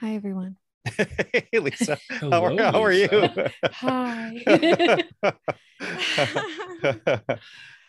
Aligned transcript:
Hi, 0.00 0.14
everyone. 0.14 0.56
hey, 0.86 1.58
Lisa. 1.58 1.98
how 2.08 2.18
Hello, 2.18 2.44
are, 2.44 2.72
how 2.72 2.84
are 2.84 2.92
you? 2.92 3.08
Hi. 3.72 5.04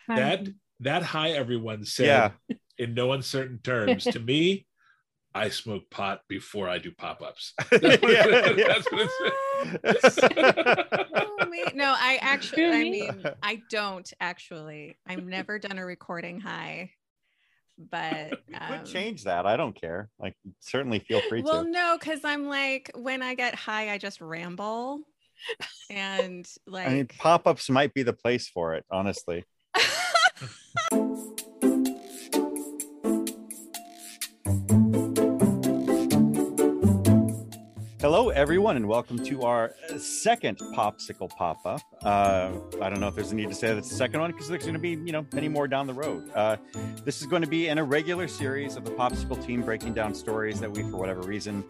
That 0.08 0.48
that 0.80 1.02
hi 1.04 1.30
everyone 1.30 1.84
said 1.84 2.06
yeah. 2.48 2.56
in 2.78 2.94
no 2.94 3.12
uncertain 3.12 3.60
terms 3.62 4.02
to 4.04 4.18
me. 4.18 4.66
I 5.32 5.50
smoke 5.50 5.88
pot 5.88 6.22
before 6.28 6.68
I 6.68 6.78
do 6.78 6.90
pop-ups. 6.90 7.54
Yeah, 7.70 7.96
yeah. 8.02 8.66
that's 8.66 8.90
what 8.90 9.08
it 9.84 10.12
said. 10.12 10.86
Oh. 11.14 11.70
No, 11.74 11.94
I 11.96 12.18
actually, 12.20 12.64
I 12.64 12.82
mean, 12.82 13.24
I 13.40 13.62
don't 13.70 14.12
actually. 14.20 14.98
I've 15.06 15.24
never 15.24 15.60
done 15.60 15.78
a 15.78 15.86
recording 15.86 16.40
high, 16.40 16.90
but 17.90 18.32
um, 18.60 18.78
could 18.78 18.86
change 18.86 19.24
that. 19.24 19.46
I 19.46 19.56
don't 19.56 19.78
care. 19.78 20.08
Like, 20.18 20.34
certainly 20.60 20.98
feel 20.98 21.20
free 21.22 21.42
Well, 21.42 21.64
to. 21.64 21.70
no, 21.70 21.96
because 21.98 22.24
I'm 22.24 22.46
like, 22.46 22.90
when 22.94 23.22
I 23.22 23.34
get 23.34 23.54
high, 23.54 23.92
I 23.92 23.98
just 23.98 24.20
ramble, 24.20 25.00
and 25.88 26.46
like, 26.66 26.86
I 26.86 26.90
mean, 26.94 27.08
pop 27.18 27.46
ups 27.46 27.70
might 27.70 27.94
be 27.94 28.02
the 28.02 28.12
place 28.12 28.48
for 28.48 28.74
it, 28.74 28.84
honestly. 28.90 29.44
Hello, 38.12 38.30
everyone, 38.30 38.74
and 38.74 38.88
welcome 38.88 39.24
to 39.24 39.44
our 39.44 39.72
uh, 39.88 39.96
second 39.96 40.58
POPSKL 40.58 41.30
pop 41.36 41.64
up. 41.64 41.80
Uh, 42.02 42.50
I 42.82 42.90
don't 42.90 42.98
know 42.98 43.06
if 43.06 43.14
there's 43.14 43.30
a 43.30 43.36
need 43.36 43.48
to 43.50 43.54
say 43.54 43.72
that's 43.72 43.88
the 43.88 43.94
second 43.94 44.18
one 44.18 44.32
because 44.32 44.48
there's 44.48 44.64
going 44.64 44.74
to 44.74 44.80
be, 44.80 44.98
you 45.06 45.12
know, 45.12 45.24
many 45.32 45.46
more 45.46 45.68
down 45.68 45.86
the 45.86 45.94
road. 45.94 46.28
Uh, 46.34 46.56
this 47.04 47.20
is 47.20 47.28
going 47.28 47.42
to 47.42 47.48
be 47.48 47.68
an 47.68 47.78
irregular 47.78 48.26
series 48.26 48.74
of 48.74 48.84
the 48.84 48.90
POPSKL 48.90 49.46
team 49.46 49.62
breaking 49.62 49.94
down 49.94 50.12
stories 50.12 50.58
that 50.58 50.68
we, 50.68 50.82
for 50.90 50.96
whatever 50.96 51.20
reason, 51.20 51.64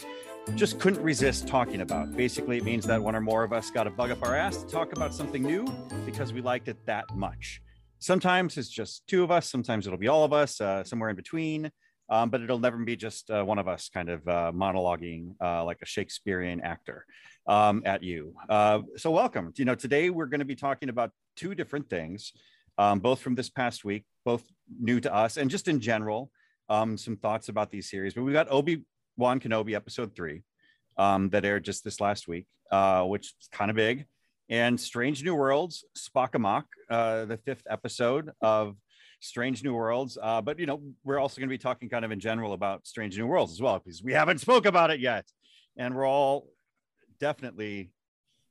just 0.54 0.80
couldn't 0.80 1.02
resist 1.02 1.46
talking 1.46 1.82
about. 1.82 2.16
Basically, 2.16 2.56
it 2.56 2.64
means 2.64 2.86
that 2.86 3.02
one 3.02 3.14
or 3.14 3.20
more 3.20 3.44
of 3.44 3.52
us 3.52 3.70
got 3.70 3.86
a 3.86 3.90
bug 3.90 4.10
up 4.10 4.22
our 4.22 4.34
ass 4.34 4.62
to 4.62 4.66
talk 4.66 4.92
about 4.96 5.12
something 5.12 5.42
new 5.42 5.66
because 6.06 6.32
we 6.32 6.40
liked 6.40 6.68
it 6.68 6.78
that 6.86 7.04
much. 7.14 7.60
Sometimes 7.98 8.56
it's 8.56 8.70
just 8.70 9.06
two 9.08 9.22
of 9.22 9.30
us, 9.30 9.50
sometimes 9.50 9.86
it'll 9.86 9.98
be 9.98 10.08
all 10.08 10.24
of 10.24 10.32
us, 10.32 10.58
uh, 10.62 10.84
somewhere 10.84 11.10
in 11.10 11.16
between. 11.16 11.70
Um, 12.10 12.28
but 12.28 12.42
it'll 12.42 12.58
never 12.58 12.76
be 12.78 12.96
just 12.96 13.30
uh, 13.30 13.44
one 13.44 13.60
of 13.60 13.68
us 13.68 13.88
kind 13.88 14.08
of 14.08 14.26
uh, 14.26 14.52
monologuing 14.52 15.34
uh, 15.40 15.64
like 15.64 15.78
a 15.80 15.86
Shakespearean 15.86 16.60
actor 16.60 17.06
um, 17.46 17.82
at 17.86 18.02
you. 18.02 18.34
Uh, 18.48 18.80
so, 18.96 19.12
welcome. 19.12 19.52
You 19.56 19.64
know, 19.64 19.76
today 19.76 20.10
we're 20.10 20.26
going 20.26 20.40
to 20.40 20.44
be 20.44 20.56
talking 20.56 20.88
about 20.88 21.12
two 21.36 21.54
different 21.54 21.88
things, 21.88 22.32
um, 22.78 22.98
both 22.98 23.20
from 23.20 23.36
this 23.36 23.48
past 23.48 23.84
week, 23.84 24.04
both 24.24 24.42
new 24.80 24.98
to 25.00 25.14
us, 25.14 25.36
and 25.36 25.48
just 25.48 25.68
in 25.68 25.80
general, 25.80 26.32
um, 26.68 26.98
some 26.98 27.16
thoughts 27.16 27.48
about 27.48 27.70
these 27.70 27.88
series. 27.88 28.14
But 28.14 28.24
we 28.24 28.32
got 28.32 28.50
Obi 28.50 28.84
Wan 29.16 29.38
Kenobi 29.38 29.74
episode 29.74 30.14
three 30.16 30.42
um, 30.96 31.30
that 31.30 31.44
aired 31.44 31.64
just 31.64 31.84
this 31.84 32.00
last 32.00 32.26
week, 32.26 32.46
uh, 32.72 33.04
which 33.04 33.34
is 33.40 33.48
kind 33.52 33.70
of 33.70 33.76
big, 33.76 34.06
and 34.48 34.80
Strange 34.80 35.22
New 35.22 35.36
Worlds, 35.36 35.84
Spock 35.96 36.34
Amok, 36.34 36.66
uh, 36.90 37.24
the 37.24 37.36
fifth 37.36 37.62
episode 37.70 38.30
of 38.40 38.76
Strange 39.20 39.62
New 39.62 39.74
Worlds. 39.74 40.18
Uh, 40.20 40.40
but 40.40 40.58
you 40.58 40.66
know, 40.66 40.82
we're 41.04 41.18
also 41.18 41.38
going 41.40 41.48
to 41.48 41.52
be 41.52 41.58
talking 41.58 41.88
kind 41.88 42.04
of 42.04 42.10
in 42.10 42.20
general 42.20 42.52
about 42.54 42.86
Strange 42.86 43.16
New 43.18 43.26
Worlds 43.26 43.52
as 43.52 43.60
well 43.60 43.78
because 43.78 44.02
we 44.02 44.12
haven't 44.12 44.38
spoke 44.38 44.66
about 44.66 44.90
it 44.90 45.00
yet, 45.00 45.26
and 45.76 45.94
we're 45.94 46.06
all 46.08 46.48
definitely 47.20 47.90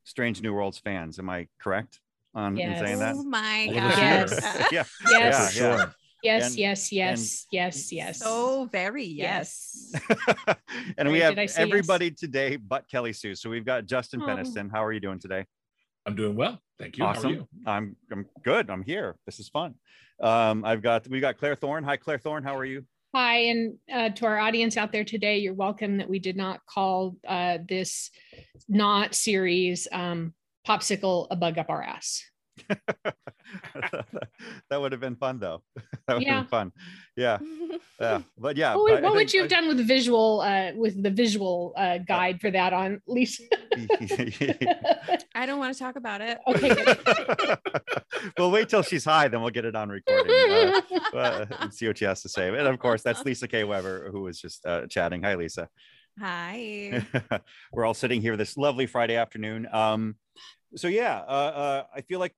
Strange 0.04 0.42
New 0.42 0.54
Worlds 0.54 0.78
fans. 0.78 1.20
Am 1.20 1.30
I 1.30 1.48
correct 1.60 2.00
on 2.36 2.58
in 2.58 2.78
saying 2.78 3.00
that? 3.00 3.16
oh 3.16 3.24
my 3.24 3.68
god, 3.74 3.98
Yes. 3.98 4.68
yeah, 4.72 4.84
Yes. 5.10 5.58
yeah, 5.58 5.64
yeah. 5.78 5.86
Yes, 6.22 6.48
And- 6.50 6.58
yes, 6.60 6.92
yes, 6.92 7.48
yes, 7.50 7.92
yes. 7.94 8.20
so 8.20 8.66
very 8.66 9.06
yes. 9.06 9.94
and 10.98 11.10
we 11.10 11.20
have 11.22 11.32
did 11.32 11.40
I 11.40 11.46
say 11.46 11.62
yes? 11.62 11.68
everybody 11.70 12.12
today 12.12 12.58
but 12.58 12.90
Kelly 12.90 13.14
Sue. 13.14 13.36
So 13.36 13.50
we've 13.50 13.64
got 13.66 13.86
Justin 13.86 14.22
Oh. 14.22 14.26
Peniston. 14.28 14.70
How 14.70 14.84
are 14.84 14.92
you 14.92 15.00
doing 15.00 15.20
today? 15.20 15.46
I'm 16.06 16.16
doing 16.16 16.36
well. 16.36 16.60
Thank 16.80 16.98
you. 16.98 17.04
How 17.04 17.12
are 17.12 17.16
awesome. 17.18 17.32
you? 17.32 17.48
I'm 17.66 17.96
I'm 18.12 18.26
good. 18.44 18.70
I'm 18.70 18.84
here. 18.84 19.18
This 19.26 19.40
is 19.40 19.50
fun. 19.50 19.76
Um, 20.22 20.64
I've 20.64 20.82
got 20.82 21.08
we 21.08 21.20
got 21.20 21.38
Claire 21.38 21.56
Thorne. 21.56 21.84
Hi, 21.84 21.98
Claire 21.98 22.20
Thorne. 22.20 22.44
How 22.44 22.56
are 22.56 22.66
you? 22.66 22.86
Hi, 23.14 23.38
and 23.38 23.78
uh, 23.92 24.10
to 24.10 24.26
our 24.26 24.40
audience 24.40 24.78
out 24.78 24.92
there 24.92 25.04
today, 25.04 25.40
you're 25.40 25.54
welcome 25.54 25.98
that 25.98 26.10
we 26.10 26.20
did 26.20 26.38
not 26.38 26.66
call 26.66 27.18
uh, 27.28 27.58
this 27.68 28.12
not 28.68 29.16
series 29.16 29.88
um, 29.92 30.34
POPSKL 30.68 31.28
a 31.32 31.36
bug 31.36 31.58
up 31.58 31.70
our 31.70 31.84
ass. 31.84 32.24
that 34.70 34.80
would 34.82 34.92
have 34.92 35.02
been 35.02 35.16
fun 35.16 35.40
though. 35.40 35.62
that 36.08 36.16
would 36.16 36.24
Yeah. 36.24 36.36
have 36.36 36.44
been 36.46 36.50
fun. 36.50 36.72
Yeah. 37.16 37.38
Yeah. 38.00 38.22
But 38.38 38.56
yeah. 38.56 38.76
what 38.76 38.84
would, 38.84 38.94
but 38.96 39.04
what 39.04 39.14
would 39.16 39.34
you 39.34 39.42
have 39.42 39.50
done 39.50 39.68
with 39.68 39.86
visual 39.86 40.40
uh, 40.40 40.72
with 40.74 41.04
the 41.04 41.10
visual 41.10 41.74
uh, 41.76 41.98
guide 41.98 42.40
for 42.40 42.50
that 42.50 42.72
on 42.72 43.02
Lisa? 43.08 43.44
I 45.36 45.46
don't 45.46 45.60
want 45.60 45.74
to 45.74 45.80
talk 45.80 45.98
about 45.98 46.22
it. 46.22 46.40
okay, 46.48 46.76
good. 46.76 47.58
we'll 48.38 48.52
wait 48.52 48.70
till 48.70 48.84
she's 48.84 49.04
high, 49.04 49.28
then 49.28 49.42
we'll 49.42 49.50
get 49.50 49.66
it 49.66 49.76
on 49.76 49.90
recording. 49.90 50.34
Uh, 50.34 50.82
uh, 51.14 51.46
and 51.60 51.74
see 51.74 51.88
what 51.88 51.98
she 51.98 52.06
has 52.06 52.22
to 52.22 52.30
say. 52.30 52.48
And 52.48 52.68
of 52.68 52.80
course, 52.80 53.04
that's 53.04 53.24
Lisa 53.26 53.50
K. 53.50 53.66
Weber, 53.66 54.10
who 54.12 54.22
was 54.22 54.40
just 54.40 54.66
uh, 54.66 54.88
chatting. 54.88 55.22
Hi, 55.24 55.36
Lisa. 55.36 55.68
Hi. 56.20 57.06
We're 57.74 57.86
all 57.86 57.94
sitting 57.94 58.22
here 58.22 58.38
this 58.38 58.56
lovely 58.58 58.86
Friday 58.88 59.16
afternoon. 59.18 59.68
Um, 59.72 60.16
so 60.76 60.88
yeah, 60.88 61.20
uh, 61.20 61.32
uh, 61.32 61.84
I 61.96 62.02
feel 62.02 62.20
like 62.20 62.34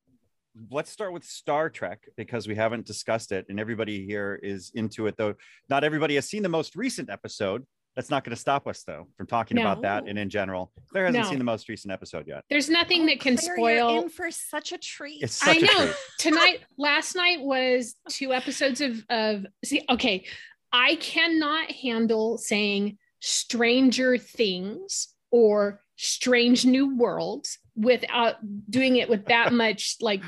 let's 0.70 0.92
start 0.92 1.14
with 1.14 1.24
Star 1.24 1.70
Trek 1.70 2.00
because 2.18 2.48
we 2.48 2.56
haven't 2.56 2.86
discussed 2.86 3.32
it, 3.32 3.46
and 3.50 3.60
everybody 3.60 4.06
here 4.06 4.40
is 4.42 4.72
into 4.76 5.08
it. 5.08 5.16
Though 5.18 5.36
not 5.70 5.84
everybody 5.84 6.16
has 6.16 6.30
seen 6.30 6.44
the 6.44 6.50
most 6.50 6.76
recent 6.76 7.10
episode. 7.10 7.66
That's 7.96 8.10
not 8.10 8.24
going 8.24 8.34
to 8.34 8.40
stop 8.40 8.68
us 8.70 8.84
though 8.84 9.08
from 9.18 9.28
talking 9.28 9.58
about 9.60 9.82
that 9.82 10.06
and 10.08 10.18
in 10.18 10.30
general. 10.30 10.72
Claire 10.92 11.08
hasn't 11.08 11.26
No. 11.26 11.30
seen 11.30 11.38
the 11.40 11.44
most 11.44 11.68
recent 11.68 11.92
episode 11.92 12.26
yet. 12.26 12.46
There's 12.50 12.70
nothing 12.70 13.02
Oh, 13.02 13.06
that 13.08 13.20
can 13.20 13.36
Claire, 13.36 13.56
spoil. 13.58 13.94
You're 13.96 14.04
in 14.04 14.10
for 14.10 14.32
such 14.32 14.72
a 14.72 14.78
treat. 14.78 15.22
It's 15.22 15.44
I 15.46 15.56
such 15.56 15.64
a 15.64 15.66
know. 15.66 15.86
treat. 15.88 15.96
Tonight, 16.18 16.60
last 16.78 17.16
night 17.18 17.42
was 17.42 17.96
two 18.08 18.32
episodes 18.34 18.80
of 18.80 19.04
of 19.10 19.46
see. 19.66 19.84
Okay, 19.90 20.26
I 20.72 20.96
cannot 20.96 21.70
handle 21.70 22.38
saying 22.38 22.98
Stranger 23.20 24.18
Things 24.18 25.10
or 25.30 25.82
Strange 25.98 26.66
New 26.66 26.96
Worlds 26.96 27.60
without 27.76 28.36
doing 28.70 28.98
it 28.98 29.10
with 29.10 29.26
that 29.26 29.54
much 29.54 29.98
like 30.02 30.22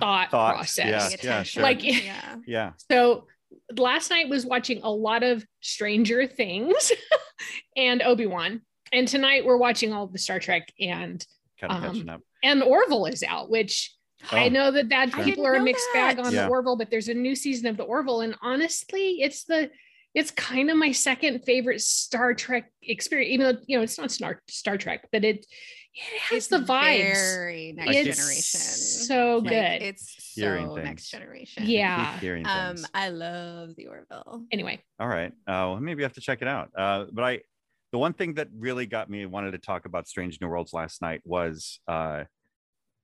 thought, 0.00 0.30
Thought, 0.30 0.54
process. 0.56 1.16
yeah, 1.22 1.30
yeah, 1.38 1.42
sure. 1.42 1.62
Like- 1.62 1.82
yeah. 1.84 2.36
Yeah. 2.46 2.72
So 2.90 3.26
last 3.76 4.10
night 4.10 4.28
was 4.28 4.44
watching 4.46 4.80
a 4.82 4.90
lot 4.90 5.22
of 5.22 5.44
Stranger 5.60 6.26
Things 6.26 6.92
and 7.76 8.02
Obi 8.02 8.26
Wan, 8.26 8.62
and 8.92 9.06
tonight 9.08 9.44
we're 9.44 9.56
watching 9.56 9.92
all 9.92 10.04
of 10.04 10.12
the 10.12 10.18
Star 10.18 10.38
Trek 10.38 10.72
and 10.80 11.24
Kind 11.60 11.72
of 11.72 11.82
Um, 11.84 11.90
catching 11.92 12.08
up. 12.08 12.20
and 12.42 12.62
Orville 12.62 13.06
is 13.06 13.22
out, 13.24 13.50
which 13.50 13.92
I 14.30 14.46
Oh, 14.46 14.48
know 14.48 14.70
that 14.70 14.88
that 14.90 15.10
Sure. 15.10 15.24
people 15.24 15.44
are 15.46 15.50
a 15.50 15.54
didn't 15.54 15.64
know 15.64 15.64
mixed 15.64 15.88
bag 15.92 16.18
on 16.20 16.32
Yeah. 16.32 16.44
the 16.44 16.48
Orville, 16.48 16.76
but 16.76 16.88
there's 16.90 17.08
a 17.08 17.14
new 17.14 17.34
season 17.34 17.66
of 17.68 17.76
the 17.76 17.82
Orville, 17.84 18.20
and 18.20 18.36
honestly, 18.42 19.22
it's 19.22 19.44
the 19.44 19.70
it's 20.14 20.30
kind 20.30 20.70
of 20.70 20.76
my 20.76 20.90
second 20.92 21.40
favorite 21.44 21.80
Star 21.80 22.32
Trek 22.34 22.72
experience. 22.82 23.32
Even 23.32 23.46
though 23.56 23.60
you 23.66 23.76
know 23.76 23.82
it's 23.82 23.98
not 23.98 24.10
Star 24.10 24.40
Star 24.48 24.76
Trek, 24.78 25.08
but 25.12 25.24
it 25.24 25.46
it 26.14 26.20
has 26.20 26.36
It's 26.38 26.46
the 26.48 26.58
vibes. 26.58 27.34
Very 27.36 27.72
next 27.72 27.96
It's 27.96 28.16
generation. 28.18 28.60
so 29.06 29.38
Like, 29.38 29.48
good. 29.50 29.82
it's 29.86 30.34
so 30.34 30.74
things. 30.74 30.84
next 30.84 31.10
generation. 31.10 31.64
Yeah. 31.66 32.18
Hearing 32.20 32.46
Um, 32.46 32.76
things. 32.76 32.88
I 32.94 33.08
love 33.08 33.74
the 33.76 33.86
Orville. 33.88 34.44
Anyway, 34.52 34.80
All 35.00 35.08
right. 35.08 35.32
Uh, 35.46 35.72
well, 35.74 35.80
maybe 35.80 36.02
I 36.02 36.06
have 36.06 36.12
to 36.14 36.20
check 36.20 36.40
it 36.42 36.48
out. 36.48 36.70
Uh, 36.76 37.06
but 37.12 37.24
I, 37.24 37.40
the 37.92 37.98
one 37.98 38.12
thing 38.12 38.34
that 38.34 38.48
really 38.56 38.86
got 38.86 39.08
me 39.10 39.26
wanted 39.26 39.52
to 39.52 39.58
talk 39.58 39.86
about 39.86 40.06
Strange 40.06 40.40
New 40.40 40.48
Worlds 40.48 40.72
last 40.72 41.00
night 41.02 41.20
was 41.24 41.80
uh, 41.88 42.24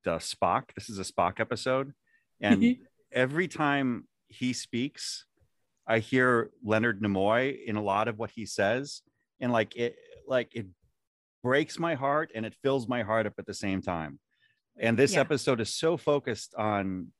the 0.04 0.16
Spock. 0.16 0.74
This 0.74 0.88
is 0.90 0.98
a 0.98 1.04
Spock 1.04 1.40
episode, 1.40 1.92
and 2.40 2.76
every 3.12 3.48
time 3.48 4.06
he 4.28 4.52
speaks, 4.52 5.24
I 5.86 5.98
hear 6.00 6.50
Leonard 6.62 7.00
Nimoy 7.00 7.64
in 7.64 7.76
a 7.76 7.82
lot 7.82 8.08
of 8.08 8.18
what 8.18 8.30
he 8.30 8.44
says, 8.46 9.00
and 9.40 9.50
like 9.52 9.74
it, 9.76 9.96
like 10.28 10.54
it 10.54 10.66
breaks 11.44 11.78
my 11.78 11.94
heart 11.94 12.32
and 12.34 12.44
it 12.46 12.54
fills 12.62 12.88
my 12.88 13.02
heart 13.02 13.26
up 13.26 13.34
at 13.38 13.46
the 13.46 13.54
same 13.66 13.80
time. 13.82 14.18
And 14.80 14.98
this 14.98 15.12
Yeah. 15.12 15.20
episode 15.20 15.60
is 15.60 15.72
so 15.72 15.96
focused 15.96 16.54
on 16.56 17.12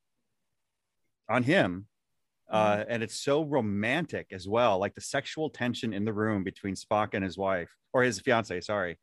on 1.28 1.42
him 1.42 1.86
uh, 2.50 2.84
and 2.88 3.02
it's 3.02 3.18
so 3.18 3.42
romantic 3.42 4.26
as 4.30 4.46
well 4.46 4.78
like 4.78 4.94
the 4.94 5.00
sexual 5.00 5.48
tension 5.48 5.94
in 5.94 6.04
the 6.04 6.12
room 6.12 6.44
between 6.44 6.74
spock 6.74 7.14
and 7.14 7.24
his 7.24 7.38
wife 7.38 7.70
or 7.94 8.02
his 8.02 8.20
fiance 8.20 8.60
sorry 8.60 8.98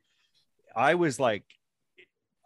i 0.76 0.94
was 0.94 1.18
like 1.18 1.42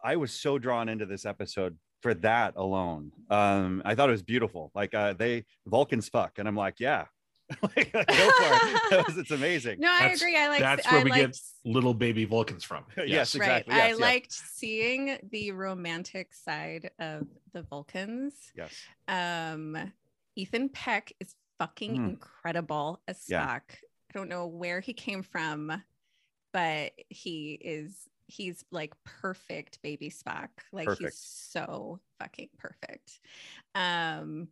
i 0.03 0.17
was 0.17 0.33
so 0.33 0.59
drawn 0.59 0.89
into 0.89 1.05
this 1.05 1.27
episode 1.27 1.77
for 2.01 2.15
that 2.15 2.55
alone 2.57 3.13
um 3.29 3.83
i 3.85 3.95
thought 3.95 4.09
it 4.09 4.13
was 4.19 4.23
beautiful 4.23 4.71
like 4.75 4.95
uh 4.95 5.13
they 5.13 5.45
vulcans 5.67 6.09
fuck 6.09 6.39
and 6.39 6.49
i'm 6.49 6.57
like 6.57 6.81
yeah 6.81 7.05
like, 7.63 7.93
go 7.93 8.01
for 8.01 8.07
it 8.07 8.91
That 8.91 9.05
was- 9.07 9.17
it's 9.19 9.31
amazing 9.31 9.79
No, 9.79 9.89
I 9.91 10.09
agree. 10.09 10.37
I 10.37 10.49
like. 10.49 10.61
That's 10.61 10.87
I 10.87 10.95
where 10.95 11.05
we 11.05 11.11
liked, 11.11 11.23
get 11.33 11.41
little 11.65 11.95
baby 11.95 12.25
Vulcans 12.25 12.65
from. 12.65 12.85
Yes. 12.97 13.37
Right. 13.37 13.47
exactly. 13.65 13.75
I 13.75 13.77
Yes, 13.77 13.89
yes. 13.91 13.99
liked 14.01 14.33
seeing 14.33 15.19
the 15.31 15.53
romantic 15.53 16.35
side 16.35 16.91
of 16.99 17.27
the 17.53 17.63
Vulcans. 17.63 18.35
yes 18.57 18.73
Um, 19.09 19.93
Ethan 20.35 20.69
Peck 20.71 21.13
is 21.21 21.35
fucking 21.59 21.97
Mm. 21.97 22.09
incredible 22.11 23.01
as 23.09 23.19
Spock. 23.19 23.29
Yeah. 23.29 23.61
I 23.61 24.13
don't 24.13 24.29
know 24.29 24.47
where 24.47 24.81
he 24.81 24.93
came 24.93 25.23
from, 25.23 25.83
but 26.53 26.93
he 27.09 27.53
is 27.61 28.09
he's 28.29 28.65
like 28.73 28.93
perfect 29.05 29.81
baby 29.83 30.11
Spock. 30.11 30.49
Like 30.73 30.87
Perfect. 30.89 31.11
he's 31.13 31.19
so 31.21 32.01
fucking 32.19 32.49
perfect. 32.59 33.21
Um 33.75 34.49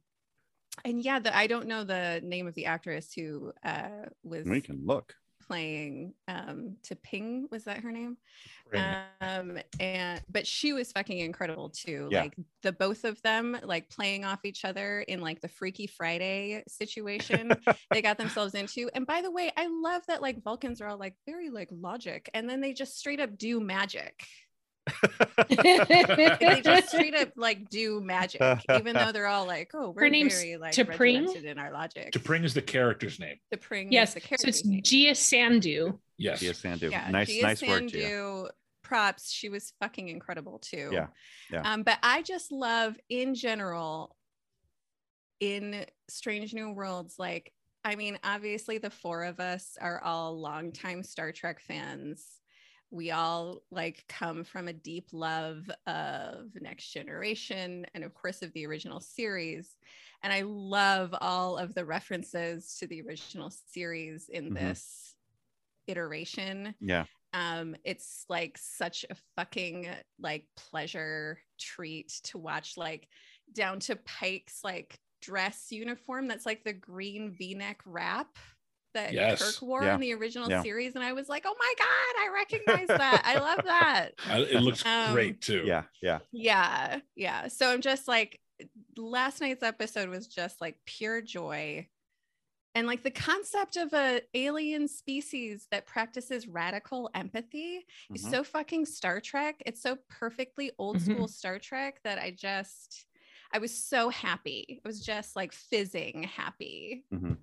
and 0.85 1.03
yeah, 1.03 1.19
the, 1.19 1.37
I 1.37 1.47
don't 1.47 1.67
know 1.67 1.85
the 1.85 2.21
name 2.23 2.47
of 2.47 2.55
the 2.55 2.67
actress 2.67 3.13
who 3.13 3.53
uh 3.65 4.07
was 4.23 4.47
We 4.47 4.61
can 4.61 4.83
look. 4.85 5.15
playing 5.47 6.15
um 6.27 6.77
T'Pring 6.83 7.51
was 7.51 7.65
that 7.65 7.81
her 7.81 7.93
name? 7.93 8.17
Um 9.21 9.59
and 9.79 10.21
but 10.29 10.47
she 10.47 10.73
was 10.73 10.91
fucking 10.93 11.19
incredible 11.19 11.69
too 11.71 12.09
Yeah. 12.11 12.23
like 12.23 12.35
the 12.63 12.73
both 12.73 13.05
of 13.05 13.21
them 13.23 13.57
like 13.63 13.89
playing 13.91 14.25
off 14.25 14.41
each 14.45 14.65
other 14.65 15.01
in 15.01 15.21
like 15.21 15.41
the 15.41 15.49
freaky 15.49 15.87
friday 15.87 16.65
situation 16.67 17.57
they 17.93 18.03
got 18.03 18.19
themselves 18.19 18.55
into 18.55 18.91
and 18.95 19.07
by 19.07 19.21
the 19.23 19.31
way 19.31 19.53
i 19.57 19.67
love 19.69 20.03
that 20.09 20.23
like 20.23 20.43
vulcans 20.43 20.81
are 20.81 20.89
all 20.89 20.99
like 20.99 21.15
very 21.27 21.51
like 21.51 21.69
logic 21.71 22.29
and 22.35 22.49
then 22.49 22.61
they 22.61 22.73
just 22.73 22.99
straight 22.99 23.21
up 23.21 23.37
do 23.37 23.61
magic 23.61 24.25
they 25.49 26.61
just 26.63 26.89
straight 26.89 27.15
up 27.15 27.31
like 27.37 27.71
do 27.71 28.01
magic 28.01 28.43
even 28.77 28.95
though 28.95 29.13
they're 29.13 29.27
all 29.27 29.47
like 29.47 29.71
oh 29.75 29.91
we're 29.91 30.09
name's 30.11 30.35
very 30.35 30.57
like 30.57 30.75
T'Pring? 30.75 31.23
regimented 31.23 31.45
in 31.45 31.59
our 31.59 31.73
logic 31.73 32.13
T'Pring 32.13 32.45
is 32.45 32.55
the 32.55 32.63
character's 32.63 33.19
name. 33.19 33.37
T'Pring 33.53 33.87
is 33.87 33.93
yes, 33.93 34.15
the 34.15 34.21
so 34.21 34.27
character's 34.27 34.61
it's 34.61 34.65
name. 34.67 34.83
Gia 34.83 35.11
Sandhu. 35.13 35.99
Yes. 36.19 36.41
Gia 36.41 36.53
Sandhu. 36.53 36.91
yeah, 36.91 37.11
nice, 37.11 37.29
Gia 37.29 37.43
nice 37.43 37.63
work, 37.63 37.87
Gia. 37.87 37.99
Sandhu, 37.99 38.49
Props. 38.83 39.33
She 39.33 39.49
was 39.49 39.73
fucking 39.81 40.09
incredible 40.09 40.59
too. 40.59 40.91
Yeah, 40.93 41.07
yeah. 41.51 41.63
Um, 41.65 41.83
but 41.83 41.99
I 42.03 42.23
just 42.23 42.53
love 42.53 42.97
in 43.09 43.35
general 43.35 44.15
in 45.41 45.85
Strange 46.09 46.55
New 46.55 46.71
Worlds, 46.71 47.17
like, 47.19 47.53
I 47.85 47.97
mean, 47.97 48.19
obviously 48.25 48.79
the 48.79 48.91
four 48.91 49.25
of 49.25 49.41
us 49.41 49.77
are 49.81 50.01
all 50.03 50.41
longtime 50.41 51.03
Star 51.03 51.33
Trek 51.33 51.61
fans. 51.61 52.27
We 52.91 53.11
all 53.11 53.63
like 53.71 54.05
come 54.09 54.45
from 54.45 54.69
a 54.69 54.73
deep 54.73 55.09
love 55.13 55.69
of 55.87 56.51
Next 56.61 56.91
Generation 56.93 57.87
and, 57.95 58.05
of 58.05 58.15
course, 58.15 58.43
of 58.43 58.53
the 58.53 58.67
original 58.67 59.01
series. 59.01 59.77
And 60.23 60.33
I 60.33 60.43
love 60.43 61.15
all 61.21 61.57
of 61.59 61.75
the 61.75 61.85
references 61.85 62.77
to 62.79 62.87
the 62.87 63.03
original 63.03 63.51
series 63.51 64.29
in 64.29 64.51
Mhm. 64.51 64.55
this 64.55 65.17
iteration 65.87 66.75
Yeah. 66.81 67.05
um 67.35 67.77
it's 67.85 68.25
like 68.31 68.57
such 68.57 69.05
a 69.11 69.15
fucking 69.37 69.87
like 70.19 70.49
pleasure 70.57 71.43
treat 71.59 72.09
to 72.25 72.39
watch 72.39 72.79
like 72.79 73.07
down 73.53 73.81
to 73.81 73.97
pike's 73.97 74.65
like 74.65 74.99
dress 75.21 75.71
uniform 75.71 76.27
that's 76.27 76.47
like 76.47 76.65
the 76.65 76.73
green 76.73 77.31
v-neck 77.33 77.83
wrap 77.85 78.39
that 78.95 79.13
Yes. 79.13 79.43
kirk 79.43 79.63
wore 79.63 79.83
Yeah. 79.85 79.95
in 79.95 80.01
the 80.01 80.15
original 80.15 80.49
Yeah. 80.49 80.63
series 80.63 80.95
and 80.95 81.05
i 81.05 81.13
was 81.13 81.29
like 81.29 81.45
oh 81.47 81.55
my 81.59 81.75
god 81.79 81.87
i 82.23 82.31
recognize 82.35 82.89
that 82.89 83.23
i 83.25 83.39
love 83.39 83.65
that 83.65 84.11
I- 84.29 84.39
it 84.39 84.61
looks 84.63 84.85
Um, 84.87 85.13
great 85.13 85.41
too. 85.41 85.63
Yeah. 85.67 85.83
Yeah. 86.01 86.19
yeah 86.33 87.01
yeah 87.15 87.49
so 87.49 87.71
i'm 87.71 87.81
just 87.83 88.09
like 88.09 88.41
last 88.97 89.41
night's 89.41 89.63
episode 89.63 90.09
was 90.09 90.27
just 90.27 90.61
like 90.61 90.77
pure 90.87 91.21
joy 91.21 91.87
and 92.77 92.87
like 92.89 93.03
the 93.05 93.11
concept 93.11 93.77
of 93.77 93.93
a 93.93 94.21
alien 94.35 94.89
species 94.89 95.67
that 95.71 95.87
practices 95.87 96.49
radical 96.49 97.09
empathy 97.15 97.85
is 98.15 98.25
Mhm. 98.25 98.31
so 98.31 98.45
fucking 98.45 98.87
star 98.87 99.21
trek 99.21 99.63
it's 99.67 99.81
so 99.83 99.97
perfectly 100.09 100.73
old 100.79 100.97
Mhm. 100.99 101.15
school 101.15 101.29
star 101.29 101.59
trek 101.59 102.01
that 102.05 102.19
i 102.19 102.31
just 102.31 103.07
i 103.53 103.59
was 103.59 103.73
so 103.77 104.09
happy 104.09 104.65
it 104.69 104.81
was 104.85 105.01
just 105.05 105.37
like 105.37 105.53
fizzing 105.53 106.25
happy 106.25 107.05
Mhm. 107.13 107.37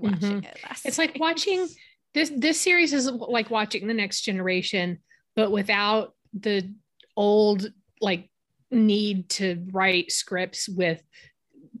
Watching 0.00 0.44
it 0.44 0.58
last 0.64 0.86
It's 0.86 0.98
like 1.04 1.16
watching 1.18 1.66
this 2.14 2.30
this 2.36 2.60
series 2.60 2.92
is 2.92 3.10
like 3.10 3.50
watching 3.50 3.86
the 3.86 3.94
next 3.94 4.22
generation, 4.22 4.98
but 5.36 5.50
without 5.52 6.14
the 6.32 6.72
old 7.16 7.72
like 8.00 8.28
need 8.70 9.28
to 9.30 9.64
write 9.72 10.10
scripts 10.12 10.68
with 10.68 11.02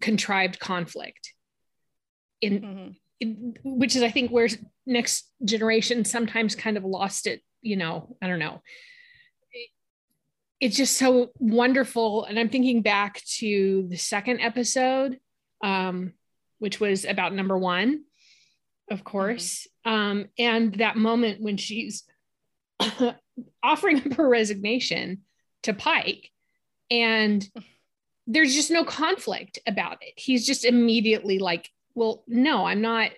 contrived 0.00 0.58
conflict. 0.58 1.32
In, 2.40 2.60
Mhm. 2.60 2.96
in 3.20 3.54
which 3.64 3.94
is 3.96 4.02
I 4.02 4.10
think 4.10 4.30
where 4.30 4.48
next 4.86 5.30
generation 5.44 6.04
sometimes 6.04 6.54
kind 6.54 6.76
of 6.76 6.84
lost 6.84 7.26
it, 7.26 7.42
you 7.60 7.76
know, 7.76 8.16
I 8.22 8.26
don't 8.28 8.38
know. 8.38 8.62
It's 10.60 10.76
just 10.76 10.96
so 10.96 11.30
wonderful. 11.38 12.24
And 12.24 12.38
I'm 12.38 12.50
thinking 12.50 12.82
back 12.82 13.22
to 13.38 13.86
the 13.88 13.96
second 13.96 14.40
episode, 14.40 15.18
um, 15.62 16.12
which 16.58 16.78
was 16.80 17.04
about 17.06 17.34
number 17.34 17.56
one, 17.56 18.04
of 18.90 19.04
course. 19.04 19.66
Um, 19.84 20.26
and 20.38 20.74
that 20.74 20.96
moment 20.96 21.40
when 21.40 21.56
she's 21.56 22.04
offering 23.62 23.98
up 23.98 24.14
her 24.14 24.28
resignation 24.28 25.22
to 25.62 25.74
Pike, 25.74 26.30
and 26.90 27.46
there's 28.26 28.54
just 28.54 28.70
no 28.70 28.84
conflict 28.84 29.58
about 29.66 29.98
it. 30.02 30.14
He's 30.16 30.46
just 30.46 30.64
immediately 30.64 31.38
like, 31.38 31.68
Well, 31.94 32.24
no, 32.26 32.66
I'm 32.66 32.80
not. 32.80 33.10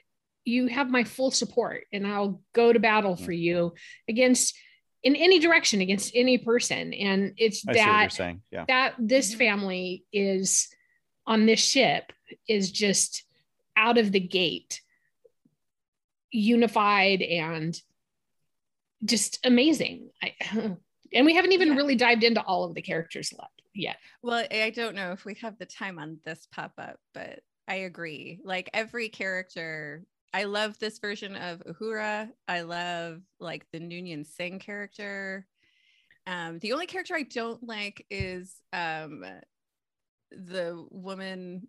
You 0.45 0.67
have 0.67 0.91
my 0.91 1.05
full 1.05 1.31
support, 1.31 1.85
and 1.93 2.07
I'll 2.07 2.43
go 2.53 2.73
to 2.73 2.81
battle 2.81 3.15
for 3.17 3.33
you 3.33 3.75
against 4.09 4.57
in 5.05 5.15
any 5.17 5.39
direction 5.39 5.81
against 5.81 6.13
any 6.15 6.39
person. 6.39 6.93
And 6.93 7.33
it's 7.37 7.67
I 7.67 7.73
that 7.75 8.13
saying. 8.13 8.43
Yeah. 8.51 8.65
that 8.69 8.95
this 8.99 9.35
Mhm. 9.35 9.39
family 9.39 10.05
is 10.13 10.69
on 11.27 11.47
this 11.47 11.65
ship 11.65 12.13
is 12.49 12.71
just 12.73 13.25
out 13.77 13.99
of 13.99 14.11
the 14.13 14.21
gate 14.21 14.81
unified 16.33 17.23
and 17.23 17.81
just 19.05 19.39
amazing 19.45 20.11
I, 20.23 20.35
and 21.15 21.27
we 21.27 21.35
haven't 21.35 21.53
even 21.53 21.69
Yeah. 21.69 21.77
really 21.77 21.97
dived 21.97 22.25
into 22.25 22.43
all 22.43 22.65
of 22.65 22.75
the 22.75 22.83
characters 22.83 23.33
yet 23.75 23.97
Well, 24.23 24.47
I 24.51 24.71
don't 24.71 24.95
know 24.95 25.13
if 25.13 25.25
we 25.25 25.35
have 25.43 25.59
the 25.59 25.67
time 25.67 25.99
on 25.99 26.19
this 26.25 26.47
pop 26.53 26.73
up, 26.79 26.99
but 27.15 27.41
I 27.69 27.77
agree. 27.77 28.41
Like 28.45 28.71
every 28.75 29.09
character, 29.09 30.05
I 30.35 30.45
love 30.45 30.79
this 30.79 30.99
version 30.99 31.37
of 31.37 31.61
Uhura. 31.61 32.29
I 32.49 32.63
love 32.63 33.21
like 33.41 33.67
the 33.73 33.79
Noonien 33.81 34.27
Singh 34.27 34.59
character. 34.59 35.47
Um, 36.27 36.59
the 36.59 36.73
only 36.73 36.87
character 36.87 37.15
I 37.15 37.23
don't 37.23 37.67
like 37.67 38.05
is 38.11 38.55
um, 38.73 39.25
the 40.31 40.87
woman 40.91 41.69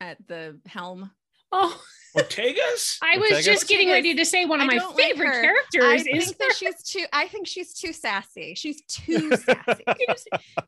at 0.00 0.18
the 0.26 0.60
helm. 0.66 1.10
Oh 1.52 1.80
Ortegas? 2.16 2.96
i 3.02 3.16
was 3.18 3.30
Ortega's- 3.30 3.44
just 3.46 3.68
getting 3.68 3.88
Ortega's- 3.88 4.08
ready 4.08 4.14
to 4.16 4.24
say 4.26 4.44
one 4.44 4.60
of 4.60 4.64
I 4.64 4.66
my 4.74 4.78
don't 4.78 4.96
like 4.96 5.04
favorite 5.12 5.26
her. 5.28 5.42
characters 5.42 5.84
I 5.84 5.94
is 6.16 6.24
think 6.26 6.38
that 6.38 6.54
she's 6.56 6.82
too. 6.82 7.04
I 7.12 7.28
think 7.28 7.46
she's 7.46 7.72
too 7.74 7.92
sassy. 7.92 8.54
She's 8.56 8.82
too 8.88 9.30
sassy. 9.36 9.84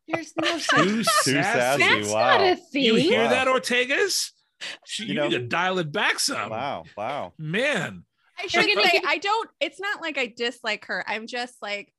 there's 0.09 0.33
no 0.41 0.59
such 0.59 0.85
Too 0.85 0.97
Too 0.99 1.03
sassy. 1.05 1.33
sassy. 1.33 1.83
that's 1.83 2.09
wow. 2.09 2.39
not 2.39 2.41
a 2.43 2.57
thing 2.57 2.83
You 2.85 2.95
hear 2.95 3.25
Wow. 3.25 3.31
that, 3.31 3.47
Ortegas? 3.49 4.31
She, 4.87 5.03
You 5.05 5.09
you 5.09 5.15
know- 5.15 5.29
need 5.29 5.35
to 5.35 5.41
dial 5.41 5.79
it 5.81 5.91
back 5.91 6.21
some. 6.21 6.51
Wow. 6.51 6.85
Wow. 6.97 7.33
Man. 7.39 8.05
I 8.39 8.47
should 8.47 8.65
say 8.65 9.01
I 9.07 9.19
don't. 9.19 9.51
It's 9.61 9.79
not 9.81 10.01
like 10.01 10.19
I 10.19 10.27
dislike 10.37 10.85
her. 10.87 11.05
I'm 11.09 11.27
just 11.27 11.55
like 11.61 11.93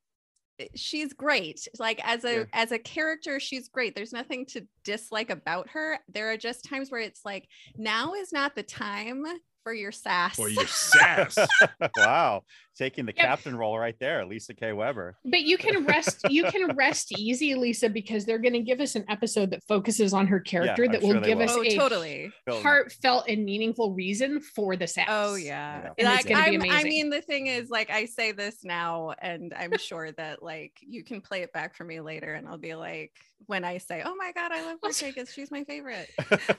Eh, 0.59 0.67
she's 0.75 1.13
great. 1.13 1.67
Like 1.79 1.99
as 2.07 2.23
a 2.23 2.39
Yeah. 2.39 2.45
as 2.53 2.71
a 2.71 2.79
character, 2.79 3.39
she's 3.39 3.69
great. 3.69 3.95
There's 3.95 4.13
nothing 4.13 4.45
to 4.47 4.67
dislike 4.83 5.29
about 5.29 5.69
her. 5.69 5.99
There 6.09 6.31
are 6.31 6.37
just 6.37 6.65
times 6.65 6.91
where 6.91 7.01
it's 7.01 7.25
like 7.25 7.47
now 7.75 8.13
is 8.13 8.31
not 8.31 8.55
the 8.55 8.63
time 8.63 9.23
for 9.63 9.73
your 9.73 9.91
sass. 9.91 10.35
For 10.35 10.49
your 10.49 10.67
sass. 10.67 11.37
wow. 11.97 12.43
Taking 12.75 13.05
the 13.05 13.13
Yep. 13.15 13.23
captain 13.25 13.55
role 13.55 13.77
right 13.77 13.95
there, 13.99 14.25
Lisa 14.25 14.55
K. 14.55 14.73
Weber. 14.73 15.15
But 15.23 15.41
you 15.43 15.59
can 15.59 15.85
rest 15.85 16.21
you 16.29 16.43
can 16.45 16.75
rest 16.75 17.11
easy, 17.17 17.53
Lisa, 17.53 17.87
because 17.87 18.25
they're 18.25 18.39
going 18.39 18.53
to 18.53 18.61
give 18.61 18.79
us 18.81 18.95
an 18.95 19.05
episode 19.09 19.51
that 19.51 19.61
focuses 19.67 20.11
on 20.11 20.25
her 20.27 20.39
character 20.39 20.85
I'm 20.85 20.91
that 20.91 21.01
sure 21.01 21.13
will 21.13 21.21
they 21.21 21.27
give 21.27 21.37
will. 21.37 21.45
us 21.45 21.51
oh, 21.55 21.61
a 21.61 21.75
totally. 21.77 22.31
heartfelt 22.49 23.25
and 23.29 23.45
meaningful 23.45 23.93
reason 23.93 24.39
for 24.39 24.75
the 24.75 24.87
sass. 24.87 25.05
Oh 25.07 25.35
yeah. 25.35 25.89
And 25.99 26.07
it's 26.09 26.25
Like 26.25 26.27
gonna 26.27 26.59
be 26.59 26.69
I'm, 26.71 26.79
I 26.79 26.83
mean, 26.83 27.09
the 27.11 27.21
thing 27.21 27.45
is, 27.47 27.69
like, 27.69 27.91
I 27.91 28.05
say 28.05 28.31
this 28.31 28.63
now, 28.63 29.13
and 29.21 29.53
I'm 29.55 29.77
sure 29.77 30.11
that 30.13 30.41
like 30.41 30.73
you 30.81 31.03
can 31.03 31.21
play 31.21 31.43
it 31.43 31.53
back 31.53 31.75
for 31.75 31.83
me 31.83 32.01
later, 32.01 32.33
and 32.33 32.47
I'll 32.47 32.57
be 32.57 32.73
like, 32.73 33.11
when 33.45 33.63
I 33.65 33.77
say, 33.77 34.01
"Oh 34.05 34.15
my 34.15 34.31
god, 34.31 34.51
I 34.51 34.65
love 34.65 34.77
Also- 34.81 35.05
Ortegas. 35.05 35.29
She's 35.33 35.51
my 35.51 35.63
favorite." 35.65 36.09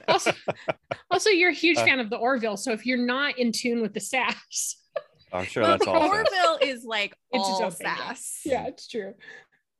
Also, 0.06 0.30
also, 1.10 1.30
you're 1.30 1.50
a 1.50 1.54
huge 1.54 1.78
Uh, 1.78 1.84
fan 1.86 1.98
of 1.98 2.10
the 2.10 2.16
Orville, 2.16 2.56
so 2.58 2.72
if 2.72 2.84
you're 2.94 3.06
not 3.06 3.38
in 3.38 3.52
tune 3.52 3.82
with 3.82 3.94
the 3.94 4.00
sass, 4.00 4.76
I'm 5.32 5.44
sure 5.46 5.62
well, 5.62 5.72
that's 5.72 5.86
all. 5.86 6.00
sass. 6.00 6.10
Orville 6.10 6.58
is 6.62 6.84
like 6.84 7.14
It's 7.32 7.48
its 7.48 7.58
all 7.60 7.64
own 7.64 7.70
thing, 7.72 7.86
yeah. 8.44 8.66
it's 8.66 8.86
true. 8.88 9.14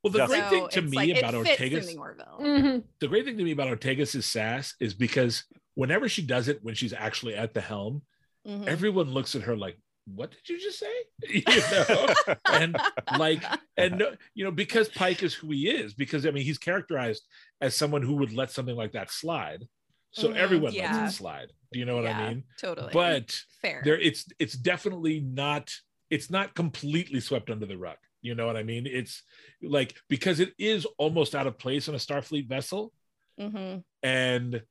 Well, 0.03 0.11
the 0.11 0.19
Yeah. 0.19 0.27
great 0.27 0.43
So 0.43 0.49
thing 0.49 0.67
to 0.69 0.81
me 0.83 0.97
like, 0.97 1.17
about 1.17 1.33
Ortegas, 1.33 1.87
the 1.87 1.97
Orville. 1.97 2.39
Mhm. 2.41 2.83
the 2.99 3.07
great 3.07 3.25
thing 3.25 3.37
to 3.37 3.43
me 3.43 3.51
about 3.51 3.67
Ortegas' 3.67 4.15
is 4.15 4.25
sass 4.25 4.75
is 4.79 4.93
because 4.93 5.45
whenever 5.75 6.07
she 6.09 6.21
does 6.21 6.47
it 6.47 6.59
when 6.63 6.75
she's 6.75 6.93
actually 6.93 7.35
at 7.35 7.53
the 7.53 7.61
helm, 7.61 8.03
Mhm. 8.47 8.67
everyone 8.67 9.09
looks 9.11 9.35
at 9.35 9.41
her 9.43 9.55
like, 9.55 9.77
"What 10.05 10.29
did 10.31 10.47
you 10.47 10.59
just 10.59 10.77
say?" 10.77 10.93
you 11.27 11.41
know, 11.45 12.13
and 12.51 12.77
like, 13.17 13.41
and 13.77 13.97
no- 13.97 14.15
you 14.35 14.43
know, 14.43 14.51
because 14.51 14.89
Pike 14.89 15.23
is 15.23 15.33
who 15.33 15.49
he 15.51 15.67
is, 15.69 15.93
because 15.95 16.25
I 16.27 16.31
mean, 16.31 16.43
he's 16.43 16.59
characterized 16.59 17.23
as 17.61 17.75
someone 17.75 18.03
who 18.03 18.13
would 18.17 18.31
let 18.33 18.51
something 18.51 18.75
like 18.75 18.91
that 18.91 19.09
slide. 19.09 19.67
So 20.11 20.29
Mhm, 20.29 20.35
everyone 20.35 20.73
yeah. 20.73 20.95
lets 21.01 21.13
it 21.13 21.17
slide. 21.17 21.51
Do 21.75 21.79
you 21.79 21.83
know 21.85 21.97
what 21.97 22.07
I 22.07 22.29
mean? 22.29 22.45
Totally. 22.57 22.89
But 22.93 23.37
fair. 23.61 23.81
there, 23.83 23.99
it's 23.99 24.25
it's 24.39 24.53
definitely 24.53 25.19
not 25.19 25.73
it's 26.09 26.29
not 26.31 26.55
completely 26.55 27.19
swept 27.19 27.49
under 27.49 27.65
the 27.65 27.77
rug. 27.77 27.97
You 28.21 28.33
know 28.33 28.45
what 28.45 28.55
I 28.55 28.63
mean? 28.63 28.87
It's 28.87 29.23
like 29.61 29.93
because 30.07 30.39
it 30.39 30.53
is 30.57 30.85
almost 30.97 31.35
out 31.35 31.47
of 31.47 31.59
place 31.59 31.89
on 31.89 31.95
a 31.95 31.97
Starfleet 31.97 32.47
vessel, 32.47 32.93
Mhm. 33.37 33.83
and 34.03 34.61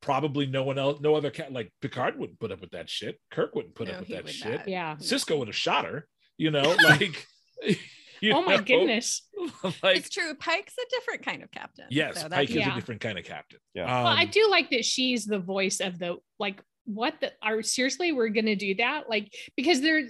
probably 0.00 0.46
no 0.46 0.62
one 0.62 0.78
else, 0.78 1.00
no 1.00 1.16
other 1.16 1.30
cat 1.32 1.52
like 1.52 1.72
Picard 1.82 2.16
wouldn't 2.16 2.38
put 2.38 2.52
up 2.52 2.60
with 2.60 2.70
that 2.70 2.88
shit. 2.88 3.20
Kirk 3.32 3.56
wouldn't 3.56 3.74
put 3.74 3.88
No, 3.88 3.94
up 3.94 3.98
with 4.02 4.08
that 4.10 4.28
shit. 4.28 4.58
not. 4.60 4.68
Yeah. 4.68 4.94
Sisko 5.00 5.36
would 5.36 5.48
have 5.48 5.56
shot 5.56 5.84
her. 5.84 6.06
You 6.38 6.52
know, 6.52 6.76
like. 6.84 7.26
you 8.20 8.32
oh 8.32 8.42
my 8.42 8.56
know, 8.56 8.62
goodness. 8.62 9.22
Like 9.82 9.96
it's 9.98 10.08
true. 10.08 10.34
Pike's 10.34 10.74
a 10.78 10.86
different 10.90 11.24
kind 11.24 11.42
of 11.42 11.50
captain. 11.50 11.86
yes, 11.90 12.20
so 12.22 12.28
Pike 12.28 12.50
is 12.50 12.56
Yeah. 12.56 12.72
a 12.72 12.74
different 12.74 13.00
kind 13.00 13.18
of 13.18 13.24
captain. 13.24 13.58
Yeah. 13.74 13.84
Um, 13.84 14.04
well, 14.04 14.12
I 14.16 14.24
do 14.24 14.48
like 14.50 14.70
that 14.70 14.84
she's 14.84 15.24
the 15.26 15.38
voice 15.38 15.80
of 15.80 15.98
the 15.98 16.16
like 16.38 16.62
what 16.84 17.14
the 17.20 17.32
are 17.42 17.62
seriously 17.62 18.12
we're 18.12 18.28
gonna 18.28 18.54
do 18.56 18.74
that 18.76 19.08
like 19.08 19.32
because 19.56 19.80
there 19.80 20.02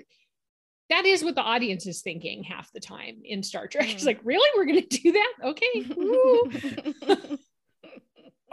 that 0.90 1.04
is 1.06 1.25
what 1.25 1.34
the 1.34 1.40
audience 1.42 1.86
is 1.86 2.02
thinking 2.02 2.44
half 2.44 2.70
the 2.72 2.80
time 2.80 3.16
in 3.25 3.42
Star 3.42 3.66
Trek. 3.66 3.88
It's 3.92 4.02
Mm. 4.04 4.06
like 4.06 4.20
really 4.25 4.48
we're 4.56 4.66
gonna 4.66 4.82
do 4.82 5.12
that? 5.12 5.32
Okay. 5.42 7.36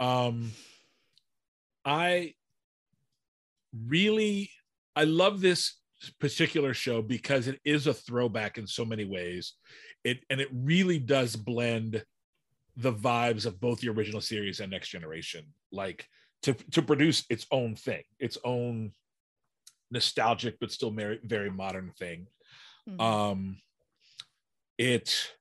um 0.00 0.50
i 1.84 2.34
really 3.86 4.50
i 4.96 5.04
love 5.04 5.40
this 5.40 5.74
particular 6.10 6.74
show 6.74 7.02
because 7.02 7.48
it 7.48 7.60
is 7.64 7.86
a 7.86 7.94
throwback 7.94 8.58
in 8.58 8.66
so 8.66 8.84
many 8.84 9.04
ways 9.04 9.54
it 10.04 10.24
and 10.30 10.40
it 10.40 10.48
really 10.52 10.98
does 10.98 11.36
blend 11.36 12.04
the 12.76 12.92
vibes 12.92 13.46
of 13.46 13.60
both 13.60 13.80
the 13.80 13.88
original 13.88 14.20
series 14.20 14.60
and 14.60 14.70
next 14.70 14.88
generation 14.88 15.44
like 15.72 16.08
to 16.42 16.54
to 16.72 16.82
produce 16.82 17.24
its 17.30 17.46
own 17.50 17.74
thing 17.76 18.02
its 18.18 18.38
own 18.44 18.92
nostalgic 19.90 20.58
but 20.60 20.72
still 20.72 20.90
very 20.90 21.20
very 21.24 21.50
modern 21.50 21.92
thing 21.98 22.26
Mhm. 22.88 23.00
um 23.00 23.60
it 24.76 25.32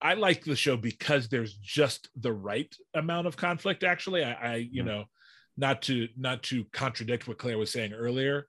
i 0.00 0.14
like 0.14 0.44
the 0.44 0.56
show 0.56 0.76
because 0.76 1.28
there's 1.28 1.54
just 1.54 2.08
the 2.16 2.32
right 2.32 2.74
amount 2.94 3.26
of 3.26 3.36
conflict 3.36 3.82
actually 3.84 4.22
i, 4.24 4.32
I 4.32 4.54
you 4.56 4.82
Mhm. 4.82 4.86
know 4.86 5.04
not 5.56 5.82
to 5.82 6.08
not 6.16 6.42
to 6.44 6.64
contradict 6.72 7.26
what 7.26 7.38
claire 7.38 7.58
was 7.58 7.72
saying 7.72 7.92
earlier 7.92 8.46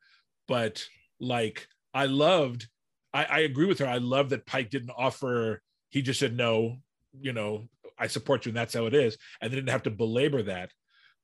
but 0.48 0.86
like 1.20 1.68
i 1.94 2.06
loved 2.06 2.68
I, 3.14 3.26
I 3.26 3.40
agree 3.40 3.66
with 3.66 3.80
her 3.80 3.88
i 3.88 3.98
love 3.98 4.30
that 4.30 4.46
pike 4.46 4.70
didn't 4.70 4.92
offer 4.98 5.62
he 5.90 6.02
just 6.02 6.20
said 6.20 6.36
no 6.36 6.78
you 7.20 7.34
know 7.34 7.70
i 7.98 8.08
support 8.08 8.46
you 8.46 8.50
and 8.50 8.58
that's 8.58 8.74
how 8.74 8.86
it 8.86 8.94
is 8.94 9.18
and 9.42 9.52
they 9.52 9.56
didn't 9.56 9.70
have 9.72 9.84
to 9.84 9.92
belabor 9.92 10.44
that 10.44 10.72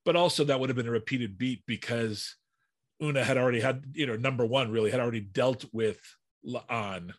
but 0.05 0.15
also 0.15 0.43
that 0.43 0.59
would 0.59 0.69
have 0.69 0.77
been 0.77 0.87
a 0.87 0.91
repeated 0.91 1.37
beat 1.37 1.63
because 1.65 2.35
Una 3.01 3.23
had 3.23 3.37
already 3.37 3.59
had, 3.59 3.83
you 3.93 4.05
know, 4.05 4.15
number 4.15 4.45
one 4.45 4.71
really 4.71 4.91
had 4.91 4.99
already 4.99 5.19
dealt 5.19 5.65
with 5.73 5.99
La'an 6.45 7.11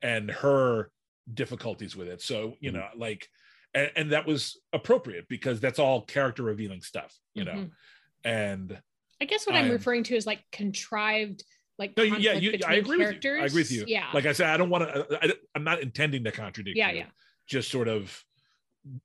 and 0.00 0.30
her 0.30 0.90
difficulties 1.32 1.94
with 1.96 2.08
it. 2.08 2.22
So, 2.22 2.56
you 2.60 2.72
know, 2.72 2.86
like, 2.96 3.28
and, 3.74 3.90
and 3.94 4.12
that 4.12 4.26
was 4.26 4.58
appropriate 4.72 5.28
because 5.28 5.60
that's 5.60 5.78
all 5.78 6.02
character 6.02 6.42
revealing 6.42 6.80
stuff, 6.80 7.16
you 7.34 7.44
know. 7.44 7.52
Mhm. 7.52 7.70
And 8.24 8.78
I 9.20 9.24
guess 9.24 9.46
what 9.46 9.56
I'm 9.56 9.64
I'm- 9.64 9.72
referring 9.72 10.04
to 10.04 10.16
is 10.16 10.26
like 10.26 10.44
contrived 10.52 11.44
like 11.78 11.96
no, 11.96 12.02
yeah, 12.04 12.34
you, 12.34 12.58
I 12.66 12.74
agree 12.74 12.98
with 12.98 12.98
you. 12.98 12.98
characters. 12.98 13.40
I 13.42 13.46
agree 13.46 13.62
with 13.62 13.72
you. 13.72 13.84
Yeah. 13.86 14.06
Like 14.12 14.26
I 14.26 14.32
said, 14.32 14.50
I 14.50 14.56
don't 14.56 14.70
want 14.70 14.84
to. 14.84 15.36
I'm 15.54 15.64
not 15.64 15.80
intending 15.80 16.22
to 16.24 16.30
contradict. 16.30 16.76
Yeah, 16.76 16.90
you, 16.90 16.98
yeah. 16.98 17.06
Just 17.48 17.70
sort 17.70 17.88
of, 17.88 18.22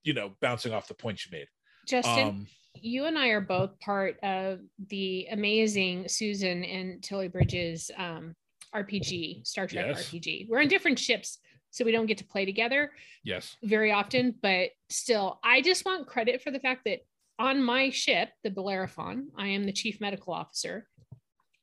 you 0.04 0.14
know, 0.14 0.32
bouncing 0.42 0.74
off 0.74 0.88
the 0.88 0.94
points 0.94 1.26
you 1.26 1.38
made. 1.38 1.48
Justin, 1.88 2.28
Um, 2.28 2.48
you 2.76 3.06
and 3.06 3.18
I 3.18 3.30
are 3.30 3.42
both 3.42 3.80
part 3.80 4.20
of 4.22 4.60
the 4.90 5.28
amazing 5.32 6.08
Susan 6.08 6.64
and 6.64 7.02
Tilly 7.02 7.30
Bridges 7.30 7.90
um, 7.98 8.36
RPG, 8.76 9.48
Star 9.48 9.66
Trek 9.66 9.86
Yes. 9.88 10.10
RPG. 10.10 10.48
We're 10.50 10.60
on 10.60 10.68
different 10.68 11.00
ships, 11.00 11.40
so 11.72 11.86
we 11.86 11.92
don't 11.92 12.06
get 12.06 12.18
to 12.20 12.26
play 12.26 12.46
together 12.46 12.92
yes. 13.24 13.56
very 13.64 13.92
often, 13.92 14.36
but 14.42 14.70
still, 14.90 15.40
I 15.44 15.62
just 15.62 15.86
want 15.86 16.08
credit 16.08 16.42
for 16.42 16.52
the 16.52 16.60
fact 16.60 16.82
that 16.86 17.00
on 17.40 17.64
my 17.64 17.90
ship, 17.90 18.30
the 18.44 18.50
Bellerophon, 18.50 19.30
I 19.38 19.48
am 19.48 19.66
the 19.66 19.74
chief 19.74 20.02
medical 20.02 20.34
officer. 20.34 20.88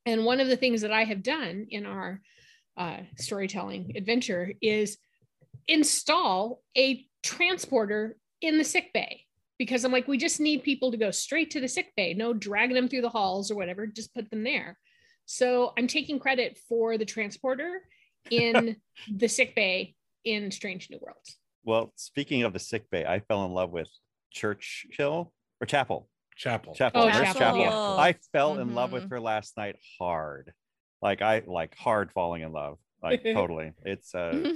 And 0.07 0.25
one 0.25 0.40
of 0.40 0.49
the 0.49 0.57
things 0.57 0.83
that 0.83 0.93
I 0.93 1.04
have 1.04 1.23
done 1.23 1.66
in 1.71 1.87
our 1.87 2.21
uh, 2.76 2.99
storytelling 3.16 3.93
adventure 3.97 4.52
is 4.61 4.99
install 5.66 6.62
a 6.76 7.07
transporter 7.23 8.16
in 8.40 8.59
the 8.59 8.64
sick 8.64 8.93
bay 8.93 9.23
because 9.59 9.85
I'm 9.85 9.93
like, 9.93 10.09
we 10.09 10.19
just 10.19 10.40
need 10.40 10.62
people 10.62 10.90
to 10.90 10.97
go 10.97 11.11
straight 11.11 11.50
to 11.52 11.61
the 11.61 11.69
sick 11.69 11.93
bay, 11.97 12.12
no 12.12 12.33
dragging 12.33 12.75
them 12.75 12.88
through 12.88 13.02
the 13.02 13.09
halls 13.09 13.50
or 13.50 13.54
whatever, 13.54 13.87
just 13.87 14.14
put 14.14 14.31
them 14.31 14.45
there. 14.45 14.76
So 15.26 15.73
I'm 15.78 15.87
taking 15.87 16.19
credit 16.19 16.59
for 16.69 16.99
the 16.99 17.04
transporter 17.04 17.81
in 18.31 18.76
the 19.16 19.28
sick 19.28 19.54
bay 19.54 19.95
in 20.25 20.50
Strange 20.50 20.90
New 20.90 20.99
Worlds. 21.00 21.38
Well, 21.64 21.93
speaking 21.97 22.43
of 22.43 22.52
the 22.52 22.59
sick 22.59 22.90
bay, 22.90 23.07
I 23.07 23.21
fell 23.21 23.47
in 23.47 23.52
love 23.52 23.71
with 23.71 23.88
Churchill 24.31 25.33
or 25.64 25.66
Chapel. 25.66 26.09
Chapel. 26.37 26.75
Chapel. 26.75 27.02
Oh, 27.02 27.11
Chapel, 27.11 27.40
Chapel. 27.40 27.61
yeah. 27.61 27.71
I 27.73 28.14
fell 28.33 28.59
in 28.59 28.75
love 28.75 28.92
with 28.92 29.04
Mhm. 29.04 29.11
her 29.11 29.21
last 29.21 29.56
night 29.56 29.76
hard. 29.99 30.52
Like 31.00 31.23
I 31.23 31.42
like 31.47 31.75
hard 31.76 32.12
falling 32.12 32.42
in 32.42 32.52
love. 32.52 32.78
Like 33.02 33.23
totally. 33.40 33.73
It's 33.85 34.14
uh 34.14 34.52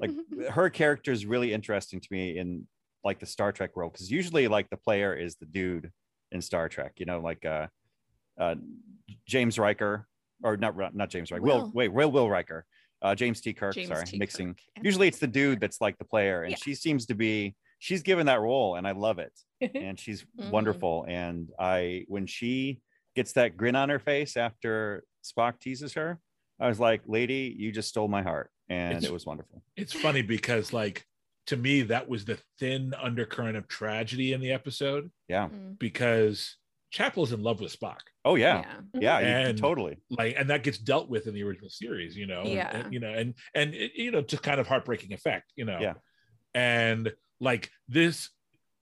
like 0.00 0.10
her 0.50 0.70
character 0.70 1.12
is 1.12 1.26
really 1.26 1.52
interesting 1.52 2.00
to 2.00 2.08
me 2.10 2.38
in 2.38 2.66
like 3.04 3.18
the 3.20 3.26
Star 3.26 3.52
Trek 3.52 3.76
world 3.76 3.92
because 3.92 4.10
usually 4.10 4.48
like 4.48 4.70
the 4.70 4.76
player 4.76 5.14
is 5.14 5.36
the 5.36 5.46
dude 5.46 5.90
in 6.32 6.40
Star 6.40 6.68
Trek, 6.68 6.92
you 6.96 7.06
know, 7.06 7.20
like 7.20 7.44
uh, 7.44 7.66
uh 8.38 8.54
James 9.26 9.58
Riker 9.58 10.06
or 10.42 10.56
not 10.56 10.76
not 10.94 11.10
James 11.10 11.30
Riker. 11.32 11.42
Will, 11.42 11.62
Will. 11.62 11.70
wait, 11.74 11.88
Will 11.92 12.10
Will 12.12 12.30
Riker. 12.30 12.64
Uh 13.02 13.14
James 13.14 13.40
T. 13.40 13.52
Kirk, 13.52 13.74
James 13.74 13.88
sorry, 13.88 14.04
T. 14.06 14.18
mixing. 14.18 14.48
Kirk. 14.54 14.84
Usually 14.84 15.08
it's 15.08 15.18
the 15.18 15.26
dude 15.26 15.60
that's 15.60 15.80
like 15.80 15.96
the 15.98 16.04
player, 16.04 16.42
and 16.42 16.52
Yeah. 16.52 16.58
she 16.62 16.74
seems 16.74 17.06
to 17.06 17.14
be 17.14 17.54
she's 17.78 18.02
given 18.02 18.26
that 18.26 18.40
role, 18.40 18.74
and 18.76 18.86
I 18.86 18.92
love 18.92 19.18
it. 19.18 19.32
And 19.74 19.98
she's 19.98 20.24
Mhm. 20.38 20.50
wonderful. 20.50 21.04
And 21.08 21.48
I 21.58 22.04
when 22.08 22.26
she 22.26 22.80
gets 23.16 23.32
that 23.32 23.56
grin 23.56 23.74
on 23.76 23.88
her 23.88 23.98
face 23.98 24.36
after 24.36 25.04
Spock 25.24 25.58
teases 25.60 25.94
her, 25.94 26.20
I 26.60 26.68
was 26.68 26.78
like, 26.78 27.02
lady, 27.06 27.54
you 27.58 27.72
just 27.72 27.88
stole 27.88 28.08
my 28.08 28.22
heart. 28.22 28.50
And 28.68 28.92
It's- 28.98 29.04
it 29.04 29.12
was 29.12 29.26
wonderful. 29.26 29.62
it's 29.76 29.92
funny 29.92 30.22
because 30.22 30.72
like 30.72 31.04
to 31.46 31.56
me 31.56 31.80
that 31.82 32.08
was 32.08 32.24
the 32.26 32.38
thin 32.58 32.92
undercurrent 32.94 33.56
of 33.56 33.66
tragedy 33.68 34.32
in 34.34 34.40
the 34.40 34.52
episode 34.52 35.10
Yeah. 35.28 35.48
Mm, 35.48 35.78
because 35.78 36.56
Chapel's 36.90 37.32
in 37.32 37.42
love 37.42 37.60
with 37.60 37.76
Spock. 37.78 38.00
Oh 38.24 38.34
yeah. 38.36 38.64
yeah. 38.94 39.18
Yeah, 39.20 39.48
And- 39.48 39.58
totally. 39.58 39.96
Like 40.10 40.36
and 40.38 40.50
that 40.50 40.62
gets 40.62 40.78
dealt 40.78 41.08
with 41.08 41.26
in 41.26 41.34
the 41.34 41.42
original 41.42 41.70
series, 41.70 42.16
you 42.16 42.26
know. 42.26 42.42
and- 42.42 42.50
Yeah. 42.50 42.76
and, 42.76 42.92
you 42.92 43.00
know, 43.00 43.12
and 43.12 43.34
and 43.54 43.74
it, 43.74 43.92
you 43.94 44.10
know, 44.10 44.22
to 44.22 44.36
kind 44.38 44.60
of 44.60 44.66
heartbreaking 44.68 45.12
effect, 45.12 45.52
you 45.56 45.64
know. 45.64 45.80
Yeah. 45.80 45.94
And 46.54 47.12
like 47.40 47.70
this 47.88 48.30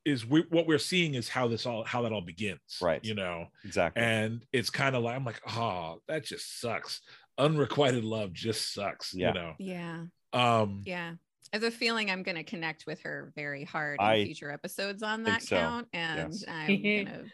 is 0.04 0.24
we, 0.24 0.42
what 0.50 0.66
we're 0.66 0.78
seeing 0.78 1.14
is 1.14 1.28
how 1.28 1.48
this 1.48 1.66
all 1.66 1.84
how 1.84 2.02
that 2.02 2.12
all 2.12 2.20
begins. 2.20 2.60
Right. 2.80 3.04
You 3.04 3.14
know, 3.14 3.46
Exactly. 3.64 4.02
and 4.02 4.44
it's 4.52 4.70
kind 4.70 4.94
of 4.94 5.02
like 5.02 5.16
I'm 5.16 5.24
like, 5.24 5.40
oh, 5.48 6.00
that 6.08 6.24
just 6.24 6.60
sucks. 6.60 7.00
Unrequited 7.38 8.04
love 8.04 8.32
just 8.32 8.72
sucks. 8.72 9.12
Yeah. 9.14 9.28
You 9.28 9.34
know. 9.34 9.52
Yeah. 9.58 10.04
Um 10.32 10.82
Yeah. 10.86 11.14
I 11.52 11.56
have 11.56 11.62
a 11.64 11.70
feeling 11.70 12.10
I'm 12.10 12.22
going 12.24 12.36
to 12.36 12.42
connect 12.42 12.86
with 12.86 13.00
her 13.02 13.32
very 13.36 13.62
hard 13.64 13.98
I 14.00 14.14
in 14.16 14.26
future 14.26 14.50
episodes 14.50 15.02
on 15.04 15.22
that 15.24 15.42
so. 15.42 15.56
count. 15.56 15.88
And 15.92 16.32
Yes. 16.32 16.44
I'm 16.48 16.66
going 16.82 17.06
to, 17.06 17.24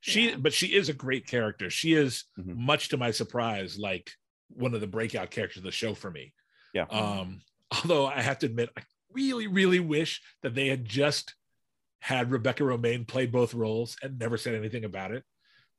she 0.00 0.30
Yeah. 0.30 0.36
but 0.36 0.52
she 0.52 0.68
is 0.74 0.88
a 0.88 0.92
great 0.94 1.26
character 1.26 1.70
she 1.70 1.92
is 1.94 2.24
Mhm. 2.38 2.56
much 2.56 2.88
to 2.88 2.96
my 2.96 3.10
surprise 3.12 3.78
like 3.78 4.10
one 4.48 4.74
of 4.74 4.80
the 4.80 4.86
breakout 4.88 5.30
characters 5.30 5.58
of 5.58 5.62
the 5.62 5.70
show 5.70 5.94
for 5.94 6.10
me 6.10 6.32
Yeah. 6.74 6.86
um 6.90 7.40
although 7.70 8.04
i 8.06 8.20
have 8.20 8.40
to 8.40 8.46
admit 8.46 8.70
i 8.76 8.82
really 9.12 9.46
really 9.46 9.80
wish 9.80 10.20
that 10.42 10.54
they 10.54 10.68
had 10.68 10.84
just 10.84 11.34
had 12.00 12.30
Rebecca 12.30 12.62
Romijn 12.62 13.06
play 13.06 13.26
both 13.26 13.52
roles 13.54 13.96
and 14.02 14.18
never 14.18 14.36
said 14.38 14.54
anything 14.54 14.84
about 14.84 15.10
it 15.12 15.22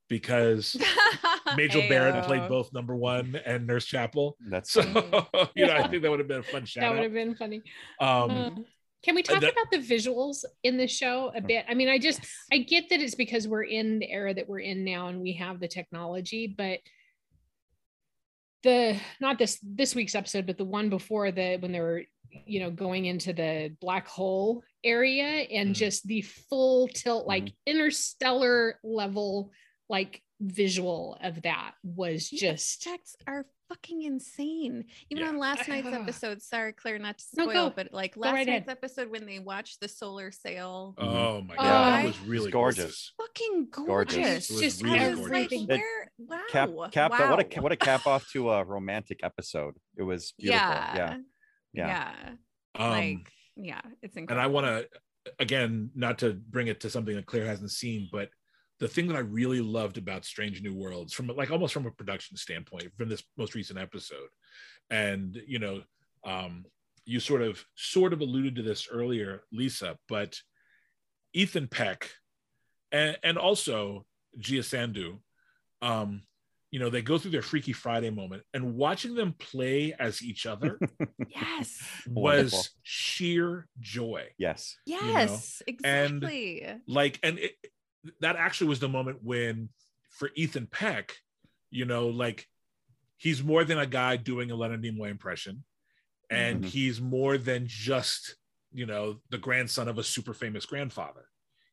because 0.08 0.76
Majel 1.56 1.82
Barrett 1.88 2.24
played 2.24 2.48
both 2.48 2.72
number 2.72 2.94
one 2.94 3.40
and 3.44 3.66
nurse 3.66 3.86
chapel 3.86 4.36
That's 4.48 4.70
so 4.70 4.82
Mhm. 4.82 5.50
you 5.54 5.66
know 5.66 5.74
i 5.74 5.88
think 5.88 6.02
that 6.02 6.10
would 6.10 6.20
have 6.20 6.28
been 6.28 6.40
a 6.40 6.42
fun 6.42 6.64
shout. 6.64 6.82
that 6.82 6.92
would 6.94 7.02
have 7.02 7.12
been 7.12 7.34
funny. 7.34 7.62
um 8.00 8.30
Uh, 8.30 8.50
can 9.04 9.16
we 9.16 9.22
talk 9.24 9.40
that- 9.40 9.52
about 9.52 9.70
the 9.72 9.78
visuals 9.78 10.44
in 10.62 10.76
the 10.76 10.86
show 10.86 11.32
a 11.34 11.40
bit? 11.40 11.64
I 11.68 11.74
mean, 11.74 11.88
I 11.88 11.98
just 11.98 12.20
I 12.52 12.58
get 12.58 12.88
that 12.90 13.00
it's 13.00 13.16
because 13.16 13.48
we're 13.48 13.64
in 13.64 13.98
the 13.98 14.08
era 14.08 14.32
that 14.32 14.48
we're 14.48 14.60
in 14.60 14.84
now 14.84 15.08
and 15.08 15.20
we 15.20 15.32
have 15.32 15.58
the 15.58 15.66
technology, 15.66 16.46
but 16.46 16.78
the 18.62 18.96
not 19.20 19.38
this 19.38 19.58
this 19.60 19.94
week's 19.96 20.14
episode, 20.14 20.46
but 20.46 20.56
the 20.56 20.64
one 20.64 20.88
before 20.88 21.32
the 21.32 21.56
when 21.58 21.72
they 21.72 21.80
were 21.80 22.02
you 22.46 22.60
know 22.60 22.70
going 22.70 23.04
into 23.06 23.32
the 23.32 23.74
black 23.80 24.06
hole 24.08 24.62
area 24.84 25.24
and 25.24 25.70
Mhm. 25.70 25.74
just 25.74 26.06
the 26.06 26.22
full 26.22 26.88
tilt 26.88 27.26
like 27.26 27.52
interstellar 27.66 28.78
level 28.82 29.50
like 29.88 30.22
visual 30.40 31.16
of 31.22 31.42
that 31.42 31.74
was 31.84 32.28
The 32.30 32.36
just 32.38 32.84
effects 32.86 33.14
are 33.26 33.46
fucking 33.68 34.02
insane. 34.02 34.84
Even 35.08 35.22
Yeah. 35.24 35.28
on 35.30 35.38
last 35.38 35.68
night's 35.68 35.86
episode, 35.88 36.42
sorry, 36.42 36.72
Claire, 36.72 36.98
not 36.98 37.18
to 37.18 37.24
spoil, 37.24 37.68
go. 37.68 37.70
but 37.70 37.92
like 37.92 38.16
last 38.16 38.32
right 38.34 38.46
night's 38.46 38.66
ahead. 38.66 38.78
episode 38.78 39.08
when 39.10 39.24
they 39.24 39.38
watched 39.38 39.80
the 39.80 39.88
solar 39.88 40.30
sail, 40.32 40.94
Oh 40.98 41.42
my 41.42 41.54
Oh, 41.54 41.56
god, 41.62 41.92
I- 41.92 42.02
that 42.02 42.06
was 42.06 42.20
really 42.20 42.46
It's 42.46 42.52
gorgeous. 42.52 43.12
fucking 43.18 43.68
Gorgeous. 43.70 44.16
gorgeous. 44.16 44.50
It 44.50 44.52
was 44.54 44.62
just 44.62 44.82
really 44.82 44.98
gorgeous. 44.98 45.18
was 45.20 45.30
like, 45.30 45.44
everything. 45.44 45.62
It- 45.62 45.68
where? 45.78 46.12
Wow. 46.18 46.42
cap 46.50 46.70
cap 46.92 47.10
wow. 47.12 47.30
what 47.36 47.56
a 47.56 47.60
what 47.60 47.72
a 47.72 47.76
cap 47.76 48.06
off 48.06 48.28
to 48.32 48.50
a 48.50 48.64
romantic 48.64 49.20
episode. 49.22 49.76
It 49.96 50.02
was 50.02 50.32
beautiful. 50.38 50.66
yeah. 50.66 50.96
Yeah. 50.96 51.18
Yeah. 51.72 52.12
Yeah. 52.76 52.84
Um, 52.84 52.90
like, 52.90 53.32
yeah, 53.56 53.80
it's 54.02 54.16
incredible 54.16 54.40
and. 54.40 54.40
I 54.40 54.46
want 54.46 54.66
to 54.66 54.88
again 55.38 55.90
not 55.94 56.18
to 56.18 56.34
bring 56.34 56.66
it 56.66 56.80
to 56.80 56.90
something 56.90 57.14
that 57.14 57.26
Claire 57.26 57.46
hasn't 57.46 57.70
seen, 57.70 58.08
but 58.10 58.30
the 58.80 58.88
thing 58.88 59.06
that 59.08 59.16
I 59.16 59.20
really 59.20 59.60
loved 59.60 59.98
about 59.98 60.24
Strange 60.24 60.62
New 60.62 60.74
Worlds, 60.74 61.12
from 61.12 61.28
like 61.28 61.50
almost 61.50 61.74
from 61.74 61.86
a 61.86 61.90
production 61.90 62.36
standpoint, 62.36 62.92
from 62.96 63.08
this 63.08 63.22
most 63.36 63.54
recent 63.54 63.78
episode, 63.78 64.28
and 64.90 65.40
you 65.46 65.58
know, 65.58 65.82
um, 66.24 66.64
you 67.04 67.20
sort 67.20 67.42
of 67.42 67.64
sort 67.76 68.12
of 68.12 68.20
alluded 68.20 68.56
to 68.56 68.62
this 68.62 68.88
earlier, 68.90 69.42
Lisa, 69.52 69.96
but 70.08 70.36
Ethan 71.32 71.68
Peck 71.68 72.10
and 72.90 73.16
and 73.22 73.38
also 73.38 74.04
Gia 74.38 74.62
Sandhu, 74.62 75.18
um, 75.80 76.22
you 76.72 76.80
know, 76.80 76.90
they 76.90 77.02
go 77.02 77.18
through 77.18 77.30
their 77.30 77.42
Freaky 77.42 77.72
Friday 77.72 78.10
moment, 78.10 78.42
and 78.54 78.74
watching 78.74 79.14
them 79.14 79.34
play 79.38 79.94
as 80.00 80.22
each 80.22 80.46
other 80.46 80.78
Yes. 81.28 81.78
was 82.08 82.52
Wonderful. 82.52 82.62
sheer 82.82 83.68
joy. 83.78 84.24
Yes. 84.38 84.76
know, 84.88 84.96
Yes. 85.00 85.62
and- 85.68 85.76
exactly. 86.24 86.66
like 86.88 87.20
and 87.22 87.38
it, 87.38 87.52
that 88.20 88.34
actually 88.36 88.66
was 88.68 88.80
the 88.80 88.88
moment 88.88 89.18
when 89.22 89.68
for 90.10 90.30
ethan 90.34 90.66
peck 90.66 91.14
you 91.70 91.84
know 91.84 92.08
like 92.08 92.46
he's 93.16 93.42
more 93.44 93.62
than 93.64 93.78
a 93.78 93.86
guy 93.86 94.16
doing 94.16 94.50
a 94.50 94.54
leonard 94.56 94.82
nimoy 94.82 95.08
impression 95.10 95.62
and 96.30 96.64
Mhm. 96.64 96.68
he's 96.68 97.00
more 97.00 97.38
than 97.38 97.64
just 97.68 98.34
you 98.72 98.86
know 98.86 99.20
the 99.30 99.38
grandson 99.38 99.86
of 99.88 99.98
a 99.98 100.02
super 100.02 100.34
famous 100.34 100.66
grandfather 100.66 101.26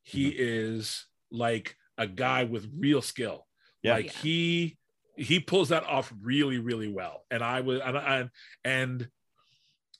he 0.04 0.28
is 0.28 1.06
like 1.32 1.74
a 1.98 2.06
guy 2.06 2.44
with 2.44 2.70
real 2.78 3.02
skill 3.02 3.46
Yeah. 3.82 3.94
like 3.94 4.06
Yeah. 4.06 4.12
he 4.22 4.78
he 5.20 5.38
pulls 5.38 5.68
that 5.68 5.84
off 5.84 6.12
really 6.22 6.58
really 6.58 6.88
well 6.88 7.24
and 7.30 7.42
i 7.44 7.60
was 7.60 7.80
and, 7.84 7.96
and 7.96 8.30
and 8.64 9.08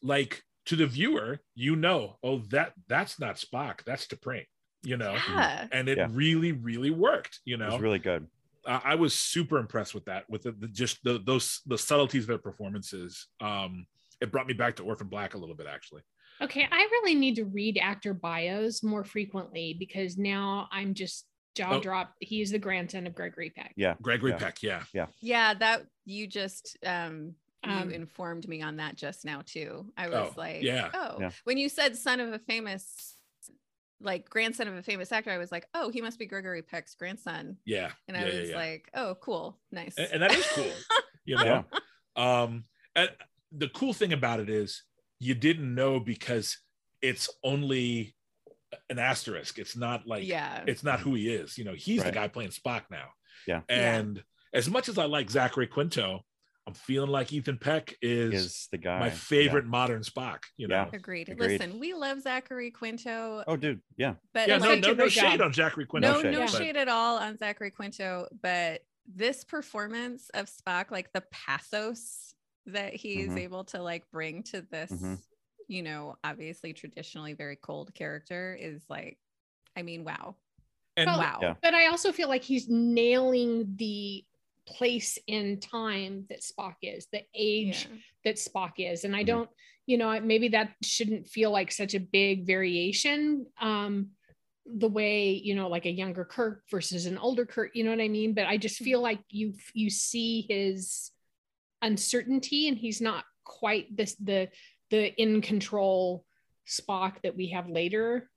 like 0.02 0.42
to 0.66 0.76
the 0.76 0.86
viewer 0.86 1.38
you 1.54 1.76
know 1.76 2.16
oh 2.22 2.38
that 2.50 2.72
that's 2.88 3.20
not 3.20 3.36
spock 3.36 3.84
that's 3.84 4.06
T'Pring, 4.06 4.46
you 4.82 4.96
know 4.96 5.14
Yeah. 5.28 5.66
and 5.72 5.88
it 5.88 5.98
Yeah. 5.98 6.08
really 6.10 6.52
really 6.52 6.90
worked 6.90 7.40
you 7.44 7.56
It 7.56 7.58
know 7.58 7.72
was 7.72 7.80
really 7.80 7.98
good. 7.98 8.26
I, 8.66 8.80
I 8.84 8.94
was 8.94 9.14
super 9.14 9.58
impressed 9.58 9.94
with 9.94 10.04
that 10.06 10.24
with 10.28 10.42
the, 10.42 10.52
the 10.52 10.68
just 10.68 11.02
the 11.04 11.18
those 11.18 11.60
the 11.66 11.78
subtleties 11.78 12.24
of 12.24 12.28
their 12.28 12.38
performances 12.38 13.26
um 13.40 13.86
it 14.20 14.30
brought 14.32 14.46
me 14.46 14.54
back 14.54 14.76
to 14.76 14.82
orphan 14.84 15.08
black 15.08 15.34
a 15.34 15.38
little 15.38 15.56
bit 15.56 15.66
actually 15.66 16.02
okay. 16.42 16.66
I 16.70 16.78
really 16.92 17.14
need 17.14 17.36
to 17.36 17.44
read 17.44 17.78
actor 17.78 18.14
bios 18.14 18.82
more 18.82 19.04
frequently 19.04 19.76
because 19.78 20.16
now 20.16 20.68
I'm 20.72 20.94
just 20.94 21.26
jaw 21.54 21.76
Oh. 21.76 21.80
dropped. 21.80 22.16
He 22.20 22.40
is 22.42 22.50
the 22.52 22.58
grandson 22.58 23.06
of 23.06 23.14
Gregory 23.14 23.50
Peck. 23.50 23.72
Yeah. 23.76 23.94
gregory 24.02 24.30
Yeah. 24.32 24.38
peck 24.38 24.62
yeah 24.62 24.82
Yeah, 24.92 25.06
Yeah. 25.20 25.54
that 25.54 25.86
you 26.04 26.26
just 26.26 26.76
um 26.84 27.34
you 27.64 27.70
Um, 27.70 27.90
informed 27.90 28.48
me 28.48 28.62
on 28.62 28.76
that 28.78 28.96
just 28.96 29.24
now 29.26 29.42
too. 29.44 29.92
I 29.96 30.08
was 30.08 30.30
Oh, 30.30 30.34
like, 30.36 30.62
yeah. 30.62 30.90
oh, 30.94 31.18
Yeah. 31.20 31.30
when 31.44 31.58
you 31.58 31.68
said 31.68 31.94
son 31.96 32.18
of 32.20 32.32
a 32.32 32.38
famous 32.38 33.16
like 34.02 34.30
grandson 34.30 34.66
of 34.66 34.74
a 34.76 34.82
famous 34.82 35.12
actor, 35.12 35.30
I 35.30 35.36
was 35.36 35.52
like, 35.52 35.66
oh, 35.74 35.90
he 35.90 36.00
must 36.00 36.18
be 36.18 36.24
Gregory 36.24 36.62
Peck's 36.62 36.94
grandson. 36.94 37.58
yeah 37.66 37.92
And 38.08 38.16
I 38.16 38.26
yeah, 38.26 38.40
was 38.40 38.48
yeah. 38.50 38.56
like, 38.56 38.88
oh, 38.94 39.14
cool, 39.20 39.60
nice. 39.70 39.94
and, 39.98 40.08
and 40.12 40.22
that 40.22 40.32
is 40.32 40.46
cool 40.54 40.72
you 41.26 41.36
know 41.44 41.64
um 42.16 42.64
and 42.96 43.10
the 43.52 43.68
cool 43.68 43.92
thing 43.92 44.12
about 44.14 44.40
it 44.40 44.48
is 44.48 44.84
you 45.18 45.34
didn't 45.34 45.74
know 45.74 46.00
because 46.00 46.56
it's 47.02 47.28
only 47.44 48.14
an 48.88 48.98
asterisk 48.98 49.58
it's 49.58 49.76
not 49.76 50.06
like 50.06 50.26
yeah. 50.26 50.62
it's 50.66 50.84
not 50.84 51.00
who 51.00 51.14
he 51.14 51.28
is 51.28 51.58
you 51.58 51.64
know 51.64 51.74
he's 51.74 52.02
the 52.04 52.12
guy 52.12 52.28
playing 52.28 52.50
spock 52.50 52.82
now 52.90 53.08
Yeah. 53.46 53.60
Yeah. 53.68 53.96
and 53.98 54.22
as 54.52 54.68
much 54.68 54.88
as 54.88 54.96
i 54.98 55.04
like 55.04 55.30
zachary 55.30 55.66
quinto 55.66 56.20
i'm 56.66 56.74
feeling 56.74 57.10
like 57.10 57.32
ethan 57.32 57.58
peck 57.58 57.94
is, 58.02 58.32
Is 58.34 58.68
the 58.70 58.78
guy 58.78 59.00
my 59.00 59.10
favorite 59.10 59.66
modern 59.66 60.02
spock 60.02 60.40
you 60.56 60.68
know 60.68 60.74
Yeah. 60.74 60.90
Agreed. 60.92 61.28
Agreed. 61.30 61.60
Listen, 61.60 61.80
we 61.80 61.94
love 61.94 62.20
Zachary 62.20 62.70
Quinto, 62.70 63.42
Oh, 63.46 63.56
dude. 63.56 63.80
Yeah. 63.96 64.14
but 64.34 64.46
yeah 64.48 64.58
no, 64.58 64.74
no, 64.76 64.92
no 64.92 65.08
shade 65.08 65.38
job. 65.38 65.40
on 65.42 65.52
zachary 65.52 65.86
quinto 65.86 66.12
no, 66.12 66.22
shade. 66.22 66.32
no 66.32 66.40
Yeah. 66.40 66.46
shade 66.46 66.76
at 66.76 66.88
all 66.88 67.16
on 67.18 67.36
Zachary 67.38 67.70
Quinto, 67.72 68.26
but 68.42 68.82
this 69.12 69.42
performance 69.42 70.30
of 70.34 70.46
Spock, 70.46 70.90
like 70.92 71.12
the 71.12 71.22
pathos 71.32 72.34
that 72.66 72.94
he's 72.94 73.30
Mhm. 73.30 73.38
able 73.40 73.64
to 73.64 73.82
like 73.82 74.04
bring 74.12 74.42
to 74.44 74.60
this, 74.70 74.92
Mhm. 74.92 75.18
You 75.70 75.84
know, 75.84 76.16
obviously 76.24 76.72
traditionally 76.72 77.32
very 77.32 77.54
cold 77.54 77.94
character 77.94 78.58
is 78.60 78.82
like, 78.90 79.18
I 79.76 79.82
mean, 79.82 80.04
wow, 80.04 80.34
and 80.96 81.06
Well, 81.06 81.18
wow, 81.20 81.38
Yeah. 81.40 81.54
But 81.62 81.74
I 81.74 81.86
also 81.86 82.10
feel 82.10 82.28
like 82.28 82.42
he's 82.42 82.68
nailing 82.68 83.76
the 83.76 84.24
place 84.66 85.16
in 85.28 85.60
time 85.60 86.26
that 86.28 86.40
Spock 86.40 86.74
is, 86.82 87.06
the 87.12 87.22
age 87.34 87.86
Yeah. 87.88 87.96
that 88.24 88.34
Spock 88.36 88.72
is. 88.78 89.04
And 89.04 89.14
I 89.14 89.22
Mhm. 89.22 89.26
don't, 89.26 89.50
you 89.86 89.96
know, 89.96 90.20
maybe 90.20 90.48
that 90.48 90.74
shouldn't 90.82 91.28
feel 91.28 91.52
like 91.52 91.70
such 91.70 91.94
a 91.94 92.00
big 92.00 92.46
variation. 92.46 93.46
Um, 93.60 94.10
the 94.66 94.88
way, 94.88 95.32
you 95.32 95.54
know, 95.54 95.68
like 95.68 95.86
a 95.86 95.90
younger 95.90 96.24
Kirk 96.24 96.64
versus 96.68 97.06
an 97.06 97.16
older 97.16 97.46
Kirk, 97.46 97.70
you 97.74 97.84
know 97.84 97.90
what 97.90 98.00
I 98.00 98.08
mean? 98.08 98.34
But 98.34 98.46
I 98.46 98.56
just 98.56 98.78
feel 98.78 99.00
like 99.00 99.20
you 99.30 99.54
you 99.72 99.88
see 99.88 100.42
his 100.48 101.12
uncertainty 101.80 102.68
and 102.68 102.76
he's 102.76 103.00
not 103.00 103.24
quite 103.44 103.96
this 103.96 104.14
the 104.16 104.50
the 104.90 105.12
in 105.20 105.40
control 105.40 106.24
Spock 106.66 107.22
that 107.22 107.36
we 107.36 107.48
have 107.50 107.68
later 107.68 108.28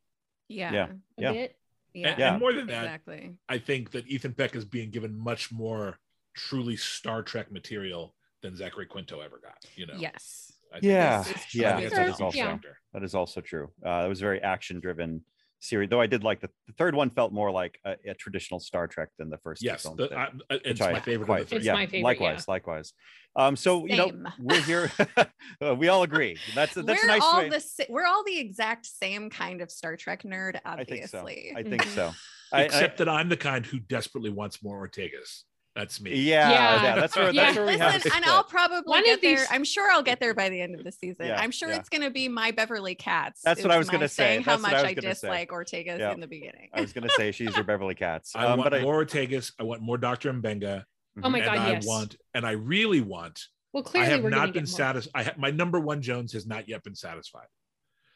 yeah, 0.47 0.71
Yeah. 0.71 0.87
a 1.17 1.21
Yeah. 1.21 1.31
bit. 1.33 1.55
yeah, 1.93 2.07
and, 2.09 2.19
Yeah. 2.19 2.31
and 2.31 2.39
more 2.39 2.53
than 2.53 2.67
that 2.67 2.83
exactly. 2.85 3.35
i 3.49 3.57
think 3.57 3.91
that 3.91 4.07
ethan 4.07 4.33
peck 4.33 4.55
is 4.55 4.65
being 4.65 4.89
given 4.91 5.17
much 5.17 5.51
more 5.51 5.99
truly 6.35 6.75
star 6.75 7.21
trek 7.23 7.51
material 7.51 8.15
than 8.41 8.55
zachary 8.55 8.85
quinto 8.87 9.19
ever 9.19 9.39
got 9.39 9.57
you 9.75 9.85
know 9.85 9.93
Yes, 9.97 10.51
I 10.71 10.79
think 10.79 10.83
Yeah. 10.91 11.17
that's- 11.21 11.33
This 11.33 11.55
Yeah. 11.55 11.77
I 11.77 11.79
think 11.81 11.93
that's 11.93 12.15
a 12.15 12.17
Sure. 12.17 12.31
huge 12.31 12.35
Yeah. 12.35 12.57
That 12.93 13.03
is 13.03 13.13
also 13.15 13.41
true. 13.41 13.71
Uh, 13.85 14.03
it 14.05 14.09
was 14.09 14.19
very 14.19 14.41
action 14.41 14.79
driven 14.79 15.23
series, 15.63 15.89
though 15.89 16.02
I 16.02 16.08
did 16.08 16.23
like 16.23 16.41
the, 16.41 16.49
the 16.67 16.73
third 16.73 16.95
one 16.95 17.10
felt 17.10 17.34
more 17.34 17.52
like 17.52 17.80
a, 17.86 17.95
a 18.08 18.13
traditional 18.13 18.60
Star 18.60 18.88
Trek 18.88 19.10
than 19.17 19.30
the 19.30 19.38
first 19.38 19.63
yes 19.63 19.84
films 19.84 19.97
the, 19.97 20.08
did, 20.10 20.17
I, 20.17 20.30
it's 20.49 20.67
which 20.67 20.82
I 20.82 20.91
my 20.93 20.99
favorite 20.99 21.26
quite- 21.26 21.41
of 21.41 21.45
the 21.45 21.49
three. 21.49 21.58
It's 21.58 21.65
yeah, 21.65 21.73
my 21.73 21.86
favorite, 21.86 22.04
Likewise, 22.04 22.47
likewise. 22.47 22.93
Um, 23.36 23.56
so 23.56 23.86
you 23.88 23.95
know 23.95 24.12
we're 24.39 24.62
here. 24.62 24.91
uh, 25.62 25.73
we 25.76 25.88
all 25.88 26.04
agree. 26.04 26.38
That's 26.54 26.76
that's 26.76 26.86
we're 26.88 27.04
a 27.04 27.08
nice 27.08 27.21
all 27.23 27.39
way. 27.39 27.49
the 27.49 27.86
we're 27.89 28.06
all 28.06 28.23
the 28.23 28.38
exact 28.38 28.86
same 28.86 29.30
kind 29.30 29.62
of 29.62 29.71
Star 29.71 29.95
Trek 29.95 30.23
nerd, 30.23 30.60
Obviously, 30.65 30.97
I 30.97 30.99
think 30.99 31.10
so. 31.10 31.19
obviously. 31.19 31.56
I 31.56 31.63
think 31.63 31.84
so. 31.84 32.13
I- 32.52 32.58
I- 32.58 32.62
except 32.65 32.97
that 32.99 33.10
i'm 33.10 33.30
the 33.30 33.38
kind 33.38 33.65
who 33.65 33.80
desperately 33.80 34.30
wants 34.30 34.62
more 34.62 34.88
ortegas 34.88 35.41
that's 35.75 35.99
me 35.99 36.15
yeah, 36.15 36.51
yeah, 36.51 36.83
Yeah. 36.83 36.95
that's 36.95 37.15
where 37.15 37.31
Yeah. 37.31 37.43
that's 37.45 37.57
where 37.57 37.65
we 37.65 37.77
have. 37.77 37.93
Listen, 37.95 38.09
the 38.09 38.15
and 38.15 38.23
split. 38.25 38.36
I'll 38.38 38.43
probably 38.43 38.81
One 38.91 38.99
of 38.99 39.05
get 39.05 39.21
there. 39.21 39.45
I'm 39.49 39.63
sure 39.63 39.89
I'll 39.91 40.03
get 40.03 40.19
there 40.19 40.33
by 40.36 40.49
the 40.49 40.62
end 40.62 40.75
of 40.75 40.83
the 40.83 40.91
season. 40.91 41.25
Yeah, 41.25 41.39
I'm 41.41 41.49
sure 41.51 41.69
yeah. 41.69 41.77
it's 41.77 41.89
going 41.89 42.03
to 42.03 42.12
be 42.12 42.27
my 42.27 42.51
Beverly 42.51 42.93
Cats. 42.95 43.41
That's 43.43 43.63
what 43.63 43.71
I 43.71 43.77
was 43.77 43.89
gonna 43.89 44.07
say. 44.07 44.41
How 44.41 44.51
That's 44.51 44.62
what 44.63 44.71
much 44.71 44.79
I 44.79 44.81
was 44.83 44.91
I, 44.91 44.93
gonna 44.93 45.15
say. 45.15 45.27
dislike 45.27 45.51
Ortega's 45.51 45.99
Yeah. 45.99 46.12
in 46.13 46.19
the 46.19 46.27
beginning. 46.27 46.69
I 46.73 46.81
was 46.81 46.93
going 46.93 47.07
to 47.07 47.13
say 47.15 47.31
she's 47.31 47.55
your 47.55 47.63
Beverly 47.63 47.95
Cats, 47.95 48.33
i 48.36 48.45
um, 48.45 48.59
want 48.59 48.69
but 48.69 48.79
I, 48.79 48.83
more 48.83 49.03
ortegas 49.03 49.51
i 49.59 49.63
want 49.63 49.81
more 49.81 49.97
dr 49.97 50.31
mbenga 50.31 50.83
Oh 51.23 51.29
my 51.29 51.39
and 51.39 51.45
god, 51.45 51.57
i 51.57 51.71
yes. 51.71 51.86
want 51.86 52.15
and 52.33 52.45
i 52.45 52.51
really 52.51 53.01
want 53.01 53.39
well, 53.71 53.83
clearly, 53.83 54.07
i 54.07 54.12
have 54.12 54.23
we're 54.23 54.29
not 54.29 54.53
been 54.53 54.65
satisfied 54.65 55.12
i 55.15 55.23
ha- 55.23 55.33
my 55.38 55.51
number 55.51 55.79
one 55.79 56.01
jones 56.01 56.33
has 56.33 56.45
not 56.47 56.67
yet 56.69 56.83
been 56.83 56.95
satisfied 56.95 57.47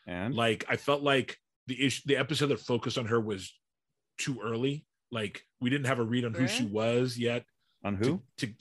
and 0.08 0.34
like 0.34 0.66
i 0.70 0.76
felt 0.78 1.02
like 1.04 1.38
the 1.68 1.86
issue 1.86 2.02
the 2.06 2.16
episode 2.18 2.48
that 2.48 2.60
focused 2.60 2.98
on 2.98 3.06
her 3.06 3.20
was 3.20 3.54
too 4.18 4.40
early 4.44 4.86
like 5.12 5.44
we 5.62 5.70
didn't 5.70 5.88
have 5.88 6.00
a 6.00 6.04
read 6.04 6.26
on 6.26 6.34
who 6.34 6.48
she 6.48 6.66
was 6.66 7.18
yet 7.18 7.46
on 7.84 7.96
who? 7.96 8.22
to, 8.38 8.54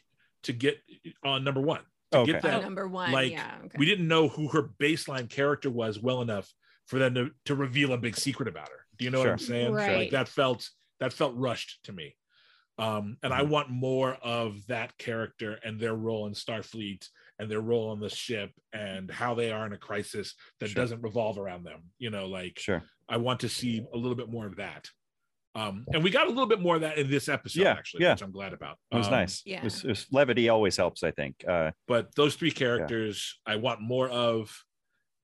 to 0.44 0.52
get 0.52 0.78
on 1.24 1.42
number 1.44 1.60
one 1.60 1.80
to 2.12 2.18
Okay. 2.18 2.32
get 2.32 2.44
Oh, 2.44 2.48
that 2.48 2.62
number 2.62 2.86
one. 2.86 3.10
like, 3.12 3.32
yeah. 3.32 3.56
Okay. 3.64 3.76
we 3.78 3.86
didn't 3.86 4.06
know 4.08 4.28
who 4.28 4.48
her 4.48 4.70
baseline 4.80 5.28
character 5.28 5.70
was 5.70 5.98
well 6.00 6.22
enough 6.22 6.52
for 6.86 6.98
them 7.00 7.14
to, 7.14 7.30
to 7.46 7.54
reveal 7.56 7.92
a 7.92 7.98
big 7.98 8.16
secret 8.16 8.48
about 8.48 8.68
her 8.68 8.84
do 8.96 9.04
you 9.04 9.10
know 9.10 9.18
what 9.18 9.28
i'm 9.28 9.38
Sure. 9.38 9.46
saying 9.48 9.72
Right. 9.72 9.96
like 9.96 10.10
that 10.10 10.28
felt 10.28 10.68
that 11.00 11.12
felt 11.12 11.34
rushed 11.36 11.80
to 11.84 11.92
me 11.92 12.14
um 12.78 13.16
and 13.24 13.32
i 13.34 13.42
Mhm. 13.42 13.48
want 13.48 13.70
more 13.70 14.14
of 14.22 14.64
that 14.68 14.96
character 14.98 15.58
and 15.64 15.80
their 15.80 15.94
role 15.94 16.26
in 16.28 16.32
starfleet 16.34 17.08
and 17.40 17.50
their 17.50 17.60
role 17.60 17.90
on 17.90 17.98
the 18.00 18.08
ship 18.08 18.52
and 18.72 19.10
how 19.10 19.34
they 19.34 19.50
are 19.50 19.66
in 19.66 19.72
a 19.72 19.78
crisis 19.78 20.34
that 20.60 20.68
Sure. 20.70 20.82
doesn't 20.82 21.02
revolve 21.02 21.38
around 21.38 21.64
them 21.64 21.90
you 21.98 22.10
know 22.10 22.26
like 22.26 22.58
Sure. 22.60 22.84
I 23.08 23.16
want 23.18 23.40
to 23.40 23.48
see 23.48 23.84
a 23.92 23.96
little 23.96 24.16
bit 24.16 24.28
more 24.28 24.46
of 24.46 24.56
that. 24.56 24.88
Um, 25.56 25.86
and 25.92 26.04
we 26.04 26.10
got 26.10 26.26
a 26.26 26.28
little 26.28 26.46
bit 26.46 26.60
more 26.60 26.74
of 26.74 26.82
that 26.82 26.98
in 26.98 27.08
this 27.10 27.28
episode, 27.28 27.62
Yeah, 27.62 27.72
actually, 27.72 28.02
yeah. 28.04 28.12
which 28.12 28.22
I'm 28.22 28.30
glad 28.30 28.52
about. 28.52 28.76
It 28.92 28.96
was 28.96 29.06
Um, 29.06 29.12
nice. 29.12 29.42
yeah. 29.46 29.58
It 29.58 29.64
was, 29.64 29.84
it 29.84 29.88
was- 29.88 30.06
levity 30.12 30.48
always 30.50 30.76
helps, 30.76 31.02
I 31.02 31.10
think. 31.12 31.44
Uh, 31.48 31.70
But 31.88 32.14
those 32.14 32.34
three 32.36 32.50
characters, 32.50 33.40
I 33.46 33.56
want 33.56 33.80
more 33.80 34.08
of, 34.10 34.64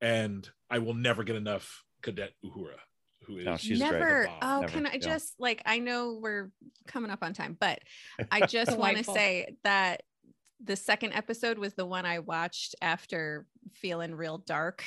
and 0.00 0.48
I 0.70 0.78
will 0.78 0.94
never 0.94 1.22
get 1.22 1.36
enough 1.36 1.84
Cadet 2.02 2.32
Uhura. 2.44 2.78
who 3.26 3.38
is 3.38 3.44
No, 3.44 3.56
she's 3.56 3.78
never. 3.78 4.28
Oh, 4.40 4.60
Never, 4.62 4.72
can 4.72 4.86
I 4.86 4.92
yeah. 4.94 4.98
just 4.98 5.38
like 5.38 5.62
I 5.66 5.78
know 5.78 6.14
we're 6.14 6.50
coming 6.88 7.10
up 7.10 7.22
on 7.22 7.34
time, 7.34 7.56
but 7.60 7.78
I 8.32 8.46
just 8.46 8.76
want 8.76 8.96
to 8.96 9.04
say 9.04 9.54
that 9.64 10.02
the 10.64 10.76
second 10.76 11.12
episode 11.12 11.58
was 11.58 11.74
the 11.74 11.86
one 11.86 12.04
I 12.06 12.18
watched 12.20 12.74
after 12.80 13.46
feeling 13.74 14.14
real 14.14 14.38
dark 14.38 14.82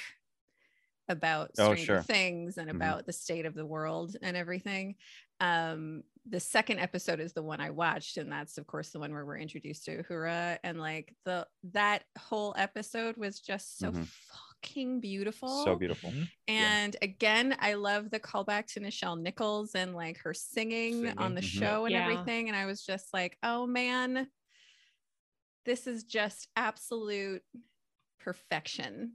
about 1.07 1.51
Oh, 1.59 1.65
Stranger 1.73 1.85
sure. 1.85 2.01
Things 2.01 2.57
and 2.57 2.69
Mhm. 2.69 2.75
about 2.75 3.05
the 3.05 3.13
state 3.13 3.45
of 3.45 3.53
the 3.53 3.65
world 3.65 4.15
and 4.21 4.35
everything. 4.35 4.95
Um, 5.39 6.03
the 6.27 6.39
second 6.39 6.79
episode 6.79 7.19
is 7.19 7.33
the 7.33 7.43
one 7.43 7.61
I 7.61 7.69
watched, 7.69 8.17
and 8.17 8.31
that's 8.31 8.57
of 8.57 8.65
course 8.65 8.89
the 8.89 8.99
one 8.99 9.11
where 9.13 9.25
we're 9.25 9.37
introduced 9.37 9.85
to 9.85 10.01
Uhura, 10.03 10.57
and 10.63 10.79
like 10.79 11.13
the 11.25 11.45
that 11.73 12.03
whole 12.17 12.53
episode 12.57 13.15
was 13.17 13.39
just 13.39 13.77
so 13.77 13.91
Mhm. 13.91 14.07
fucking 14.07 15.01
beautiful. 15.01 15.63
So 15.65 15.75
beautiful. 15.75 16.11
Mhm. 16.11 16.29
And 16.47 16.97
again, 17.01 17.55
I 17.59 17.75
love 17.75 18.09
the 18.09 18.19
callback 18.19 18.65
to 18.73 18.79
Nichelle 18.79 19.19
Nichols 19.21 19.75
and 19.75 19.93
like 19.93 20.17
her 20.19 20.33
singing, 20.33 21.07
on 21.19 21.35
the 21.35 21.41
Singing, 21.41 21.57
mhm. 21.57 21.59
show 21.59 21.85
and 21.85 21.93
Yeah. 21.93 22.09
everything. 22.09 22.47
And 22.47 22.57
I 22.57 22.65
was 22.65 22.83
just 22.83 23.13
like, 23.13 23.37
oh 23.43 23.67
man, 23.67 24.31
this 25.65 25.85
is 25.85 26.03
just 26.05 26.47
absolute 26.55 27.43
perfection. 28.19 29.13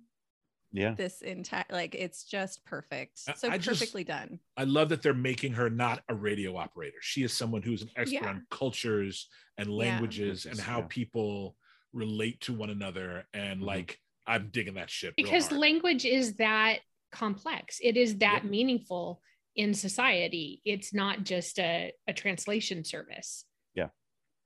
Yeah. 0.73 0.95
This 0.95 1.21
entire, 1.23 1.65
like, 1.71 1.95
it's 1.95 2.25
just 2.25 2.65
perfect. 2.65 3.19
So 3.37 3.51
I 3.51 3.59
just- 3.59 3.81
perfectly 3.81 4.05
done. 4.05 4.39
I 4.57 4.65
love 4.65 4.89
that 4.91 5.03
they're 5.03 5.15
making 5.15 5.55
her 5.55 5.69
not 5.69 6.03
a 6.09 6.15
radio 6.15 6.57
operator. 6.57 6.99
She 7.01 7.23
is 7.23 7.33
someone 7.33 7.63
who's 7.63 7.83
an 7.83 7.91
expert 7.97 8.15
Yeah. 8.23 8.29
on 8.29 8.47
cultures 8.51 9.29
and 9.59 9.69
languages 9.69 10.47
and 10.47 10.59
how 10.59 10.81
Yeah. 10.81 10.87
people 10.89 11.57
relate 11.93 12.41
to 12.43 12.53
one 12.55 12.71
another. 12.71 13.27
And 13.35 13.61
Mhm. 13.61 13.65
like, 13.67 14.01
I'm 14.27 14.51
digging 14.51 14.75
that 14.75 14.91
shit. 14.91 15.15
real 15.19 15.25
because 15.27 15.49
hard. 15.49 15.61
language 15.61 16.05
is 16.05 16.37
that 16.37 16.81
complex 17.11 17.81
it 17.83 17.97
is 17.97 18.19
that 18.19 18.43
Yep. 18.45 18.51
meaningful 18.51 19.21
in 19.57 19.75
society 19.75 20.63
it's 20.65 20.95
not 20.95 21.25
just 21.25 21.59
a, 21.59 21.93
a 22.07 22.13
translation 22.13 22.85
service 22.85 23.45
Yeah. 23.75 23.89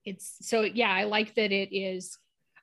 it's 0.07 0.39
so 0.41 0.63
yeah 0.63 0.91
i 0.91 1.05
like 1.05 1.35
that 1.35 1.53
it 1.53 1.77
is 1.77 2.17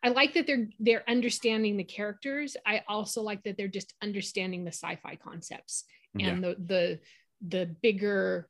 i 0.03 0.09
like 0.09 0.33
that 0.33 0.47
they're 0.47 0.67
they're 0.79 1.09
understanding 1.09 1.77
the 1.77 1.83
characters. 1.83 2.57
I 2.65 2.83
also 2.87 3.21
like 3.21 3.43
that 3.43 3.57
they're 3.57 3.67
just 3.67 3.93
understanding 4.01 4.63
the 4.63 4.71
sci-fi 4.71 5.15
concepts 5.15 5.83
and 6.19 6.43
the 6.43 6.55
the 6.65 6.99
the 7.47 7.75
bigger 7.81 8.49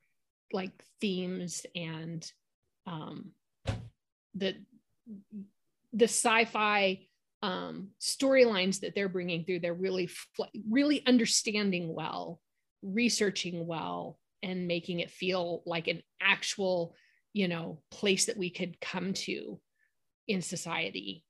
like 0.52 0.72
themes 1.00 1.66
and 1.76 2.30
um 2.88 3.32
the 4.36 4.56
the 5.94 6.06
sci-fi 6.06 7.08
um, 7.44 7.90
storylines 8.00 8.82
that 8.82 8.94
they're 8.96 9.10
bringing 9.10 9.44
through 9.44 9.60
they're 9.60 9.74
really 9.74 10.10
really 10.70 11.06
understanding 11.06 11.94
well 11.94 12.40
researching 12.82 13.66
well 13.66 14.20
and 14.44 14.68
making 14.68 15.00
it 15.00 15.12
feel 15.12 15.64
like 15.66 15.88
an 15.88 16.02
actual 16.22 16.96
you 17.34 17.48
know 17.48 17.82
place 17.90 18.26
that 18.26 18.38
we 18.38 18.50
could 18.50 18.80
come 18.80 19.14
to 19.14 19.60
in 20.28 20.42
society 20.42 21.24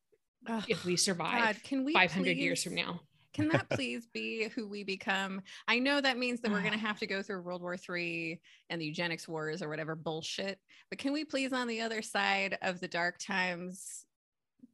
Ugh, 0.48 0.64
if 0.68 0.86
we 0.86 0.96
survive 0.96 1.44
God, 1.44 1.64
can 1.64 1.84
we 1.84 1.94
500 1.94 2.38
years 2.38 2.64
from 2.64 2.76
now 2.76 3.02
Can 3.34 3.48
that 3.50 3.70
please 3.72 4.08
be 4.14 4.50
who 4.56 4.68
we 4.68 4.84
become? 4.84 5.42
I 5.68 5.80
know 5.80 6.02
that 6.02 6.18
means 6.18 6.42
that 6.42 6.52
we're 6.52 6.62
going 6.62 6.74
to 6.74 6.80
ah. 6.80 6.88
have 6.88 7.00
to 7.00 7.08
go 7.08 7.22
through 7.22 7.42
World 7.42 7.62
War 7.62 7.78
III 7.78 8.42
and 8.70 8.82
the 8.82 8.86
eugenics 8.86 9.28
wars 9.28 9.62
or 9.62 9.70
whatever 9.70 9.96
bullshit, 9.96 10.60
but 10.90 11.00
can 11.00 11.14
we 11.14 11.24
please, 11.24 11.54
on 11.54 11.68
the 11.68 11.82
other 11.82 12.02
side 12.02 12.58
of 12.62 12.80
the 12.80 12.88
dark 12.88 13.20
times, 13.20 14.06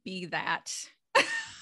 be 0.04 0.26
that? 0.26 0.72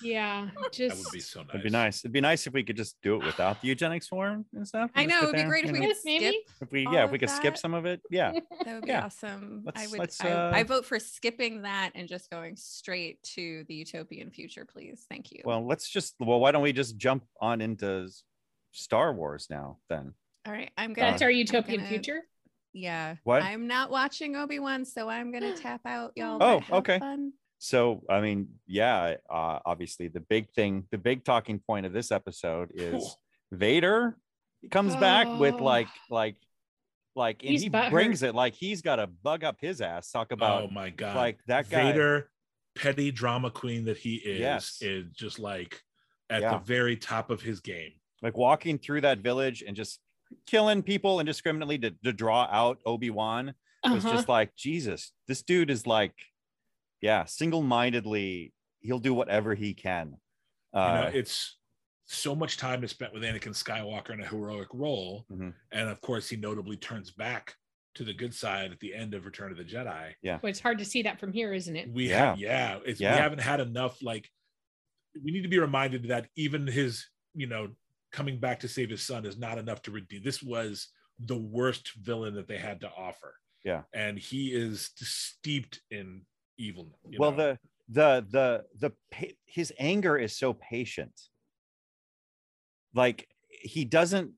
Yeah 0.02 0.48
that 0.62 0.72
just 0.72 1.04
would 1.04 1.12
be 1.12 1.20
so 1.20 1.40
nice. 1.40 1.48
It'd 1.50 1.62
be 1.62 1.70
nice. 1.70 2.00
It'd 2.00 2.12
be 2.12 2.20
nice 2.20 2.46
if 2.46 2.52
we 2.52 2.62
could 2.62 2.76
just 2.76 2.96
do 3.02 3.16
it 3.16 3.24
without 3.24 3.61
the 3.61 3.68
eugenics 3.68 4.06
form 4.09 4.44
and 4.54 4.66
stuff. 4.66 4.90
I 4.94 5.02
and 5.02 5.11
just 5.11 5.22
know 5.22 5.28
it'd 5.28 5.35
be 5.37 5.40
there, 5.42 5.48
great 5.48 5.64
if 5.64 5.72
we 5.72 5.80
know. 5.80 5.87
could 5.88 5.96
Maybe. 6.04 6.24
skip. 6.26 6.35
If 6.62 6.72
we, 6.72 6.88
yeah, 6.92 7.04
if 7.04 7.11
we 7.11 7.18
could 7.18 7.30
skip 7.30 7.56
some 7.56 7.74
of 7.74 7.87
it, 7.87 8.00
yeah. 8.11 8.32
That 8.64 8.74
would 8.74 8.85
be 8.85 8.88
Yeah. 8.88 9.04
awesome. 9.06 9.64
I 9.74 9.80
Let's- 9.80 9.90
would. 9.90 9.98
let's, 10.00 10.20
I, 10.24 10.30
uh, 10.30 10.52
I 10.54 10.62
vote 10.62 10.85
for 10.85 10.98
skipping 10.98 11.62
that 11.62 11.92
and 11.94 12.09
just 12.09 12.30
going 12.30 12.56
straight 12.56 13.22
to 13.35 13.64
the 13.68 13.74
utopian 13.74 14.30
future, 14.30 14.64
please. 14.64 15.04
Thank 15.09 15.32
you. 15.32 15.42
Well, 15.44 15.66
let's 15.66 15.88
just. 15.88 16.14
Well, 16.20 16.40
why 16.40 16.52
don't 16.52 16.62
we 16.62 16.72
just 16.72 16.96
jump 16.96 17.24
on 17.40 17.61
into 17.61 18.09
Star 18.72 19.12
Wars 19.14 19.46
now? 19.50 19.78
Then 19.88 20.12
all 20.46 20.52
right, 20.52 20.70
I'm 20.76 20.92
gonna. 20.92 21.11
that's 21.11 21.22
our 21.22 21.30
utopian 21.30 21.78
gonna- 21.78 21.88
future 21.88 22.20
Yeah. 22.72 23.16
What? 23.24 23.42
I'm 23.42 23.66
not 23.66 23.90
watching 23.90 24.37
Obi 24.37 24.59
Wan, 24.59 24.85
so 24.85 25.09
I'm 25.09 25.32
gonna 25.32 25.56
tap 25.56 25.80
out, 25.87 26.12
y'all. 26.16 26.38
Oh, 26.42 26.62
okay. 26.78 26.98
fun. 26.98 27.32
So, 27.59 28.03
I 28.09 28.21
mean, 28.21 28.49
yeah, 28.66 29.14
uh, 29.31 29.59
obviously 29.64 30.09
the 30.09 30.21
big 30.21 30.51
thing, 30.51 30.85
the 30.90 30.99
big 30.99 31.25
talking 31.25 31.59
point 31.59 31.87
of 31.87 31.92
this 31.92 32.12
episode 32.12 32.71
is 32.75 33.16
Vader 33.51 34.16
comes 34.71 34.95
back 34.97 35.27
with 35.38 35.55
Oh. 35.55 35.64
like, 35.64 35.88
like, 36.11 36.37
like, 37.14 37.42
and 37.42 37.51
He's 37.53 37.62
he 37.62 37.69
brings 37.71 38.23
it 38.23 38.35
like 38.35 38.55
he's 38.55 38.83
got 38.83 38.97
to 38.97 39.07
bug 39.07 39.42
up 39.42 39.57
his 39.61 39.81
ass. 39.81 40.11
Talk 40.11 40.33
about 40.33 40.64
oh 40.64 40.69
my 40.69 40.90
god, 40.90 41.16
like 41.16 41.38
that 41.47 41.71
guy. 41.71 41.85
Vader, 41.92 42.31
petty 42.75 43.11
drama 43.11 43.51
queen 43.51 43.85
that 43.87 43.97
he 43.97 44.16
is, 44.16 44.38
Yes. 44.38 44.79
is 44.83 45.07
just 45.12 45.38
like 45.38 45.81
at 46.29 46.42
Yeah. 46.42 46.59
the 46.59 46.59
very 46.59 46.97
top 46.97 47.31
of 47.31 47.40
his 47.40 47.61
game. 47.61 47.92
like 48.23 48.37
walking 48.37 48.79
through 48.79 49.01
that 49.03 49.19
village 49.19 49.62
and 49.66 49.77
just 49.77 50.01
killing 50.47 50.83
people 50.83 51.21
indiscriminately 51.21 51.79
to, 51.79 51.90
to 52.03 52.12
draw 52.14 52.49
out 52.51 52.79
Obi 52.87 53.11
Wan. 53.11 53.51
It 53.85 53.90
was 53.92 54.05
Uh-huh. 54.05 54.14
just 54.14 54.29
like 54.29 54.57
Jesus. 54.57 55.12
This 55.29 55.42
dude 55.42 55.71
is 55.71 55.87
like, 55.87 56.14
yeah, 57.00 57.24
single 57.24 57.62
mindedly. 57.62 58.52
He'll 58.80 58.98
do 58.98 59.14
whatever 59.14 59.54
he 59.54 59.74
can. 59.74 60.09
you 60.74 60.80
know, 60.80 61.04
Uh, 61.06 61.11
it's 61.14 61.59
so 62.04 62.35
much 62.37 62.56
time 62.59 62.85
is 62.85 62.90
spent 62.90 63.12
with 63.14 63.22
Anakin 63.22 63.54
Skywalker 63.54 64.11
in 64.11 64.20
a 64.20 64.26
heroic 64.26 64.68
role, 64.72 65.24
Mhm. 65.30 65.54
and 65.72 65.88
of 65.88 66.00
course, 66.02 66.28
he 66.28 66.37
notably 66.37 66.76
turns 66.76 67.11
back 67.11 67.56
to 67.94 68.04
the 68.04 68.12
good 68.12 68.35
side 68.35 68.72
at 68.72 68.78
the 68.80 68.94
end 68.94 69.14
of 69.14 69.24
Return 69.24 69.50
of 69.50 69.56
the 69.56 69.64
Jedi. 69.64 70.14
Yeah, 70.22 70.38
Well, 70.42 70.50
it's 70.50 70.61
hard 70.61 70.78
to 70.78 70.85
see 70.85 71.02
that 71.02 71.18
from 71.18 71.32
here 71.32 71.54
isn't 71.54 71.74
it 71.74 71.88
We 71.88 72.09
Yeah. 72.11 72.26
have, 72.30 72.38
yeah, 72.38 72.80
it's 72.85 73.00
Yeah. 73.00 73.14
we 73.14 73.20
haven't 73.20 73.38
had 73.40 73.59
enough. 73.61 74.02
Like, 74.02 74.30
we 75.22 75.30
need 75.32 75.42
to 75.42 75.48
be 75.48 75.59
reminded 75.59 76.04
that 76.09 76.28
even 76.37 76.66
his, 76.66 77.09
you 77.35 77.46
know, 77.46 77.74
coming 78.12 78.38
back 78.38 78.61
to 78.61 78.68
save 78.68 78.90
his 78.90 79.02
son 79.02 79.24
is 79.24 79.38
not 79.38 79.56
enough 79.59 79.80
to 79.82 79.90
redeem. 79.90 80.22
This 80.22 80.42
was 80.42 80.88
the 81.18 81.38
worst 81.38 81.94
villain 81.94 82.35
that 82.35 82.46
they 82.48 82.59
had 82.59 82.80
to 82.82 82.90
offer. 82.92 83.40
Yeah. 83.64 83.82
and 83.92 84.16
he 84.16 84.52
is 84.54 84.92
steeped 84.94 85.80
in 85.90 86.24
evil. 86.59 86.88
well, 87.19 87.33
know? 87.33 87.37
the 87.37 87.59
the 87.88 88.64
the 88.79 88.90
the 89.19 89.33
his 89.47 89.73
anger 89.79 90.16
is 90.16 90.37
so 90.37 90.53
patient. 90.53 91.12
Like 92.95 93.29
he 93.49 93.85
doesn't 93.85 94.33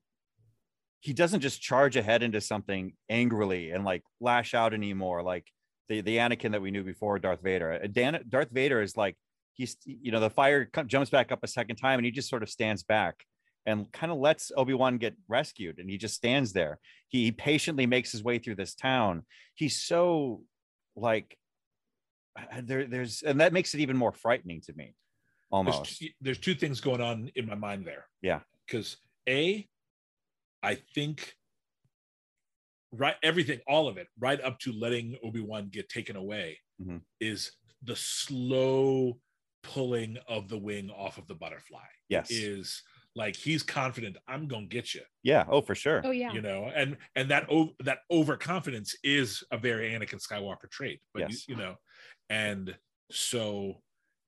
he 1.01 1.13
doesn't 1.13 1.41
just 1.41 1.63
charge 1.63 1.97
ahead 1.97 2.23
into 2.23 2.41
something 2.41 2.93
angrily 3.09 3.71
and 3.71 3.85
like 3.85 4.03
lash 4.21 4.53
out 4.53 4.75
anymore 4.75 5.23
like 5.23 5.47
the 5.89 6.01
the 6.01 6.17
Anakin 6.17 6.53
that 6.53 6.63
we 6.63 6.71
knew 6.71 6.85
before 6.85 7.19
Darth 7.19 7.43
Vader. 7.43 7.81
Uh, 7.83 7.87
Dan, 7.91 8.23
Darth 8.29 8.51
Vader 8.51 8.83
is 8.83 8.97
like 8.97 9.17
he's 9.55 9.77
you 9.85 10.13
know 10.13 10.21
the 10.21 10.31
fire 10.31 10.69
jumps 10.87 11.11
back 11.11 11.33
up 11.33 11.41
a 11.43 11.49
second 11.49 11.77
time 11.77 11.99
and 11.99 12.05
he 12.05 12.11
just 12.11 12.29
sort 12.29 12.43
of 12.43 12.51
stands 12.51 12.83
back 12.83 13.25
and 13.67 13.91
kind 13.93 14.13
of 14.13 14.19
lets 14.19 14.53
Obi-Wan 14.57 14.99
get 14.99 15.15
rescued 15.29 15.79
and 15.79 15.91
he 15.91 15.99
just 15.99 16.15
stands 16.15 16.53
there. 16.53 16.79
He, 17.09 17.25
he 17.25 17.33
patiently 17.33 17.87
makes 17.87 18.13
his 18.13 18.23
way 18.23 18.39
through 18.39 18.57
this 18.57 18.75
town. 18.75 19.25
He's 19.55 19.77
so 19.77 20.43
like 20.97 21.37
there 22.63 22.87
there's 22.87 23.23
and 23.23 23.41
that 23.41 23.53
makes 23.53 23.75
it 23.75 23.81
even 23.81 23.97
more 23.97 24.13
frightening 24.13 24.61
to 24.63 24.73
me 24.75 24.85
there's, 24.85 24.95
almost. 25.51 25.99
t- 25.99 26.15
there's 26.21 26.39
two 26.39 26.55
things 26.55 26.81
going 26.81 27.01
on 27.01 27.31
in 27.35 27.47
my 27.47 27.55
mind 27.55 27.87
there. 27.87 28.05
Yeah. 28.23 28.41
Because 28.67 28.99
A, 29.29 29.67
I 30.63 30.75
think 30.95 31.35
right 32.93 33.17
everything, 33.23 33.61
all 33.67 33.89
of 33.89 33.97
it, 33.97 34.09
right 34.19 34.41
up 34.43 34.59
to 34.61 34.73
letting 34.73 35.17
Obi-Wan 35.23 35.69
get 35.71 35.89
taken 35.89 36.17
away, 36.17 36.59
Mhm. 36.83 37.03
is 37.21 37.53
the 37.83 37.97
slow 37.97 39.21
pulling 39.63 40.17
of 40.29 40.49
the 40.49 40.59
wing 40.59 40.91
off 40.91 41.19
of 41.19 41.27
the 41.27 41.35
butterfly. 41.35 41.87
Yes. 42.09 42.31
Is 42.31 42.83
like 43.15 43.35
he's 43.35 43.63
confident, 43.63 44.17
I'm 44.29 44.47
gonna 44.49 44.67
get 44.67 44.95
you, 44.95 45.03
Yeah, 45.23 45.45
oh 45.49 45.61
for 45.63 45.75
sure. 45.75 46.03
oh 46.05 46.11
yeah 46.11 46.33
you 46.33 46.41
know, 46.41 46.71
and 46.75 46.97
and 47.17 47.31
that 47.31 47.49
over 47.49 47.73
that 47.81 48.01
overconfidence 48.11 48.95
is 49.03 49.43
a 49.51 49.59
very 49.59 49.91
Anakin 49.91 50.21
Skywalker 50.25 50.71
trait, 50.71 51.01
but 51.13 51.31
you- 51.31 51.39
you, 51.49 51.57
know, 51.57 51.77
and 52.31 52.77
so 53.11 53.75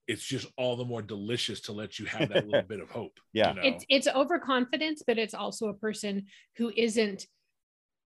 it's 0.08 0.24
just 0.24 0.46
all 0.56 0.76
the 0.76 0.84
more 0.84 1.02
delicious 1.02 1.60
to 1.60 1.72
let 1.72 1.98
you 1.98 2.06
have 2.06 2.28
that 2.30 2.46
little 2.48 2.62
bit 2.68 2.80
of 2.80 2.90
hope. 2.90 3.12
Yeah. 3.32 3.50
you 3.50 3.56
know? 3.56 3.62
it's 3.64 3.84
it's 3.88 4.08
overconfidence 4.08 5.02
but 5.06 5.18
it's 5.18 5.34
also 5.34 5.68
a 5.68 5.74
person 5.74 6.26
who 6.56 6.72
isn't 6.76 7.26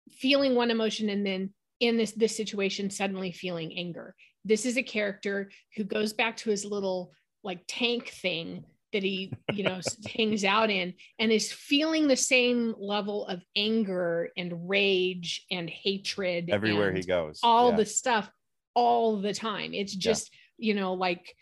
feeling 0.10 0.56
one 0.56 0.72
emotion 0.72 1.10
and 1.10 1.26
then 1.26 1.52
in 1.80 1.98
this 1.98 2.12
this 2.14 2.36
situation 2.36 2.90
suddenly 2.90 3.32
feeling 3.32 3.78
anger 3.78 4.16
this 4.46 4.66
is 4.66 4.78
a 4.78 4.84
character 4.84 5.52
who 5.76 5.84
goes 5.84 6.14
back 6.14 6.36
to 6.38 6.50
his 6.50 6.66
little 6.66 7.12
like 7.44 7.62
tank 7.68 8.10
thing 8.10 8.64
that 8.94 9.04
he 9.04 9.32
you 9.54 9.64
know 9.64 9.76
s- 9.76 9.98
hangs 10.16 10.44
out 10.44 10.70
in 10.70 10.94
and 11.20 11.32
is 11.32 11.52
feeling 11.52 12.08
the 12.08 12.16
same 12.16 12.74
level 12.80 13.26
of 13.28 13.42
anger 13.56 14.30
and 14.38 14.68
rage 14.70 15.46
and 15.52 15.70
hatred 15.70 16.50
Everywhere 16.50 16.90
and 16.90 16.98
he 16.98 17.04
goes. 17.04 17.40
all 17.44 17.70
yeah. 17.70 17.78
the 17.78 17.86
stuff 17.86 18.30
all 18.74 19.20
the 19.22 19.34
time. 19.34 19.74
It's 19.74 19.94
Yeah. 19.96 20.00
just, 20.12 20.32
you 20.58 20.74
know, 20.74 20.94
like 20.94 21.36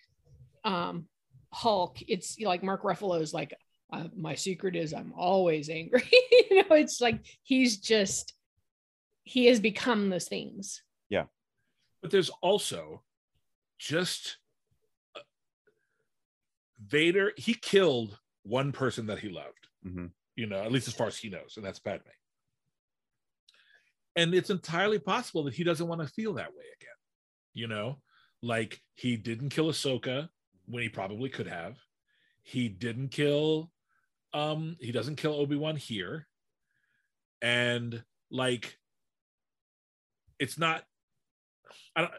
um 0.64 1.08
Hulk, 1.52 1.98
it's 2.08 2.40
like 2.40 2.62
Mark 2.64 2.84
Ruffalo's 2.84 3.34
like, 3.34 3.54
uh, 3.92 4.08
my 4.16 4.36
secret 4.36 4.76
is 4.76 4.94
I'm 4.94 5.14
always 5.18 5.70
angry. 5.70 6.04
you 6.52 6.64
know, 6.64 6.76
it's 6.76 7.02
like 7.02 7.26
he's 7.44 7.78
just 7.78 8.34
he 9.24 9.46
has 9.48 9.60
become 9.60 10.10
those 10.10 10.28
things. 10.28 10.82
Yeah. 11.10 11.26
But 12.02 12.12
there's 12.12 12.30
also 12.42 13.04
just 13.78 14.38
uh, 15.16 15.20
Vader. 16.86 17.34
He 17.38 17.54
killed 17.54 18.18
one 18.44 18.72
person 18.72 19.06
that 19.08 19.20
he 19.20 19.30
loved, 19.30 19.68
Mhm. 19.86 20.12
you 20.36 20.46
know, 20.48 20.62
at 20.64 20.72
least 20.72 20.88
as 20.88 20.94
far 20.94 21.08
as 21.08 21.18
he 21.18 21.30
knows, 21.30 21.58
and 21.58 21.66
that's 21.66 21.80
Padme. 21.80 22.10
And 24.16 24.34
it's 24.34 24.50
entirely 24.50 25.00
possible 25.00 25.44
that 25.44 25.54
he 25.54 25.64
doesn't 25.64 25.88
want 25.88 26.02
to 26.02 26.08
feel 26.08 26.34
that 26.36 26.54
way 26.54 26.66
again. 26.76 26.96
You 27.54 27.68
know, 27.68 27.98
like 28.42 28.82
he 28.96 29.18
didn't 29.18 29.50
kill 29.50 29.70
Ahsoka 29.70 30.30
when 30.66 30.84
he 30.84 30.90
probably 30.90 31.30
could 31.30 31.48
have. 31.48 31.78
He 32.44 32.70
didn't 32.70 33.10
kill. 33.10 33.72
Um, 34.34 34.78
he 34.80 34.92
doesn't 34.92 35.16
kill 35.18 35.34
Obi 35.34 35.56
Wan 35.56 35.76
here, 35.76 36.28
and 37.42 38.04
like, 38.30 38.78
it's 40.38 40.58
not 40.58 40.84
I 41.96 42.02
don't, 42.02 42.12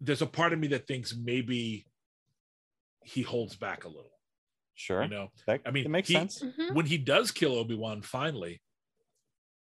there's 0.00 0.22
a 0.22 0.26
part 0.26 0.52
of 0.52 0.58
me 0.58 0.68
that 0.68 0.86
thinks 0.86 1.14
maybe 1.16 1.86
he 3.02 3.22
holds 3.22 3.56
back 3.56 3.84
a 3.84 3.88
little. 3.88 4.10
Sure. 4.76 5.02
You 5.02 5.08
know, 5.08 5.28
that, 5.46 5.60
I 5.66 5.70
mean, 5.70 5.84
it 5.84 5.90
makes 5.90 6.08
he- 6.08 6.14
sense. 6.14 6.42
Mhm. 6.42 6.74
when 6.74 6.86
he 6.86 6.98
does 6.98 7.30
kill 7.30 7.54
Obi 7.54 7.74
Wan 7.74 8.02
finally, 8.02 8.62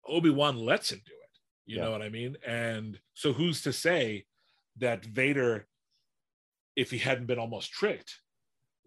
Obi 0.08 0.30
Wan 0.30 0.58
lets 0.58 0.91
him 0.91 1.02
do 1.06 1.12
it. 1.13 1.39
You 1.65 1.78
Yeah. 1.78 1.84
know 1.86 1.91
what 1.91 2.02
I 2.02 2.10
mean? 2.10 2.38
And 2.46 3.00
so 3.13 3.34
who's 3.34 3.62
to 3.63 3.74
say 3.74 4.26
that 4.78 5.06
Vader, 5.06 5.68
if 6.76 6.92
he 6.92 6.98
hadn't 6.98 7.28
been 7.28 7.40
almost 7.40 7.72
tricked, 7.72 8.20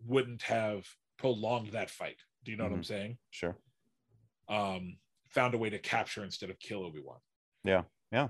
wouldn't 0.07 0.42
have 0.42 0.87
prolonged 1.18 1.73
that 1.73 1.90
fight? 1.90 2.16
Do 2.44 2.51
you 2.51 2.57
know 2.57 2.64
what 2.64 2.73
I'm 2.73 2.85
saying? 2.85 3.18
Sure. 3.31 3.57
Um, 4.49 4.99
found 5.31 5.55
a 5.55 5.59
way 5.59 5.70
to 5.70 5.79
capture 5.79 6.23
instead 6.25 6.51
of 6.51 6.59
kill 6.59 6.85
Obi 6.85 7.01
Wan. 7.03 7.18
Yeah, 7.64 7.83
yeah. 8.12 8.29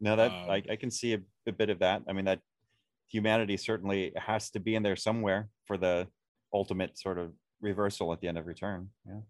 Now 0.00 0.16
that 0.16 0.30
Um, 0.30 0.50
I, 0.50 0.62
I 0.70 0.76
can 0.76 0.90
see 0.90 1.14
a, 1.14 1.18
a 1.46 1.52
bit 1.52 1.70
of 1.70 1.78
that. 1.80 2.02
I 2.08 2.12
mean, 2.12 2.24
that 2.26 2.40
humanity 3.08 3.56
certainly 3.56 4.12
has 4.16 4.50
to 4.50 4.60
be 4.60 4.74
in 4.74 4.82
there 4.82 4.96
somewhere 4.96 5.48
for 5.64 5.76
the 5.76 6.08
ultimate 6.52 6.98
sort 6.98 7.18
of 7.18 7.32
reversal 7.60 8.12
at 8.12 8.20
the 8.20 8.28
end 8.28 8.38
of 8.38 8.46
return. 8.46 8.90
Yeah. 9.06 9.20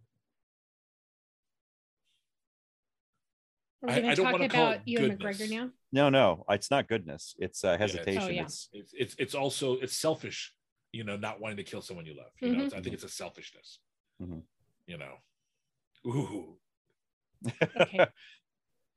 Are 3.86 3.88
we 3.88 3.92
I- 3.92 4.00
going 4.00 4.10
to 4.10 4.16
don't 4.16 4.24
talk 4.24 4.32
wanna 4.32 4.48
call 4.48 4.62
about 4.62 4.74
it 4.76 4.82
Ewan 4.86 5.10
goodness. 5.16 5.40
McGregor 5.40 5.50
now? 5.50 5.70
No, 5.92 6.08
no, 6.08 6.44
it's 6.50 6.70
not 6.70 6.88
goodness. 6.88 7.34
It's 7.38 7.64
uh, 7.64 7.72
it's- 7.74 7.92
hesitation. 7.92 8.22
Oh, 8.22 8.28
yeah. 8.28 8.42
It's 8.42 8.68
It's 8.72 8.92
it's 8.94 9.14
it's 9.18 9.34
also 9.34 9.74
it's 9.74 9.96
selfish, 9.96 10.52
you 10.92 11.04
know, 11.04 11.16
not 11.16 11.40
wanting 11.40 11.58
to 11.58 11.64
kill 11.64 11.82
someone 11.82 12.06
you 12.06 12.16
love. 12.16 12.32
You 12.40 12.52
know, 12.56 12.62
Mhm. 12.62 12.66
it's, 12.66 12.74
I 12.74 12.80
think 12.80 12.94
it's 12.94 13.04
a 13.04 13.08
selfishness. 13.08 13.80
Mhm. 14.20 14.42
You 14.86 14.98
know, 14.98 15.14
ooh, 16.06 16.58
Okay. 17.80 18.06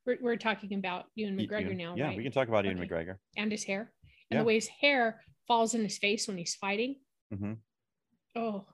We're, 0.06 0.18
we're 0.22 0.38
talking 0.38 0.74
about 0.74 1.06
Ewan 1.16 1.36
Y- 1.38 1.46
McGregor 1.46 1.62
Ewan- 1.66 1.78
now, 1.78 1.96
Yeah, 1.96 2.08
right? 2.08 2.18
we 2.18 2.24
can 2.24 2.32
talk 2.32 2.48
about 2.48 2.64
Ewan 2.66 2.80
Okay. 2.80 2.88
McGregor. 2.88 3.18
and 3.38 3.52
his 3.52 3.64
hair 3.66 3.92
and 4.32 4.38
Yeah. 4.38 4.40
the 4.40 4.46
way 4.46 4.56
his 4.56 4.68
hair 4.68 5.22
falls 5.48 5.76
in 5.76 5.84
his 5.84 5.98
face 6.00 6.28
when 6.28 6.38
he's 6.38 6.56
fighting. 6.56 7.02
hmm 7.32 7.54
Oh, 8.36 8.66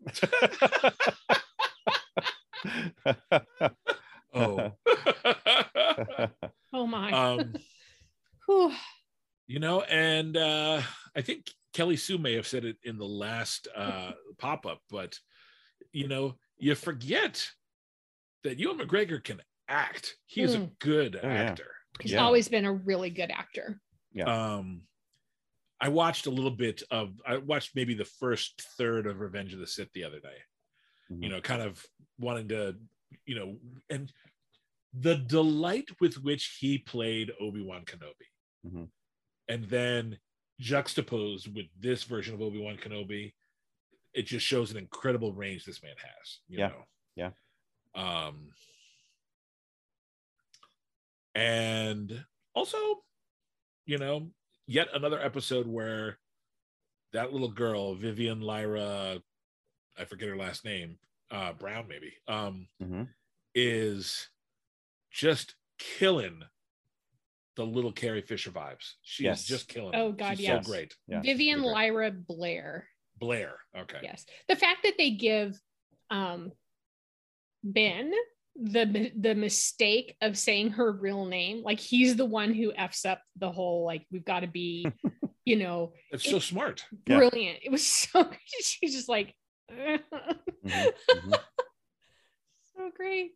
oh. 4.36 4.72
oh 6.72 6.86
my. 6.86 7.10
um, 7.12 7.54
you 9.46 9.58
know, 9.58 9.82
and 9.82 10.36
uh, 10.36 10.80
I 11.16 11.20
think 11.22 11.50
Kelly 11.72 11.96
Sue 11.96 12.18
may 12.18 12.34
have 12.34 12.46
said 12.46 12.64
it 12.64 12.76
in 12.84 12.98
the 12.98 13.06
last 13.06 13.68
uh, 13.74 14.12
pop 14.38 14.66
up, 14.66 14.80
but 14.90 15.18
you 15.92 16.08
know, 16.08 16.34
you 16.58 16.74
forget 16.74 17.46
that 18.44 18.58
Ewan 18.58 18.78
McGregor 18.78 19.22
can 19.22 19.40
act. 19.68 20.14
He 20.26 20.42
is 20.42 20.54
a 20.54 20.58
Mm. 20.60 20.78
good 20.78 21.16
Oh, 21.22 21.26
yeah. 21.26 21.34
actor. 21.34 21.70
He's 22.00 22.12
Yeah. 22.12 22.24
always 22.24 22.48
been 22.48 22.64
a 22.64 22.72
really 22.72 23.10
good 23.10 23.30
actor. 23.30 23.80
Yeah. 24.12 24.54
Um 24.56 24.82
i 25.78 25.90
watched 25.90 26.24
a 26.24 26.30
little 26.30 26.50
bit 26.50 26.82
of 26.90 27.20
i 27.26 27.36
watched 27.36 27.72
maybe 27.76 27.92
the 27.92 28.02
first 28.06 28.62
third 28.78 29.06
of 29.06 29.20
revenge 29.20 29.52
of 29.52 29.58
the 29.60 29.66
sith 29.66 29.92
the 29.92 30.04
other 30.04 30.20
day 30.20 30.38
you 31.10 31.28
Mhm. 31.28 31.32
know 31.32 31.40
kind 31.42 31.60
of 31.60 31.84
wanting 32.18 32.48
to 32.48 32.76
you 33.24 33.34
know 33.34 33.56
and 33.90 34.12
the 34.98 35.16
delight 35.16 35.88
with 36.00 36.14
which 36.22 36.56
he 36.60 36.78
played 36.78 37.30
obi-wan 37.40 37.84
kenobi 37.84 38.28
Mhm. 38.66 38.88
and 39.48 39.64
then 39.64 40.18
juxtaposed 40.58 41.54
with 41.54 41.66
this 41.78 42.04
version 42.04 42.34
of 42.34 42.40
obi-wan 42.42 42.76
kenobi 42.76 43.34
it 44.14 44.22
just 44.26 44.46
shows 44.46 44.70
an 44.70 44.78
incredible 44.78 45.32
range 45.32 45.64
this 45.64 45.82
man 45.82 45.94
has 45.98 46.38
you 46.48 46.58
Yeah. 46.58 46.68
know 46.68 46.84
Yeah. 47.14 47.30
um 47.94 48.52
and 51.34 52.24
also 52.54 52.78
you 53.84 53.98
know 53.98 54.30
yet 54.66 54.88
another 54.94 55.20
episode 55.20 55.66
where 55.66 56.18
that 57.12 57.32
little 57.32 57.50
girl 57.50 57.94
vivian 57.94 58.40
lyra 58.40 59.20
i 59.98 60.04
forget 60.04 60.28
her 60.28 60.36
last 60.36 60.64
name 60.64 60.98
uh 61.30 61.52
brown 61.54 61.86
maybe 61.88 62.12
um 62.28 62.68
Mhm. 62.82 63.08
is 63.54 64.28
just 65.10 65.54
killing 65.78 66.42
the 67.56 67.64
little 67.64 67.92
carrie 67.92 68.22
fisher 68.22 68.50
vibes 68.50 68.94
she's 69.02 69.24
Yes. 69.24 69.44
just 69.44 69.68
killing 69.68 69.94
Oh. 69.94 70.12
God, 70.12 70.36
She's 70.36 70.46
yes. 70.46 70.64
so 70.64 70.70
great 70.70 70.94
Yeah, 71.08 71.22
Vivian 71.22 71.60
great. 71.60 71.70
Lyra 71.72 72.10
Blair. 72.10 72.88
blair 73.18 73.58
okay 73.76 73.98
Yes. 74.02 74.26
The 74.48 74.56
fact 74.56 74.82
that 74.84 74.94
they 74.98 75.10
give 75.12 75.58
um 76.10 76.52
Ben 77.64 78.12
the 78.54 79.10
the 79.18 79.34
mistake 79.34 80.16
of 80.22 80.38
saying 80.38 80.70
her 80.70 80.92
real 80.92 81.26
name, 81.26 81.62
like 81.62 81.80
he's 81.80 82.16
the 82.16 82.24
one 82.24 82.54
who 82.54 82.72
f's 82.74 83.04
up 83.04 83.20
the 83.36 83.50
whole 83.50 83.84
like 83.84 84.06
we've 84.10 84.24
got 84.24 84.40
to 84.40 84.46
be, 84.46 84.86
you 85.44 85.56
know, 85.56 85.92
it's 86.10 86.28
so 86.28 86.38
smart 86.38 86.84
Yeah. 87.06 87.16
brilliant. 87.18 87.58
It 87.62 87.70
was 87.70 87.86
so 87.86 88.30
she's 88.44 88.94
just 88.94 89.08
like 89.08 89.34
Mhm, 89.72 90.00
mhm. 90.64 91.34
so 92.76 92.90
great. 92.94 93.32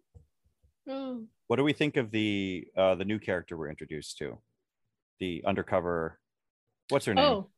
Oh. 0.89 1.25
What 1.47 1.57
do 1.57 1.65
we 1.65 1.73
think 1.73 1.97
of 1.97 2.11
the 2.11 2.67
uh, 2.77 2.95
the 2.95 3.05
new 3.05 3.19
character 3.19 3.57
we're 3.57 3.71
introduced 3.71 4.19
to? 4.19 4.39
The 5.19 5.43
undercover. 5.47 6.19
What's 6.89 7.07
her 7.07 7.15
name? 7.15 7.25
Oh, 7.25 7.51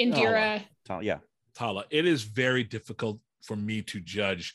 Indira. 0.00 0.62
Tal- 0.84 1.02
yeah. 1.02 1.18
Tala, 1.54 1.84
it 1.90 2.06
is 2.06 2.22
very 2.22 2.62
difficult 2.64 3.18
for 3.42 3.56
me 3.56 3.82
to 3.82 4.00
judge 4.00 4.54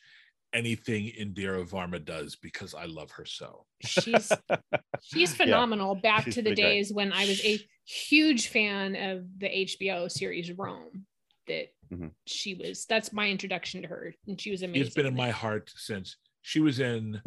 anything 0.54 1.12
Indira 1.20 1.68
Varma 1.70 2.04
does 2.04 2.36
because 2.38 2.74
I 2.74 2.86
love 2.86 3.12
her 3.12 3.26
so. 3.26 3.66
She's 3.82 4.32
she's 5.04 5.32
Yeah. 5.32 5.46
phenomenal. 5.46 5.96
Back 5.96 6.24
she's 6.26 6.36
to 6.36 6.42
the 6.42 6.50
pretty 6.52 6.62
great. 6.62 6.72
days 6.74 6.94
when 6.94 7.12
I 7.12 7.26
was 7.26 7.44
a 7.46 7.60
huge 7.86 8.48
fan 8.48 8.96
of 8.96 9.26
the 9.40 9.48
HBO 9.48 10.10
series 10.10 10.52
Rome. 10.54 11.06
That 11.48 11.68
Mhm. 11.92 12.12
she 12.26 12.56
was. 12.56 12.86
That's 12.86 13.14
my 13.14 13.30
introduction 13.30 13.82
to 13.84 13.88
her, 13.88 14.16
and 14.28 14.40
she 14.40 14.52
was 14.52 14.64
amazing. 14.64 14.86
It's 14.88 14.96
been 14.96 15.06
in 15.06 15.16
my 15.16 15.30
heart 15.32 15.72
since 15.76 16.18
she 16.42 16.60
was 16.60 16.80
in 16.80 17.22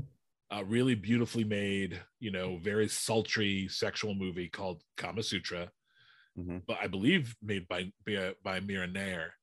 a 0.50 0.64
really 0.64 0.94
beautifully 0.94 1.44
made, 1.44 2.00
you 2.20 2.30
know, 2.30 2.56
very 2.58 2.88
sultry 2.88 3.68
sexual 3.68 4.14
movie 4.14 4.48
called 4.48 4.82
Kama 4.96 5.22
Sutra, 5.22 5.70
Mhm. 6.36 6.64
but 6.66 6.78
I 6.80 6.86
believe 6.88 7.36
made 7.42 7.68
by 7.68 7.92
by, 8.04 8.34
by 8.42 8.60
Mira 8.60 8.86
Nair. 8.88 9.34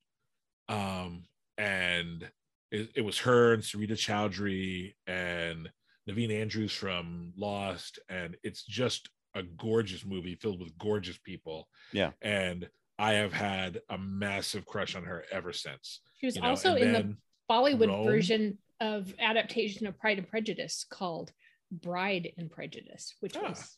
Um, 0.67 1.27
and 1.57 2.29
it, 2.71 2.91
it 2.95 3.01
was 3.01 3.19
her 3.19 3.53
and 3.53 3.63
Sarita 3.63 3.91
Choudhury 3.95 4.95
and 5.07 5.71
Naveen 6.09 6.31
Andrews 6.31 6.73
from 6.73 7.33
Lost, 7.37 7.99
and 8.09 8.35
it's 8.43 8.65
just 8.65 9.09
a 9.35 9.43
gorgeous 9.43 10.03
movie 10.05 10.35
filled 10.35 10.59
with 10.61 10.77
gorgeous 10.77 11.17
people. 11.19 11.69
Yeah. 11.93 12.11
and 12.21 12.69
I 12.97 13.13
have 13.13 13.33
had 13.33 13.81
a 13.89 13.97
massive 13.97 14.65
crush 14.65 14.95
on 14.95 15.03
her 15.03 15.25
ever 15.31 15.51
since. 15.53 16.01
She 16.19 16.25
was 16.27 16.35
You 16.35 16.41
know, 16.41 16.49
also 16.49 16.75
and 16.75 16.83
in 16.83 16.93
the 16.93 17.17
Bollywood 17.49 17.87
Rome. 17.89 18.05
version 18.05 18.57
of 18.79 19.13
adaptation 19.19 19.87
of 19.87 19.97
Pride 19.97 20.17
and 20.17 20.27
Prejudice 20.27 20.85
called 20.89 21.31
Bride 21.71 22.31
and 22.37 22.49
Prejudice, 22.49 23.15
which 23.19 23.35
Ah. 23.35 23.49
was, 23.49 23.77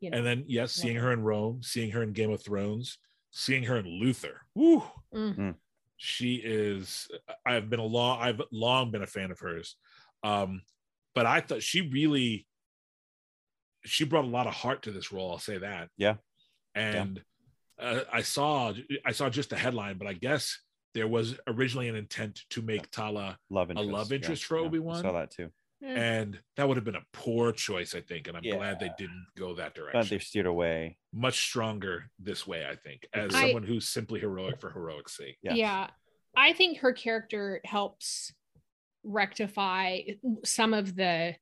you 0.00 0.10
know, 0.10 0.18
And 0.18 0.26
then, 0.26 0.44
yes, 0.46 0.72
seeing 0.72 0.96
her 0.96 1.12
in 1.12 1.22
Rome, 1.22 1.62
seeing 1.62 1.90
her 1.90 2.02
in 2.02 2.12
Game 2.12 2.30
of 2.30 2.42
Thrones, 2.42 2.98
seeing 3.30 3.64
her 3.64 3.76
in 3.78 3.86
Luther. 3.86 4.42
Woo! 4.54 4.82
Mm. 5.12 5.56
She 5.96 6.36
is. 6.36 7.08
I've 7.44 7.70
been 7.70 7.80
a 7.80 7.84
long. 7.84 8.20
I've 8.20 8.40
long 8.52 8.90
been 8.90 9.02
a 9.02 9.06
fan 9.06 9.30
of 9.30 9.38
hers, 9.40 9.76
um, 10.22 10.62
but 11.14 11.24
I 11.26 11.40
thought 11.40 11.62
she 11.62 11.80
really. 11.80 12.46
She 13.84 14.04
brought 14.04 14.24
a 14.24 14.28
lot 14.28 14.46
of 14.46 14.52
heart 14.54 14.82
to 14.82 14.90
this 14.92 15.10
role. 15.12 15.30
I'll 15.30 15.38
say 15.38 15.58
that. 15.58 15.88
Yeah. 15.96 16.16
And 16.74 17.22
Uh, 17.80 18.00
I 18.12 18.22
saw. 18.22 18.72
I 19.04 19.12
saw 19.12 19.28
just 19.28 19.50
the 19.50 19.56
headline, 19.56 19.98
but 19.98 20.06
I 20.06 20.12
guess 20.14 20.58
there 20.94 21.06
was 21.08 21.38
originally 21.46 21.88
an 21.88 21.96
intent 21.96 22.40
to 22.50 22.62
make 22.62 22.90
Tala, 22.90 23.38
Love 23.50 23.70
interest. 23.70 23.90
love 23.90 24.10
yeah, 24.10 24.16
interest 24.16 24.44
for 24.44 24.58
yeah, 24.58 24.64
Obi-Wan? 24.66 25.02
Saw 25.02 25.12
that 25.12 25.30
too. 25.30 25.50
Eh. 25.84 25.88
and 25.94 26.40
that 26.56 26.66
would 26.66 26.78
have 26.78 26.84
been 26.86 26.96
a 26.96 27.04
poor 27.12 27.52
choice, 27.52 27.94
I 27.94 28.00
think. 28.00 28.28
And 28.28 28.36
I'm 28.36 28.42
glad 28.42 28.80
they 28.80 28.90
didn't 28.96 29.26
go 29.36 29.54
that 29.56 29.74
But 29.74 29.92
direction 29.92 30.16
they 30.16 30.24
steered 30.24 30.46
away. 30.46 30.96
much 31.12 31.38
stronger 31.38 32.10
this 32.18 32.46
way, 32.46 32.64
I 32.66 32.76
think, 32.76 33.06
as 33.12 33.34
I- 33.34 33.42
someone 33.42 33.62
who's 33.62 33.86
simply 33.86 34.18
heroic 34.20 34.58
for 34.58 34.70
heroic's 34.72 35.14
sake. 35.18 35.36
Yes. 35.42 35.56
Yeah. 35.56 35.90
I 36.34 36.54
think 36.54 36.78
her 36.78 36.94
character 36.94 37.60
helps 37.64 38.32
rectify 39.04 40.00
some 40.44 40.72
of 40.74 40.96
the 40.96 41.36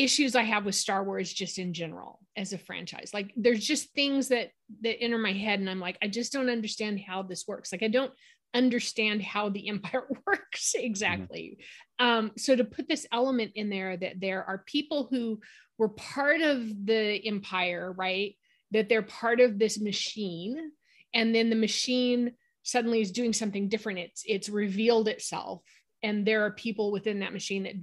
issues 0.00 0.34
I 0.34 0.42
have 0.42 0.64
with 0.64 0.74
Star 0.74 1.04
Wars 1.04 1.32
just 1.32 1.58
in 1.58 1.74
general 1.74 2.20
as 2.36 2.52
a 2.52 2.58
franchise. 2.58 3.10
Like 3.12 3.32
there's 3.36 3.64
just 3.64 3.92
things 3.92 4.28
that 4.28 4.50
that 4.82 5.00
enter 5.02 5.18
my 5.18 5.32
head 5.32 5.60
and 5.60 5.68
I'm 5.68 5.80
like 5.80 5.98
I 6.02 6.08
just 6.08 6.32
don't 6.32 6.48
understand 6.48 7.00
how 7.00 7.22
this 7.22 7.44
works. 7.46 7.70
Like 7.70 7.82
I 7.82 7.88
don't 7.88 8.12
understand 8.54 9.22
how 9.22 9.50
the 9.50 9.68
empire 9.74 10.06
works 10.26 10.74
exactly. 10.74 11.58
Mm-hmm. 12.00 12.06
Um 12.06 12.32
so 12.38 12.56
to 12.56 12.64
put 12.64 12.88
this 12.88 13.06
element 13.12 13.52
in 13.54 13.68
there 13.68 13.96
that 13.96 14.20
there 14.20 14.42
are 14.42 14.64
people 14.66 15.08
who 15.10 15.40
were 15.76 15.90
part 15.90 16.40
of 16.40 16.86
the 16.86 17.26
empire, 17.26 17.92
right? 17.92 18.36
That 18.70 18.88
they're 18.88 19.02
part 19.02 19.40
of 19.40 19.58
this 19.58 19.78
machine 19.78 20.72
and 21.12 21.34
then 21.34 21.50
the 21.50 21.56
machine 21.56 22.32
suddenly 22.62 23.00
is 23.00 23.12
doing 23.12 23.32
something 23.34 23.68
different. 23.68 23.98
It's 23.98 24.22
it's 24.26 24.48
revealed 24.48 25.08
itself 25.08 25.62
and 26.02 26.26
there 26.26 26.46
are 26.46 26.52
people 26.52 26.90
within 26.90 27.20
that 27.20 27.34
machine 27.34 27.64
that 27.64 27.74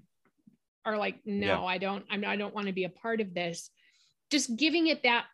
are 0.88 0.98
like 0.98 1.20
no 1.26 1.48
yeah. 1.48 1.62
i 1.62 1.78
don't 1.78 2.06
I'm, 2.10 2.24
i 2.26 2.36
don't 2.38 2.56
want 2.56 2.68
to 2.68 2.74
be 2.74 2.86
a 2.86 2.90
part 2.90 3.22
of 3.22 3.34
this. 3.34 3.70
Just 4.30 4.58
giving 4.58 4.88
it 4.88 5.04
that 5.04 5.26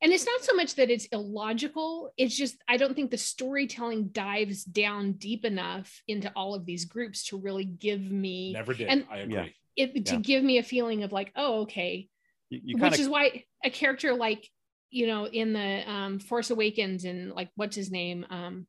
and 0.00 0.12
it's 0.12 0.24
not 0.24 0.42
so 0.42 0.54
much 0.54 0.76
that 0.76 0.90
it's 0.90 1.06
illogical 1.06 2.12
it's 2.16 2.36
just 2.36 2.56
i 2.68 2.76
don't 2.76 2.94
think 2.94 3.10
the 3.10 3.18
storytelling 3.18 4.08
dives 4.08 4.64
down 4.64 5.12
deep 5.12 5.44
enough 5.44 6.02
into 6.06 6.30
all 6.34 6.54
of 6.54 6.64
these 6.64 6.84
groups 6.84 7.26
to 7.26 7.38
really 7.38 7.64
give 7.64 8.00
me 8.00 8.52
never 8.52 8.72
did. 8.72 8.88
and 8.88 9.04
i 9.10 9.18
agree. 9.18 9.54
it, 9.76 10.06
to 10.06 10.16
give 10.16 10.42
me 10.42 10.58
a 10.58 10.62
feeling 10.62 11.02
of 11.02 11.12
like 11.12 11.32
oh 11.36 11.62
okay. 11.62 12.08
You, 12.50 12.60
you 12.64 12.76
which 12.78 12.98
is 12.98 13.08
why 13.08 13.44
a 13.64 13.70
character 13.70 14.14
like 14.14 14.48
you 14.90 15.06
know 15.06 15.26
in 15.26 15.52
the 15.52 15.90
um 15.90 16.18
force 16.18 16.50
awakens 16.50 17.04
and 17.04 17.32
like 17.32 17.50
what's 17.56 17.76
his 17.76 17.90
name 17.90 18.24
um 18.30 18.66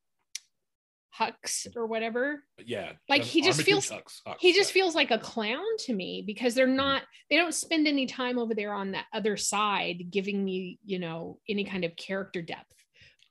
Hux 1.17 1.67
or 1.75 1.85
whatever. 1.85 2.43
Yeah. 2.63 2.93
Like 3.07 3.23
he 3.23 3.41
just 3.41 3.61
feels 3.61 3.89
Hux, 3.89 4.21
Hux, 4.27 4.35
he 4.39 4.53
just 4.53 4.69
yeah. 4.69 4.81
feels 4.81 4.95
like 4.95 5.11
a 5.11 5.17
clown 5.17 5.65
to 5.79 5.93
me 5.93 6.23
because 6.25 6.53
they're 6.53 6.67
mm-hmm. 6.67 6.75
not 6.75 7.03
they 7.29 7.37
don't 7.37 7.53
spend 7.53 7.87
any 7.87 8.05
time 8.05 8.37
over 8.37 8.53
there 8.53 8.73
on 8.73 8.91
that 8.91 9.05
other 9.13 9.37
side 9.37 10.05
giving 10.09 10.43
me, 10.43 10.79
you 10.85 10.99
know, 10.99 11.39
any 11.47 11.63
kind 11.63 11.83
of 11.83 11.95
character 11.95 12.41
depth. 12.41 12.73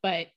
But 0.02 0.28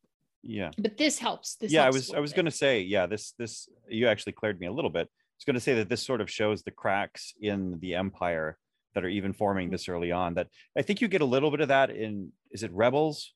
yeah. 0.44 0.72
But 0.78 0.98
this 0.98 1.20
helps. 1.20 1.56
This 1.56 1.72
yeah, 1.72 1.84
helps 1.84 1.96
I 1.96 1.98
was 1.98 2.14
I 2.14 2.20
was 2.20 2.34
going 2.34 2.46
to 2.46 2.52
say, 2.52 2.82
yeah, 2.82 3.06
this 3.06 3.34
this 3.38 3.70
you 3.88 4.08
actually 4.08 4.34
cleared 4.34 4.60
me 4.60 4.68
a 4.68 4.72
little 4.72 4.90
bit. 4.90 5.08
I 5.08 5.38
was 5.38 5.46
going 5.46 5.56
to 5.56 5.60
say 5.60 5.76
that 5.76 5.90
this 5.90 6.04
sort 6.04 6.22
of 6.22 6.30
shows 6.30 6.64
the 6.64 6.72
cracks 6.72 7.34
in 7.42 7.80
the 7.80 7.96
empire 7.96 8.58
that 8.94 9.04
are 9.06 9.10
even 9.10 9.34
forming 9.34 9.70
this 9.70 9.88
early 9.88 10.12
on 10.12 10.36
that 10.36 10.48
I 10.78 10.82
think 10.82 11.02
you 11.02 11.08
get 11.08 11.22
a 11.22 11.26
little 11.26 11.52
bit 11.52 11.62
of 11.62 11.70
that 11.70 11.90
in 11.90 12.32
is 12.52 12.64
it 12.64 12.72
Rebels 12.74 13.34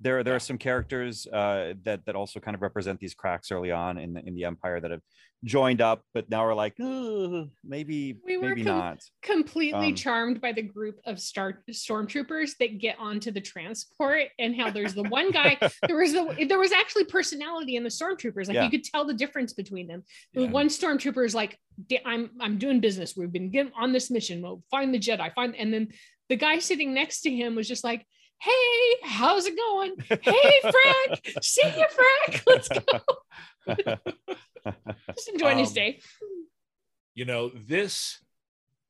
there 0.00 0.24
there 0.24 0.34
are 0.34 0.40
some 0.40 0.58
characters 0.58 1.26
uh, 1.32 1.72
that 1.84 2.04
that 2.06 2.16
also 2.16 2.40
kind 2.40 2.54
of 2.54 2.62
represent 2.62 2.98
these 3.00 3.14
cracks 3.14 3.50
early 3.50 3.70
on 3.70 3.98
in 3.98 4.14
the, 4.14 4.26
in 4.26 4.34
the 4.34 4.44
empire 4.44 4.80
that 4.80 4.90
have 4.90 5.00
joined 5.44 5.80
up 5.80 6.02
but 6.14 6.28
now 6.30 6.44
are 6.44 6.54
like 6.54 6.74
maybe 7.62 8.16
we 8.24 8.38
were 8.38 8.48
maybe 8.48 8.64
com- 8.64 8.78
not. 8.78 8.98
completely 9.22 9.88
um, 9.88 9.94
charmed 9.94 10.40
by 10.40 10.52
the 10.52 10.62
group 10.62 10.98
of 11.04 11.20
star 11.20 11.62
stormtroopers 11.70 12.52
that 12.58 12.78
get 12.78 12.96
onto 12.98 13.30
the 13.30 13.40
transport 13.40 14.28
and 14.38 14.56
how 14.56 14.70
there's 14.70 14.94
the 14.94 15.02
one 15.04 15.30
guy 15.30 15.56
there 15.86 15.96
was 15.96 16.12
the 16.12 16.46
there 16.48 16.58
was 16.58 16.72
actually 16.72 17.04
personality 17.04 17.76
in 17.76 17.84
the 17.84 17.90
stormtroopers 17.90 18.48
like 18.48 18.54
yeah. 18.54 18.64
you 18.64 18.70
could 18.70 18.84
tell 18.84 19.04
the 19.04 19.14
difference 19.14 19.52
between 19.52 19.86
them. 19.86 20.02
Yeah. 20.32 20.48
one 20.48 20.68
stormtrooper 20.68 21.24
is 21.24 21.34
like 21.34 21.58
i'm 22.06 22.30
i'm 22.40 22.58
doing 22.58 22.80
business. 22.80 23.14
We've 23.16 23.32
been 23.32 23.50
getting 23.50 23.72
on 23.78 23.92
this 23.92 24.10
mission. 24.10 24.40
We'll 24.42 24.62
find 24.70 24.94
the 24.94 24.98
jedi 24.98 25.32
find 25.34 25.54
and 25.56 25.72
then 25.72 25.88
the 26.30 26.36
guy 26.36 26.58
sitting 26.58 26.94
next 26.94 27.20
to 27.22 27.30
him 27.30 27.54
was 27.54 27.68
just 27.68 27.84
like 27.84 28.06
hey, 28.40 28.96
how's 29.02 29.46
it 29.46 29.56
going? 29.56 29.94
Hey, 30.22 30.60
Frank, 30.60 31.42
see 31.42 31.66
you, 31.66 31.86
Frank. 31.90 32.42
Let's 32.46 32.68
go. 32.68 33.00
Just 35.14 35.28
enjoying 35.28 35.54
um, 35.54 35.60
his 35.60 35.72
day. 35.72 36.00
You 37.14 37.24
know, 37.24 37.50
this 37.54 38.18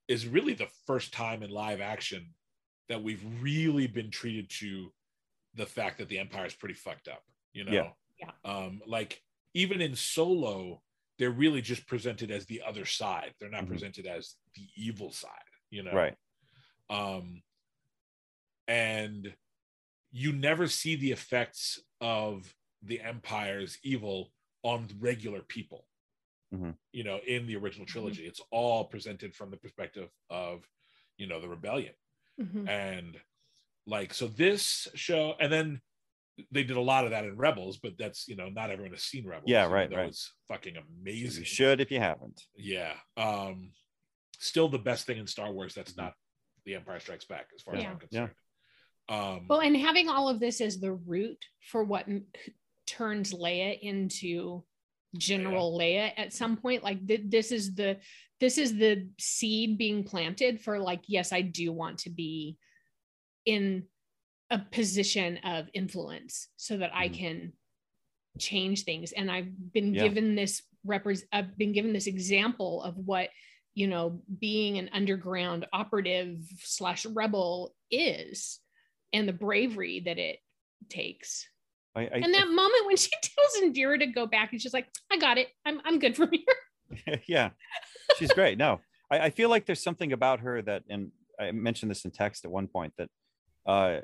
is 0.09 0.27
really 0.27 0.55
the 0.55 0.69
first 0.87 1.13
time 1.13 1.43
in 1.43 1.51
live 1.51 1.81
action 1.81 2.31
that 2.89 3.03
we've 3.03 3.25
really 3.41 3.87
been 3.87 4.11
treated 4.11 4.51
to 4.61 4.93
the 5.55 5.67
fact 5.67 5.99
that 5.99 6.09
the 6.09 6.19
empire 6.19 6.47
is 6.47 6.55
pretty 6.55 6.75
fucked 6.75 7.09
up. 7.09 7.23
You 7.53 7.65
know, 7.65 7.73
yeah. 7.73 7.89
yeah. 8.21 8.31
Um, 8.45 8.81
like 8.87 9.21
even 9.55 9.81
in 9.81 9.95
Solo, 9.95 10.83
they're 11.19 11.31
really 11.31 11.63
just 11.63 11.87
presented 11.87 12.31
as 12.31 12.47
the 12.47 12.63
other 12.67 12.85
side. 12.85 13.33
They're 13.39 13.51
not 13.51 13.63
mm-hmm. 13.63 13.73
presented 13.73 14.07
as 14.07 14.35
the 14.55 14.67
evil 14.77 15.11
side. 15.13 15.31
You 15.71 15.85
know, 15.85 15.93
right? 15.93 16.17
Um, 16.91 17.43
and 18.69 19.35
you 20.13 20.33
never 20.33 20.67
see 20.67 20.97
the 20.97 21.13
effects 21.13 21.81
of 22.01 22.55
the 22.83 23.01
empire's 23.01 23.79
evil 23.83 24.31
on 24.63 24.89
regular 25.01 25.41
people 25.41 25.87
mm-hmm. 26.55 26.71
you 26.93 27.05
know 27.05 27.19
in 27.27 27.47
the 27.47 27.57
original 27.57 27.87
trilogy 27.87 28.23
mm-hmm. 28.23 28.29
it's 28.29 28.41
all 28.51 28.85
presented 28.85 29.35
from 29.35 29.51
the 29.51 29.57
perspective 29.57 30.09
of 30.31 30.67
you 31.17 31.27
know 31.27 31.41
the 31.41 31.49
rebellion 31.49 31.93
mm-hmm. 32.41 32.69
and 32.69 33.17
like 33.87 34.15
so 34.15 34.27
this 34.27 34.89
show 34.95 35.35
and 35.41 35.53
then 35.53 35.81
they 36.51 36.65
did 36.65 36.77
a 36.77 36.81
lot 36.81 37.05
of 37.05 37.11
that 37.11 37.25
in 37.25 37.37
rebels 37.37 37.79
but 37.79 37.93
that's 37.99 38.27
you 38.27 38.37
know 38.37 38.49
not 38.49 38.71
everyone 38.71 38.93
has 38.93 39.03
seen 39.03 39.27
rebels 39.27 39.45
yeah 39.47 39.67
right 39.67 39.93
right 39.93 40.09
it's 40.09 40.33
fucking 40.49 40.75
amazing 40.77 41.41
you 41.41 41.47
should 41.47 41.81
if 41.81 41.91
you 41.91 42.01
haven't 42.01 42.43
yeah 42.57 42.93
um 43.17 43.71
still 44.39 44.69
the 44.69 44.79
best 44.79 45.07
thing 45.07 45.19
in 45.19 45.27
star 45.27 45.53
wars 45.53 45.75
that's 45.75 45.97
not 45.97 46.13
the 46.65 46.75
empire 46.75 46.99
strikes 46.99 47.25
back 47.25 47.47
as 47.55 47.63
far 47.63 47.75
yeah. 47.75 47.81
as 47.81 47.87
i'm 47.87 47.99
concerned 47.99 48.31
yeah 48.31 48.44
um, 49.09 49.47
well, 49.49 49.61
and 49.61 49.77
having 49.77 50.09
all 50.09 50.29
of 50.29 50.41
this 50.41 50.61
as 50.61 50.81
the 50.81 50.93
root 50.93 51.39
for 51.71 51.85
what 51.85 52.07
turns 52.87 53.35
Leia 53.35 53.79
into 53.81 54.65
General 55.17 55.79
Leia 55.79 56.13
at 56.17 56.33
some 56.33 56.57
point, 56.57 56.83
like 56.83 57.07
th- 57.07 57.23
this 57.27 57.53
is 57.53 57.75
the 57.75 57.99
this 58.41 58.59
is 58.59 58.77
the 58.77 59.09
seed 59.19 59.79
being 59.79 60.05
planted 60.05 60.61
for 60.61 60.79
like, 60.79 61.03
yes, 61.07 61.33
I 61.33 61.43
do 61.43 61.73
want 61.73 61.99
to 62.01 62.11
be 62.11 62.57
in 63.47 63.85
a 64.51 64.59
position 64.59 65.39
of 65.45 65.67
influence 65.75 66.49
so 66.57 66.79
that 66.79 66.91
mm-hmm. 66.91 67.01
I 67.01 67.09
can 67.09 67.53
change 68.39 68.85
things. 68.85 69.13
And 69.13 69.31
I've 69.31 69.73
been 69.73 69.95
yeah. 69.95 70.03
given 70.03 70.35
this 70.35 70.63
repres 70.87 71.23
I've 71.33 71.57
been 71.57 71.73
given 71.73 71.93
this 71.93 72.07
example 72.07 72.83
of 72.83 72.97
what 72.97 73.29
you 73.75 73.87
know 73.87 74.21
being 74.39 74.79
an 74.79 74.91
underground 74.93 75.67
operative 75.73 76.39
slash 76.61 77.07
rebel 77.07 77.75
is 77.91 78.61
and 79.15 79.29
the 79.29 79.33
bravery 79.33 80.01
that 80.05 80.19
it 80.19 80.41
takes. 80.91 81.47
I, 81.97 82.03
I, 82.03 82.11
and 82.15 82.35
that 82.35 82.49
I, 82.49 82.51
moment 82.51 82.87
when 82.87 82.97
she 82.99 83.11
tells 83.23 83.63
Indira 83.63 83.99
to 84.01 84.07
go 84.07 84.27
back, 84.27 84.53
and 84.53 84.61
she's 84.61 84.75
like, 84.75 84.89
"I 85.11 85.17
got 85.17 85.39
it. 85.39 85.49
I'm 85.65 85.81
I'm 85.85 85.99
good 85.99 86.17
from 86.17 86.31
here." 86.33 87.21
yeah, 87.27 87.51
she's 88.19 88.33
great. 88.33 88.59
No, 88.59 88.81
I, 89.11 89.21
I 89.21 89.31
feel 89.31 89.49
like 89.49 89.67
there's 89.67 89.83
something 89.83 90.13
about 90.13 90.41
her 90.41 90.61
that, 90.63 90.83
and 90.91 91.11
I 91.41 91.53
mentioned 91.53 91.91
this 91.91 92.05
in 92.05 92.11
text 92.11 92.45
at 92.45 92.51
one 92.51 92.69
point 92.69 92.93
that, 92.99 93.09
uh, 93.67 94.01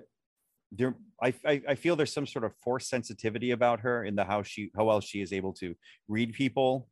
there 0.73 0.95
I, 1.23 1.35
I, 1.45 1.63
I 1.69 1.75
feel 1.75 1.97
there's 1.97 2.13
some 2.13 2.27
sort 2.27 2.45
of 2.45 2.55
force 2.57 2.89
sensitivity 2.89 3.51
about 3.51 3.81
her 3.81 4.05
in 4.05 4.15
the 4.15 4.25
how 4.25 4.43
she 4.43 4.71
how 4.77 4.85
well 4.85 5.01
she 5.01 5.21
is 5.21 5.33
able 5.33 5.53
to 5.55 5.75
read 6.09 6.33
people 6.33 6.89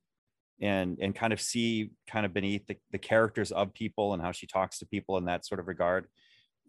and 0.61 0.99
and 1.01 1.15
kind 1.15 1.33
of 1.33 1.41
see 1.41 1.93
kind 2.09 2.27
of 2.27 2.35
beneath 2.35 2.67
the, 2.67 2.77
the 2.91 2.99
characters 2.99 3.53
of 3.53 3.73
people 3.73 4.15
and 4.15 4.23
how 4.23 4.33
she 4.33 4.49
talks 4.49 4.79
to 4.81 4.87
people 4.87 5.17
in 5.17 5.27
that 5.27 5.47
sort 5.47 5.61
of 5.61 5.69
regard 5.69 6.07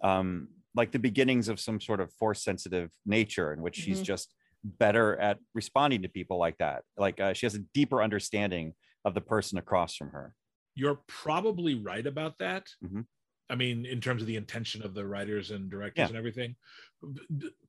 um 0.04 0.50
like 0.75 0.91
the 0.91 0.99
beginnings 0.99 1.49
of 1.49 1.60
some 1.60 1.82
sort 1.82 1.99
of 1.99 2.12
force 2.13 2.43
sensitive 2.43 2.91
nature 3.05 3.53
in 3.53 3.62
which 3.62 3.79
mm-hmm. 3.79 3.91
she's 3.91 4.01
just 4.01 4.34
better 4.63 5.17
at 5.17 5.39
responding 5.53 6.01
to 6.01 6.10
people 6.10 6.38
like 6.38 6.58
that 6.58 6.84
like 6.97 7.19
uh, 7.19 7.34
she 7.34 7.45
has 7.45 7.55
a 7.55 7.63
deeper 7.73 8.03
understanding 8.03 8.73
of 9.05 9.13
the 9.13 9.21
person 9.21 9.58
across 9.58 9.95
from 9.95 10.10
her 10.10 10.34
you're 10.75 10.99
probably 11.08 11.75
right 11.75 12.05
about 12.05 12.38
that 12.39 12.67
mm-hmm. 12.84 13.01
i 13.49 13.55
mean 13.55 13.86
in 13.86 14.01
terms 14.01 14.21
of 14.21 14.27
the 14.27 14.36
intention 14.36 14.84
of 14.84 14.93
the 14.93 15.05
writers 15.05 15.51
and 15.51 15.69
directors 15.69 16.01
yeah. 16.01 16.08
and 16.08 16.17
everything 16.17 16.55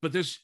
but 0.03 0.13
there's 0.13 0.41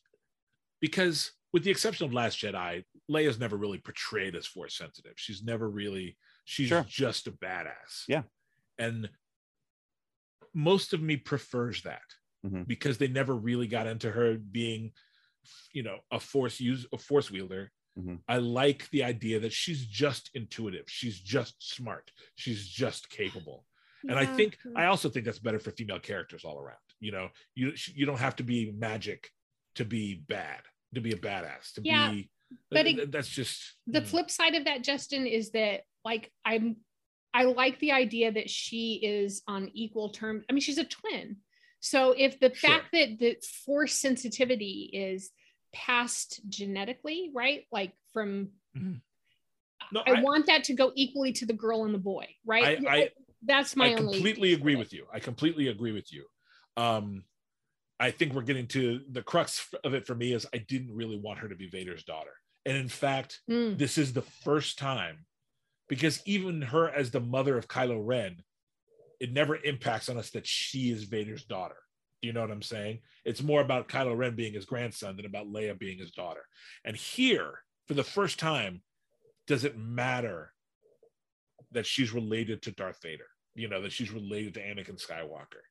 because 0.81 1.33
with 1.53 1.65
the 1.65 1.71
exception 1.71 2.07
of 2.07 2.15
last 2.15 2.41
jedi 2.41 2.85
leia's 3.11 3.41
never 3.41 3.57
really 3.57 3.79
portrayed 3.79 4.37
as 4.37 4.47
force 4.47 4.77
sensitive 4.79 5.15
she's 5.17 5.43
never 5.43 5.69
really 5.69 6.17
she's 6.45 6.69
sure. 6.69 6.87
just 6.89 7.27
a 7.27 7.33
badass 7.33 8.05
yeah 8.07 8.23
and 8.79 9.09
most 10.55 10.93
of 10.93 11.03
me 11.03 11.17
prefers 11.17 11.83
that 11.83 12.03
mm-hmm. 12.47 12.63
because 12.63 12.99
they 12.99 13.09
never 13.09 13.35
really 13.35 13.67
got 13.67 13.87
into 13.87 14.11
her 14.11 14.37
being 14.37 14.93
you 15.73 15.83
know 15.83 15.99
a 16.11 16.21
force 16.21 16.61
use 16.61 16.87
a 16.93 16.99
force 16.99 17.31
wielder 17.31 17.71
mm-hmm. 17.99 18.17
i 18.29 18.37
like 18.37 18.89
the 18.91 19.05
idea 19.05 19.39
that 19.41 19.53
she's 19.53 19.87
just 19.87 20.31
intuitive 20.35 20.85
she's 20.87 21.19
just 21.19 21.55
smart 21.61 22.11
she's 22.35 22.67
just 22.67 23.09
capable 23.11 23.65
yeah. 24.05 24.13
and 24.13 24.21
i 24.21 24.27
think 24.27 24.57
i 24.77 24.87
also 24.87 25.09
think 25.09 25.25
that's 25.25 25.39
better 25.39 25.59
for 25.59 25.71
female 25.73 26.01
characters 26.01 26.45
all 26.45 26.59
around 26.59 26.77
you 27.01 27.13
know 27.13 27.29
you 27.55 27.73
you 27.95 28.07
don't 28.07 28.19
have 28.19 28.37
to 28.37 28.43
be 28.43 28.73
magic 28.77 29.31
to 29.75 29.85
be 29.85 30.23
bad 30.29 30.61
to 30.95 31.01
be 31.01 31.13
a 31.13 31.17
badass 31.17 31.73
to 31.75 31.83
yeah, 31.85 32.11
be 32.11 32.31
but 32.71 32.87
it, 32.87 33.13
that's 33.13 33.29
just 33.29 33.75
the 33.87 34.01
mm. 34.01 34.07
flip 34.07 34.31
side 34.31 34.55
of 34.55 34.65
that 34.65 34.83
justin 34.83 35.27
is 35.27 35.51
that 35.51 35.83
like 36.05 36.31
i'm 36.45 36.77
i 37.35 37.43
like 37.45 37.79
the 37.81 37.93
idea 37.93 38.33
that 38.33 38.49
she 38.49 39.01
is 39.03 39.43
on 39.47 39.71
equal 39.75 40.09
terms 40.11 40.45
i 40.49 40.53
mean 40.53 40.61
she's 40.61 40.79
a 40.79 40.85
twin 40.85 41.37
so 41.87 42.13
if 42.17 42.41
the 42.41 42.53
sure. 42.53 42.71
fact 42.71 42.87
that 42.93 43.19
the 43.19 43.37
force 43.65 43.95
sensitivity 43.95 44.91
is 44.93 45.31
passed 45.73 46.41
genetically, 46.49 47.31
right? 47.35 47.65
Like 47.71 47.93
from 48.13 48.51
Mhm. 48.77 49.01
No, 49.93 50.03
I, 50.07 50.13
I- 50.15 50.21
want 50.21 50.47
that 50.47 50.65
to 50.65 50.75
go 50.75 50.91
equally 50.97 51.33
to 51.35 51.47
the 51.47 51.53
girl 51.53 51.85
and 51.85 51.95
the 51.95 51.99
boy, 51.99 52.27
right? 52.45 52.85
I- 52.87 52.97
I- 52.97 53.11
That's 53.43 53.77
my 53.77 53.95
only. 53.95 54.09
I 54.09 54.15
completely 54.15 54.49
piece 54.51 54.59
agree 54.59 54.75
with 54.77 54.93
you. 54.93 55.07
I 55.13 55.21
completely 55.21 55.69
agree 55.69 55.93
with 55.93 56.13
you. 56.13 56.27
Um, 56.77 57.25
I 58.01 58.11
think 58.11 58.33
we're 58.35 58.43
getting 58.43 58.67
to 58.69 59.03
the 59.09 59.23
crux 59.23 59.73
of 59.85 59.95
it 59.95 60.07
for 60.07 60.15
me 60.15 60.33
is 60.33 60.47
I 60.53 60.59
didn't 60.59 60.93
really 60.95 61.17
want 61.17 61.39
her 61.39 61.49
to 61.49 61.55
be 61.55 61.69
Vader's 61.69 62.05
daughter. 62.05 62.33
And 62.65 62.77
in 62.77 62.89
fact, 62.89 63.41
Mm, 63.49 63.79
this 63.79 63.97
is 63.97 64.13
the 64.13 64.23
first 64.23 64.77
time 64.79 65.25
because 65.89 66.21
even 66.27 66.63
her 66.63 66.91
as 66.91 67.11
the 67.13 67.21
mother 67.21 67.57
of 67.57 67.69
Kylo 67.69 68.01
Ren, 68.05 68.43
it 69.21 69.33
never 69.33 69.57
impacts 69.57 70.09
on 70.09 70.19
us 70.19 70.31
that 70.31 70.47
she 70.47 70.91
is 70.91 71.05
Vader's 71.05 71.45
daughter. 71.45 71.77
Do 72.23 72.29
you 72.29 72.33
know 72.33 72.41
what 72.41 72.51
I'm 72.51 72.63
saying? 72.63 73.01
It's 73.25 73.43
more 73.43 73.61
about 73.61 73.89
Kylo 73.89 74.17
Ren 74.17 74.35
being 74.35 74.55
his 74.55 74.65
grandson 74.65 75.17
than 75.17 75.27
about 75.27 75.49
Leia 75.49 75.79
being 75.79 75.99
his 75.99 76.13
daughter. 76.13 76.43
And 76.85 76.97
here, 76.97 77.61
for 77.87 77.95
the 77.95 78.05
first 78.05 78.39
time, 78.39 78.83
does 79.47 79.65
it 79.65 79.79
matter 79.79 80.53
that 81.73 81.87
she's 81.87 82.13
related 82.13 82.63
to 82.63 82.73
Darth 82.73 82.99
Vader? 83.03 83.27
You 83.55 83.69
know, 83.69 83.83
that 83.83 83.93
she's 83.93 84.11
related 84.11 84.55
to 84.55 84.61
Anakin 84.61 85.01
Skywalker. 85.01 85.63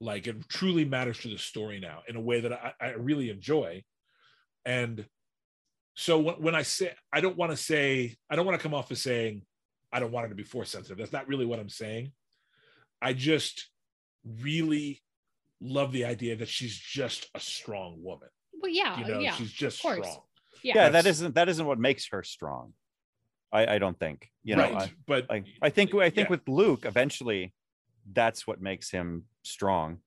Like 0.00 0.26
it 0.26 0.48
truly 0.48 0.84
matters 0.84 1.18
to 1.20 1.28
the 1.28 1.38
story 1.38 1.78
now 1.78 2.00
in 2.08 2.16
a 2.16 2.20
way 2.20 2.40
that 2.40 2.52
I, 2.52 2.72
I 2.80 2.90
really 2.92 3.30
enjoy. 3.30 3.82
And 4.64 5.04
so 5.94 6.18
when, 6.18 6.34
when 6.36 6.54
I 6.54 6.62
say 6.62 6.92
I 7.12 7.20
don't 7.20 7.36
want 7.36 7.52
to 7.52 7.56
say 7.56 8.16
I 8.30 8.36
don't 8.36 8.46
want 8.46 8.58
to 8.58 8.62
come 8.62 8.74
off 8.74 8.90
as 8.90 9.02
saying 9.02 9.42
I 9.92 10.00
don't 10.00 10.12
want 10.12 10.24
her 10.24 10.28
to 10.30 10.34
be 10.34 10.42
force 10.42 10.70
sensitive. 10.70 10.96
That's 10.96 11.12
not 11.12 11.28
really 11.28 11.44
what 11.44 11.58
I'm 11.58 11.68
saying. 11.68 12.12
I 13.02 13.12
just 13.12 13.68
really 14.24 15.02
love 15.60 15.92
the 15.92 16.04
idea 16.04 16.36
that 16.36 16.48
she's 16.48 16.76
just 16.76 17.28
a 17.34 17.40
strong 17.40 18.02
woman. 18.02 18.28
well, 18.60 18.70
yeah, 18.70 18.98
You 18.98 19.06
know, 19.06 19.20
yeah, 19.20 19.32
she's 19.32 19.52
just 19.52 19.78
strong. 19.78 20.02
yeah. 20.62 20.74
yeah, 20.74 20.88
That's- 20.90 21.06
isn't 21.16 21.34
that 21.34 21.48
isn't 21.48 21.66
what 21.66 21.78
makes 21.78 22.08
her 22.12 22.22
strong. 22.22 22.74
I, 23.52 23.74
I 23.74 23.78
don't 23.78 23.98
think. 23.98 24.30
You 24.44 24.56
know, 24.56 24.62
right. 24.62 24.74
I, 24.82 24.92
but 25.06 25.26
like 25.28 25.44
I 25.60 25.70
think 25.70 25.94
I 25.94 26.10
think 26.10 26.26
yeah. 26.28 26.30
with 26.30 26.48
Luke, 26.48 26.84
eventually, 26.84 27.52
that's 28.12 28.46
what 28.46 28.60
makes 28.60 28.90
him 28.90 29.24
strong. 29.42 29.98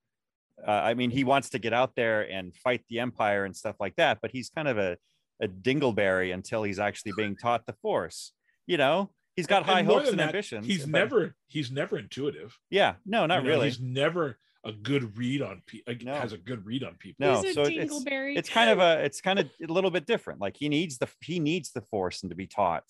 Uh, 0.66 0.72
I 0.72 0.94
mean, 0.94 1.12
he 1.12 1.24
wants 1.24 1.50
to 1.50 1.60
get 1.60 1.74
out 1.74 1.96
there 1.96 2.22
and 2.22 2.56
fight 2.56 2.82
the 2.90 3.00
Empire 3.00 3.44
and 3.44 3.56
stuff 3.56 3.76
like 3.80 3.96
that, 3.98 4.20
but 4.22 4.32
he's 4.32 4.50
kind 4.50 4.68
of 4.68 4.78
a 4.78 4.98
a 5.42 5.48
dingleberry 5.48 6.34
until 6.34 6.64
he's 6.64 6.80
actually 6.80 7.12
being 7.18 7.36
taught 7.36 7.66
the 7.66 7.74
Force. 7.82 8.32
You 8.66 8.78
know, 8.78 9.12
he's 9.36 9.48
got 9.48 9.64
And 9.64 9.66
high 9.72 9.82
more 9.84 10.00
hopes 10.00 10.10
and 10.10 10.20
that, 10.20 10.28
ambitions. 10.30 10.66
He's 10.68 10.82
but- 10.86 10.90
never 10.92 11.36
he's 11.48 11.72
never 11.72 11.98
intuitive. 11.98 12.58
Yeah, 12.70 12.96
no, 13.06 13.26
not 13.26 13.40
You 13.40 13.44
know, 13.44 13.50
really. 13.56 13.68
He's 13.70 13.80
never 13.80 14.38
a 14.66 14.72
good 14.72 15.18
read 15.18 15.42
on 15.42 15.62
people. 15.66 15.94
No. 16.04 16.14
Has 16.16 16.32
a 16.34 16.38
good 16.38 16.66
read 16.66 16.84
on 16.84 16.96
people. 16.96 17.26
No, 17.28 17.42
He's 17.42 17.52
a 17.52 17.54
so 17.54 17.62
it's 17.64 18.04
it's 18.08 18.50
kind 18.50 18.70
of 18.70 18.80
a 18.80 19.04
it's 19.04 19.20
kind 19.22 19.40
of 19.40 19.50
a 19.62 19.72
little 19.72 19.92
bit 19.92 20.06
different. 20.06 20.40
Like 20.40 20.56
he 20.58 20.70
needs 20.70 20.98
the 20.98 21.08
he 21.22 21.40
needs 21.40 21.72
the 21.72 21.82
Force 21.82 22.24
and 22.24 22.30
to 22.30 22.36
be 22.36 22.48
taught 22.48 22.84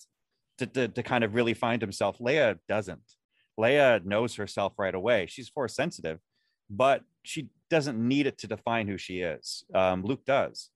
to 0.58 0.66
to, 0.66 0.88
to 0.88 1.02
kind 1.02 1.24
of 1.24 1.34
really 1.34 1.54
find 1.54 1.82
himself. 1.82 2.18
Leia 2.18 2.58
doesn't. 2.68 3.02
Leia 3.58 4.04
knows 4.04 4.36
herself 4.36 4.74
right 4.78 4.94
away. 4.94 5.26
She's 5.26 5.48
Force 5.48 5.74
sensitive, 5.74 6.20
but 6.70 7.02
she 7.24 7.48
doesn't 7.70 7.98
need 7.98 8.26
it 8.26 8.38
to 8.38 8.46
define 8.46 8.86
who 8.86 8.96
she 8.98 9.20
is. 9.20 9.64
Um, 9.74 10.04
Luke 10.04 10.24
does, 10.24 10.70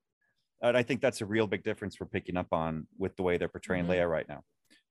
and 0.62 0.76
I 0.76 0.82
think 0.82 1.00
that's 1.00 1.20
a 1.20 1.26
real 1.26 1.46
big 1.46 1.62
difference 1.62 2.00
we're 2.00 2.06
picking 2.06 2.36
up 2.36 2.48
on 2.52 2.86
with 2.98 3.14
the 3.16 3.22
way 3.22 3.36
they're 3.36 3.48
portraying 3.48 3.84
Mhm. 3.86 3.90
Leia 3.90 4.08
right 4.10 4.28
now. 4.28 4.42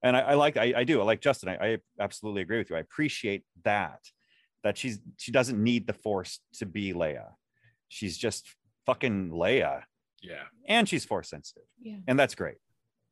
And 0.04 0.16
I, 0.16 0.20
I 0.22 0.34
like 0.36 0.58
I, 0.58 0.74
I 0.78 0.84
do 0.84 1.02
I 1.02 1.04
like 1.04 1.22
Justin. 1.22 1.50
I, 1.50 1.56
I 1.74 1.78
absolutely 2.00 2.42
agree 2.42 2.58
with 2.60 2.70
you. 2.70 2.76
I 2.76 2.80
appreciate 2.80 3.44
that 3.64 4.00
that 4.64 4.78
she's 4.78 5.00
she 5.18 5.32
doesn't 5.32 5.62
need 5.62 5.88
the 5.88 5.94
Force 5.94 6.40
to 6.60 6.66
be 6.66 6.94
Leia. 6.94 7.30
She's 7.90 8.18
just 8.18 8.48
fucking 8.86 9.30
Leia, 9.30 9.84
Yeah. 10.22 10.44
and 10.68 10.88
she's 10.90 11.06
Force 11.06 11.30
sensitive, 11.30 11.64
yeah. 11.82 11.98
and 12.08 12.20
that's 12.20 12.36
great. 12.36 12.58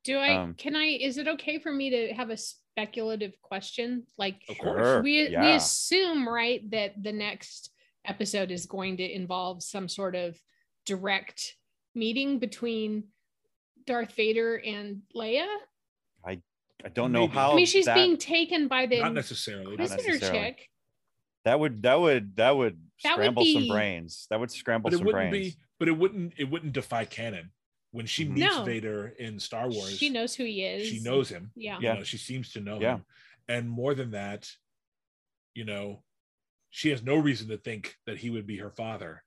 Do 0.03 0.17
I 0.17 0.35
Um, 0.35 0.53
can 0.53 0.75
I 0.75 0.85
is 0.85 1.17
it 1.17 1.27
okay 1.27 1.57
for 1.59 1.71
me 1.71 1.89
to 1.89 2.13
have 2.13 2.29
a 2.29 2.37
speculative 2.37 3.33
question? 3.41 4.05
Like 4.17 4.41
Of 4.49 4.57
course. 4.59 4.77
Sure, 4.85 5.01
we 5.01 5.29
we 5.29 5.51
assume 5.53 6.27
right 6.27 6.69
that 6.71 7.01
the 7.01 7.13
next 7.13 7.71
episode 8.05 8.51
is 8.51 8.67
going 8.67 8.97
to 8.97 9.03
involve 9.11 9.63
some 9.63 9.87
sort 9.89 10.15
of 10.15 10.39
direct 10.85 11.55
meeting 11.95 12.37
between 12.37 13.05
Darth 13.87 14.13
Vader 14.13 14.61
and 14.63 15.01
Leia. 15.15 15.47
I 16.23 16.41
don't 16.89 17.11
know 17.11 17.21
Maybe. 17.21 17.33
how. 17.33 17.51
I 17.53 17.55
mean, 17.55 17.65
she's 17.65 17.85
that, 17.85 17.95
being 17.95 18.17
taken 18.17 18.67
by 18.67 18.85
the 18.85 18.99
Not 19.01 19.13
necessarily. 19.13 19.75
Not 19.77 19.89
necessarily. 19.89 20.19
chick. 20.19 20.69
that 21.45 21.59
would 21.59 21.81
that 21.83 21.99
would 21.99 22.35
that 22.37 22.55
would 22.55 22.79
That 23.03 23.17
would 23.17 23.23
scramble 23.23 23.45
some 23.45 23.67
brains. 23.67 24.27
That 24.29 24.39
would 24.39 24.51
scramble 24.51 24.89
But 24.89 24.93
it 24.93 24.97
some 24.97 25.05
wouldn't 25.05 25.31
brains. 25.31 25.53
be. 25.55 25.59
But 25.79 25.87
it 25.87 25.97
wouldn't. 25.97 26.33
It 26.37 26.49
wouldn't 26.49 26.73
defy 26.73 27.05
canon. 27.05 27.51
When 27.91 28.05
she 28.05 28.25
meets 28.25 28.53
No. 28.53 28.63
Vader 28.65 29.13
in 29.19 29.39
Star 29.39 29.69
Wars, 29.69 29.97
She 29.97 30.09
knows 30.09 30.35
who 30.35 30.43
he 30.43 30.63
is. 30.63 30.87
she 30.87 30.99
knows 31.01 31.29
him. 31.29 31.51
Yeah. 31.55 31.77
You 31.79 31.83
Yeah. 31.85 31.93
know, 31.95 32.03
she 32.03 32.17
seems 32.17 32.51
to 32.51 32.59
know 32.59 32.79
Yeah. 32.79 32.95
him. 32.95 33.05
And 33.47 33.69
more 33.69 33.93
than 33.95 34.11
that, 34.11 34.51
you 35.53 35.63
know, 35.63 36.03
she 36.71 36.89
has 36.89 37.01
no 37.03 37.15
reason 37.15 37.47
to 37.49 37.57
think 37.57 37.95
that 38.05 38.17
he 38.17 38.29
would 38.29 38.45
be 38.45 38.57
her 38.57 38.69
father. 38.71 39.23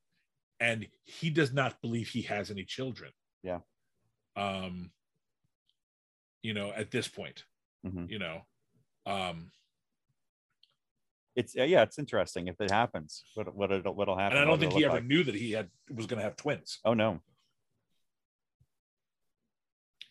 And 0.61 0.87
he 1.05 1.31
does 1.31 1.51
not 1.53 1.81
believe 1.81 2.09
he 2.11 2.23
has 2.23 2.51
any 2.51 2.65
children. 2.65 3.13
Yeah. 3.43 3.61
Um, 4.37 4.93
you 6.43 6.55
know, 6.55 6.70
at 6.72 6.91
this 6.91 7.09
point, 7.09 7.45
Mhm. 7.84 8.11
you 8.11 8.18
know. 8.18 8.47
Um, 9.07 9.51
It's 11.36 11.57
uh, 11.57 11.62
yeah, 11.62 11.82
it's 11.82 11.99
interesting 11.99 12.49
if 12.49 12.61
it 12.61 12.70
happens. 12.70 13.24
What 13.34 13.55
what 13.55 13.70
it'll, 13.70 13.95
what'll 13.95 14.18
happen? 14.18 14.36
and 14.39 14.45
I 14.45 14.51
don't 14.51 14.59
think 14.59 14.72
he 14.72 14.84
ever 14.84 14.95
like. 14.97 15.05
knew 15.05 15.22
that 15.24 15.34
he 15.36 15.53
had 15.53 15.70
was 15.89 16.07
gonna 16.07 16.22
have 16.22 16.36
twins. 16.36 16.80
Oh 16.84 16.95
no, 16.95 17.20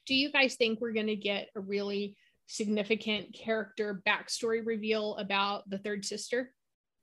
Do 0.06 0.16
you 0.16 0.32
guys 0.32 0.56
think 0.56 0.80
we're 0.80 0.94
going 0.94 1.08
to 1.08 1.18
get 1.18 1.50
a 1.54 1.60
really 1.60 2.16
significant 2.48 3.34
character 3.34 4.02
backstory 4.08 4.66
reveal 4.66 5.18
about 5.18 5.70
the 5.70 5.78
third 5.80 6.06
sister? 6.06 6.54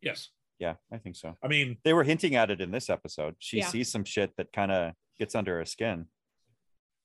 Yes. 0.00 0.30
yeah, 0.58 0.76
I 0.90 0.96
think 0.96 1.16
so. 1.16 1.36
I 1.42 1.48
mean, 1.48 1.76
They 1.84 1.92
were 1.92 2.04
hinting 2.04 2.34
at 2.34 2.50
it 2.50 2.62
in 2.62 2.70
this 2.70 2.88
episode. 2.88 3.34
She 3.40 3.58
Yeah. 3.58 3.66
sees 3.68 3.90
some 3.92 4.04
shit 4.04 4.34
that 4.38 4.52
kind 4.54 4.72
of 4.72 4.94
gets 5.18 5.34
under 5.34 5.58
her 5.58 5.66
skin. 5.66 6.08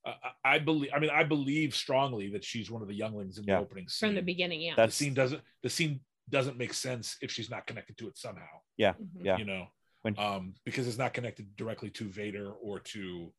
I, 0.05 0.13
I 0.45 0.59
believe 0.59 0.91
I 0.93 0.99
mean 0.99 1.09
I 1.09 1.23
believe 1.23 1.75
strongly 1.75 2.29
that 2.31 2.43
she's 2.43 2.71
one 2.71 2.81
of 2.81 2.87
the 2.87 2.93
younglings 2.95 3.37
in 3.37 3.43
Yeah. 3.45 3.55
the 3.57 3.61
opening 3.61 3.87
scene. 3.89 4.09
From 4.09 4.15
the 4.15 4.21
beginning, 4.21 4.61
yeah. 4.61 4.75
the 4.75 4.89
scene 4.91 5.13
doesn't 5.13 5.41
the 5.63 5.69
scene 5.69 5.99
doesn't 6.29 6.57
make 6.57 6.73
sense 6.73 7.17
if 7.21 7.31
she's 7.31 7.49
not 7.49 7.65
connected 7.67 7.97
to 7.97 8.07
it 8.07 8.17
somehow. 8.17 8.45
Mhm. 8.79 8.95
yeah. 9.23 9.37
you 9.37 9.45
know 9.45 9.67
When- 10.03 10.17
um 10.17 10.53
because 10.65 10.87
it's 10.87 10.97
not 10.97 11.13
connected 11.13 11.55
directly 11.57 11.89
to 11.91 12.05
vader 12.05 12.51
or 12.51 12.79
to 12.79 13.33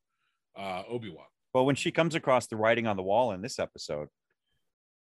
uh 0.55 0.83
obi-wan 0.87 1.25
Well, 1.53 1.65
when 1.65 1.75
she 1.75 1.91
comes 1.91 2.13
across 2.15 2.47
the 2.47 2.55
writing 2.57 2.85
on 2.87 2.95
the 2.97 3.03
wall 3.03 3.31
in 3.33 3.41
this 3.41 3.57
episode, 3.59 4.09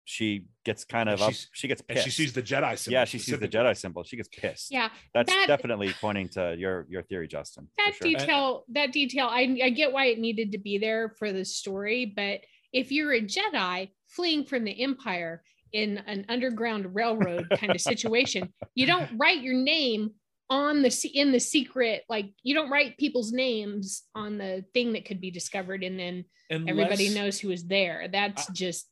she 0.07 0.45
gets 0.65 0.85
kind 0.85 1.09
of 1.09 1.21
up. 1.21 1.35
She 1.53 1.67
gets 1.67 1.83
and 1.89 1.97
pissed. 1.97 2.05
she 2.05 2.11
sees 2.11 2.33
the 2.33 2.41
jedi 2.41 2.79
symbol 2.79 2.93
yeah, 2.95 3.05
she 3.05 3.19
sees 3.19 3.39
the. 3.39 3.49
Jedi 3.49 3.77
symbol. 3.77 4.05
She 4.05 4.17
gets 4.17 4.29
pissed. 4.29 4.71
Yeah. 4.71 4.89
that's 5.13 5.33
that- 5.33 5.47
definitely 5.49 5.93
pointing 6.01 6.29
to 6.31 6.55
your 6.57 6.87
your 6.89 7.03
theory, 7.03 7.27
Justin. 7.27 7.69
that 7.77 7.95
sure. 7.97 8.09
detail 8.09 8.65
that 8.69 8.93
detail 8.93 9.27
I, 9.27 9.59
I 9.63 9.71
get 9.71 9.93
why 9.93 10.07
it 10.07 10.19
needed 10.19 10.53
to 10.53 10.59
be 10.59 10.79
there 10.79 11.15
for 11.19 11.33
the 11.33 11.45
story 11.45 12.13
but 12.17 12.41
if 12.73 12.93
you're 12.93 13.13
a 13.13 13.21
jedi 13.21 13.91
fleeing 14.09 14.45
from 14.45 14.65
the 14.65 14.83
empire 14.83 15.43
in 15.73 15.99
an 16.07 16.25
underground 16.29 16.95
railroad 16.95 17.49
kind 17.59 17.75
of 17.75 17.81
situation 17.81 18.53
you 18.75 18.87
don't 18.87 19.11
write 19.17 19.43
your 19.43 19.55
name 19.55 20.11
on 20.51 20.83
the 20.83 21.11
in 21.15 21.33
the 21.33 21.41
secret 21.41 22.05
like 22.09 22.27
you 22.43 22.55
don't 22.55 22.71
write 22.71 22.97
people's 22.99 23.33
names 23.33 24.05
on 24.15 24.39
the 24.39 24.65
thing 24.75 24.93
that 24.93 25.05
could 25.05 25.21
be 25.21 25.31
discovered 25.31 25.83
and 25.83 25.99
then 25.99 26.25
everybody 26.51 27.09
knows 27.09 27.41
who 27.41 27.51
is 27.51 27.67
there 27.67 28.09
that's 28.13 28.47
just 28.53 28.89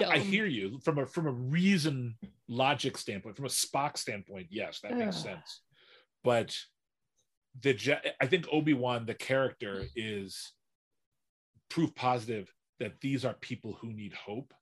I, 0.00 0.14
I 0.14 0.18
hear 0.18 0.46
you 0.46 0.78
from 0.80 0.98
a 0.98 1.06
from 1.06 1.26
a 1.26 1.32
reason 1.32 2.16
logic 2.48 2.96
standpoint 2.96 3.36
from 3.36 3.44
a 3.44 3.48
spock 3.48 3.96
standpoint 3.98 4.46
yes 4.50 4.80
that 4.80 4.96
makes 4.96 5.16
Ugh. 5.16 5.22
sense 5.22 5.60
but 6.24 6.56
the 7.60 7.74
Je- 7.74 8.12
i 8.20 8.26
think 8.26 8.46
obi-wan 8.50 9.06
the 9.06 9.14
character 9.14 9.84
is 9.94 10.52
proof 11.68 11.94
positive 11.94 12.52
that 12.78 13.00
these 13.00 13.24
are 13.24 13.34
people 13.34 13.74
who 13.80 13.92
need 13.92 14.12
hope 14.14 14.54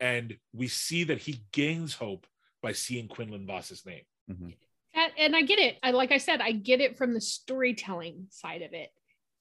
and 0.00 0.36
we 0.52 0.68
see 0.68 1.04
that 1.04 1.18
he 1.18 1.42
gains 1.52 1.94
hope 1.94 2.26
by 2.62 2.72
seeing 2.72 3.08
quinlan 3.08 3.46
vos's 3.46 3.84
name 3.84 4.04
Mhm. 4.30 4.54
that, 4.94 5.10
and 5.18 5.36
I 5.36 5.42
get 5.42 5.58
it. 5.58 5.76
I 5.82 5.90
like 5.90 6.12
I 6.12 6.18
said, 6.18 6.40
I 6.40 6.52
get 6.52 6.80
it 6.80 6.96
from 6.96 7.12
the 7.12 7.20
storytelling 7.20 8.28
side 8.30 8.62
of 8.62 8.72
it. 8.72 8.90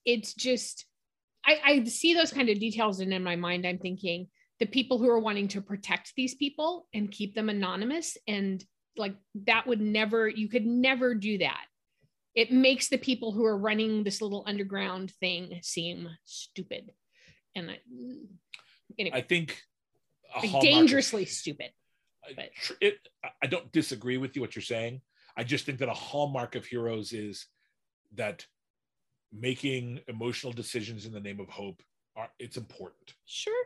It's 0.04 0.34
just 0.34 0.86
I, 1.46 1.60
I 1.64 1.84
see 1.86 2.14
those 2.14 2.32
kind 2.34 2.50
of 2.50 2.60
details, 2.60 3.00
and 3.00 3.14
in 3.14 3.24
my 3.24 3.36
mind, 3.36 3.66
I'm 3.66 3.78
thinking 3.78 4.28
the 4.64 4.70
people 4.70 4.98
who 4.98 5.10
are 5.10 5.20
wanting 5.20 5.50
to 5.50 5.60
protect 5.62 6.14
these 6.16 6.36
people 6.36 6.88
and 6.94 7.12
keep 7.12 7.36
them 7.36 7.50
anonymous, 7.50 8.18
and 8.30 8.64
like 8.96 9.14
that 9.44 9.68
would 9.68 9.82
never, 9.82 10.30
you 10.30 10.48
could 10.48 10.66
never 10.66 11.14
do 11.14 11.40
that. 11.40 11.66
It 12.34 12.50
makes 12.50 12.88
the 12.88 12.98
people 12.98 13.34
who 13.34 13.44
are 13.44 13.58
running 13.58 14.06
this 14.06 14.22
little 14.22 14.42
underground 14.48 15.12
thing 15.20 15.60
seem 15.62 16.08
stupid, 16.24 16.94
and 17.54 17.72
I, 17.72 17.80
anyway, 18.98 19.18
i 19.18 19.20
think 19.22 19.62
like 20.34 20.46
hallmark 20.46 20.64
of- 20.64 20.70
dangerously 20.70 21.26
stupid. 21.26 21.72
But- 22.34 22.52
it, 22.80 23.00
I- 23.22 23.32
I 23.42 23.48
don't 23.48 23.70
disagree 23.74 24.16
with 24.18 24.34
you 24.38 24.42
what 24.42 24.56
you're 24.56 24.64
saying. 24.64 25.02
I 25.36 25.44
just 25.44 25.66
think 25.66 25.80
that 25.80 25.90
a 25.90 25.94
hallmark 25.94 26.56
of 26.56 26.64
heroes 26.66 27.12
is 27.12 27.48
that 28.16 28.48
making 29.34 30.00
emotional 30.08 30.54
decisions 30.54 31.06
in 31.06 31.12
the 31.12 31.20
name 31.20 31.42
of 31.42 31.50
hope 31.50 31.84
are 32.16 32.30
it's 32.40 32.56
important 32.56 33.14
Sure. 33.26 33.66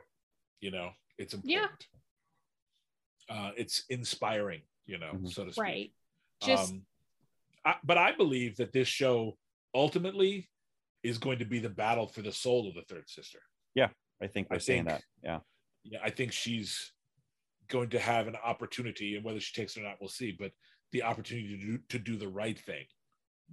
You 0.59 0.71
know 0.71 0.91
it's 1.17 1.33
Yeah. 1.43 1.57
important 1.59 1.87
uh 3.29 3.51
it's 3.57 3.83
inspiring 3.89 4.61
you 4.85 4.97
know 4.97 5.11
Mhm. 5.13 5.29
so 5.31 5.45
to 5.45 5.51
speak 5.51 5.61
Right. 5.61 5.93
Just 6.41 6.71
um 6.73 6.85
I, 7.65 7.75
but 7.83 7.97
i 7.97 8.11
believe 8.11 8.55
that 8.57 8.71
this 8.73 8.87
show 8.87 9.37
ultimately 9.75 10.49
is 11.03 11.17
going 11.17 11.39
to 11.39 11.45
be 11.45 11.59
the 11.59 11.69
battle 11.69 12.07
for 12.07 12.21
the 12.21 12.31
soul 12.31 12.67
of 12.67 12.75
the 12.75 12.83
third 12.83 13.09
sister 13.09 13.39
yeah 13.75 13.89
I 14.21 14.27
think 14.27 14.47
I 14.49 14.55
they're 14.55 14.59
saying 14.59 14.85
think- 14.85 14.99
that. 14.99 15.03
Yeah. 15.23 15.39
yeah 15.83 15.99
i 16.03 16.09
think 16.09 16.31
she's 16.31 16.91
going 17.67 17.89
to 17.89 17.99
have 17.99 18.27
an 18.27 18.35
opportunity 18.37 19.15
and 19.15 19.25
whether 19.25 19.39
she 19.39 19.53
takes 19.59 19.75
it 19.75 19.81
or 19.81 19.83
not 19.83 19.97
we'll 19.99 20.09
see 20.09 20.31
but 20.31 20.51
the 20.93 21.03
opportunity 21.03 21.57
to 21.57 21.65
do 21.65 21.77
to 21.89 21.99
do 21.99 22.15
the 22.17 22.27
right 22.29 22.57
thing 22.57 22.85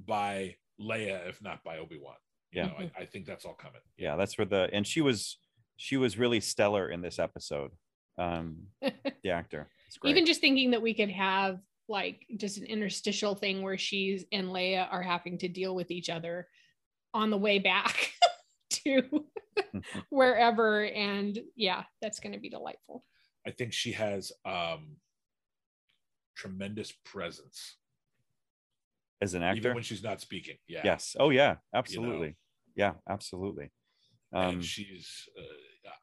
by 0.07 0.57
leia 0.80 1.28
if 1.28 1.42
not 1.42 1.62
by 1.64 1.78
obi-wan 1.78 2.16
you 2.52 2.61
Yeah. 2.61 2.66
know, 2.68 2.76
I, 2.78 3.02
I 3.02 3.07
think 3.07 3.26
that's 3.26 3.44
all 3.44 3.55
coming 3.55 3.80
Yeah. 3.96 4.14
That's 4.16 4.38
where 4.38 4.44
the 4.46 4.70
and 4.72 4.86
she 4.86 5.00
was 5.00 5.38
she 5.77 5.97
was 5.97 6.18
really 6.18 6.41
stellar 6.41 6.89
in 6.89 7.03
this 7.03 7.18
episode. 7.18 7.72
Um 8.18 8.68
the 8.83 9.31
actor. 9.31 9.68
Even 10.05 10.27
just 10.27 10.41
thinking 10.41 10.72
that 10.72 10.83
we 10.83 10.95
could 10.95 11.11
have 11.11 11.61
like 11.89 12.27
just 12.37 12.59
an 12.59 12.64
interstitial 12.64 13.35
thing 13.35 13.62
where 13.62 13.79
she's 13.79 14.25
and 14.33 14.49
Leia 14.49 14.87
are 14.91 15.03
having 15.03 15.39
to 15.39 15.49
deal 15.49 15.75
with 15.75 15.91
each 15.91 16.09
other 16.09 16.49
on 17.12 17.31
the 17.31 17.39
way 17.39 17.59
back 17.59 18.11
to 18.70 19.03
wherever 20.09 20.85
and 20.85 21.39
yeah 21.55 21.85
that's 22.01 22.18
going 22.18 22.33
to 22.33 22.41
be 22.41 22.49
delightful 22.49 23.05
I 23.47 23.51
think 23.51 23.72
she 23.72 23.93
has 23.93 24.33
um 24.45 24.97
tremendous 26.35 26.93
presence, 27.05 27.77
as 29.20 29.35
an 29.35 29.43
actor, 29.43 29.57
even 29.57 29.70
actor. 29.70 29.75
when 29.75 29.85
she's 29.85 30.03
not 30.03 30.20
speaking. 30.20 30.57
Yeah. 30.66 30.83
Yes. 30.85 31.16
Oh 31.18 31.31
yeah, 31.31 31.57
absolutely. 31.75 32.37
Yeah, 32.75 32.93
absolutely. 33.09 33.70
Um 34.35 34.55
and 34.57 34.64
she's. 34.64 35.28
Uh, 35.39 35.43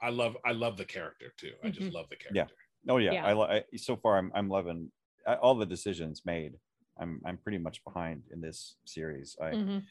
I 0.01 0.09
love. 0.09 0.37
I 0.45 0.51
love 0.53 0.77
the 0.77 0.85
character 0.85 1.33
too. 1.37 1.51
I 1.63 1.69
just 1.69 1.89
Mhm. 1.89 1.93
love 1.93 2.07
the 2.09 2.15
character. 2.15 2.55
Yeah. 2.85 2.91
oh 2.93 2.97
yeah, 2.97 3.11
Yeah. 3.13 3.25
I, 3.25 3.33
li- 3.33 3.63
I 3.71 3.77
so 3.77 3.95
far 3.95 4.17
I'm 4.17 4.31
I'm 4.33 4.49
loving 4.49 4.91
uh, 5.27 5.35
all 5.41 5.55
the 5.55 5.65
decisions 5.65 6.21
made. 6.25 6.53
I'm 6.99 7.21
I'm 7.25 7.37
pretty 7.37 7.57
much 7.57 7.83
behind 7.83 8.23
in 8.31 8.41
this 8.41 8.77
series. 8.85 9.35
I 9.41 9.51
Mhm. 9.51 9.83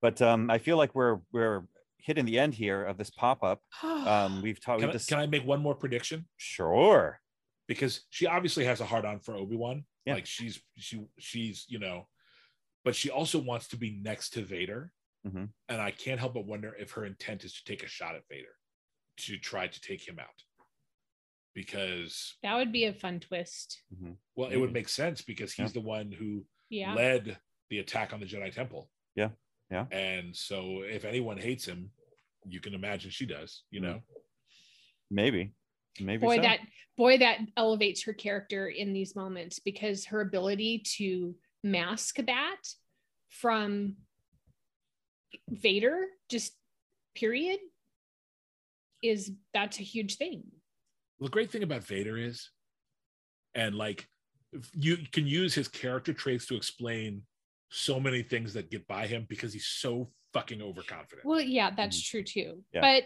but 0.00 0.20
um 0.22 0.50
I 0.50 0.58
feel 0.58 0.76
like 0.76 0.94
we're 0.94 1.20
we're 1.32 1.66
hitting 1.98 2.24
the 2.24 2.38
end 2.38 2.54
here 2.54 2.84
of 2.84 2.96
this 2.98 3.10
pop-up. 3.10 3.60
Um 3.82 4.42
we've 4.44 4.60
talked 4.60 4.80
Can, 4.80 4.88
we 4.88 4.92
I, 4.94 4.96
just 4.98 5.08
can 5.08 5.18
I 5.18 5.26
make 5.26 5.44
one 5.44 5.60
more 5.60 5.74
prediction? 5.74 6.28
sure. 6.36 7.20
Because 7.68 8.04
she 8.10 8.26
obviously 8.26 8.64
has 8.64 8.80
a 8.80 8.86
hard 8.86 9.04
on 9.04 9.20
for 9.20 9.34
Obi 9.36 9.56
Wan. 9.56 9.84
Yeah. 10.04 10.14
Like 10.14 10.26
she's 10.26 10.60
she 10.76 11.04
she's 11.18 11.64
you 11.68 11.78
know, 11.78 12.08
but 12.84 12.94
she 12.96 13.08
also 13.10 13.38
wants 13.38 13.68
to 13.68 13.76
be 13.76 13.90
next 14.02 14.30
to 14.34 14.42
Vader. 14.42 14.90
Mhm. 15.26 15.50
And 15.68 15.80
I 15.80 15.90
can't 15.90 16.18
help 16.18 16.34
but 16.34 16.46
wonder 16.46 16.74
if 16.74 16.92
her 16.92 17.04
intent 17.04 17.44
is 17.44 17.52
to 17.54 17.64
take 17.64 17.82
a 17.82 17.88
shot 17.88 18.14
at 18.16 18.26
Vader, 18.28 18.56
to 19.18 19.38
try 19.38 19.66
to 19.68 19.80
take 19.80 20.06
him 20.06 20.18
out. 20.18 20.42
Because 21.54 22.34
that 22.42 22.56
would 22.56 22.72
be 22.72 22.84
a 22.86 22.94
fun 22.94 23.20
twist 23.20 23.82
well, 24.34 24.48
it 24.50 24.56
would 24.56 24.72
make 24.72 24.88
sense 24.88 25.20
because 25.20 25.52
he's 25.52 25.74
the 25.74 25.80
one 25.82 26.10
who 26.10 26.46
yeah 26.70 26.94
led 26.94 27.38
the 27.68 27.78
attack 27.80 28.14
on 28.14 28.20
the 28.20 28.26
Jedi 28.26 28.50
Temple. 28.52 28.90
Yeah. 29.14 29.30
Yeah. 29.70 29.86
And 29.92 30.34
so 30.34 30.80
if 30.82 31.04
anyone 31.04 31.36
hates 31.36 31.66
him, 31.66 31.90
you 32.46 32.60
can 32.60 32.74
imagine 32.74 33.10
she 33.10 33.26
does, 33.26 33.64
you 33.70 33.80
Mhm. 33.80 33.84
know. 33.84 34.02
Maybe. 35.10 35.52
Maybe 36.00 36.22
boy 36.22 36.36
so. 36.36 36.42
that 36.42 36.60
boy 36.96 37.18
that 37.18 37.40
elevates 37.58 38.02
her 38.04 38.14
character 38.14 38.68
in 38.68 38.94
these 38.94 39.14
moments 39.14 39.58
because 39.58 40.06
her 40.06 40.22
ability 40.22 40.78
to 40.96 41.38
mask 41.62 42.16
that 42.16 42.62
from 43.28 43.96
Vader 45.48 46.06
just 46.28 46.52
period 47.14 47.58
is 49.02 49.32
that's 49.52 49.78
a 49.80 49.82
huge 49.82 50.16
thing. 50.16 50.44
The 51.20 51.28
great 51.28 51.50
thing 51.50 51.62
about 51.62 51.84
Vader 51.84 52.16
is, 52.16 52.50
and 53.54 53.74
like 53.74 54.08
you 54.74 54.98
can 55.12 55.26
use 55.26 55.54
his 55.54 55.68
character 55.68 56.12
traits 56.12 56.46
to 56.46 56.56
explain 56.56 57.22
so 57.70 57.98
many 57.98 58.22
things 58.22 58.52
that 58.54 58.70
get 58.70 58.86
by 58.86 59.06
him 59.06 59.26
because 59.28 59.52
he's 59.52 59.66
so 59.66 60.10
fucking 60.32 60.60
overconfident. 60.60 61.26
Well, 61.26 61.40
yeah, 61.40 61.70
that's 61.74 62.00
true 62.00 62.22
too. 62.22 62.40
Mm-hmm. 62.40 62.58
Yeah. 62.74 62.80
But 62.80 63.04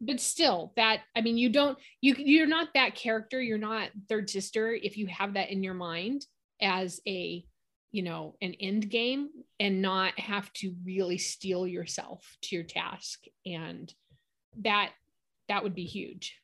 but 0.00 0.20
still, 0.20 0.72
that 0.76 1.00
I 1.16 1.20
mean, 1.20 1.36
you 1.38 1.48
don't 1.48 1.78
you 2.00 2.14
you're 2.16 2.46
not 2.46 2.68
that 2.74 2.94
character. 2.94 3.40
You're 3.40 3.58
not 3.58 3.90
third 4.08 4.30
sister 4.30 4.72
if 4.72 4.96
you 4.96 5.06
have 5.08 5.34
that 5.34 5.50
in 5.50 5.62
your 5.62 5.74
mind 5.74 6.24
as 6.60 7.00
a 7.06 7.44
you 7.90 8.02
know 8.02 8.34
an 8.42 8.54
end 8.60 8.90
game 8.90 9.28
and 9.58 9.82
not 9.82 10.18
have 10.18 10.52
to 10.54 10.74
really 10.84 11.18
steel 11.18 11.66
yourself 11.66 12.36
to 12.42 12.56
your 12.56 12.64
task. 12.64 13.20
And 13.46 13.92
that 14.62 14.90
that 15.48 15.62
would 15.62 15.74
be 15.74 15.84
huge. 15.84 16.38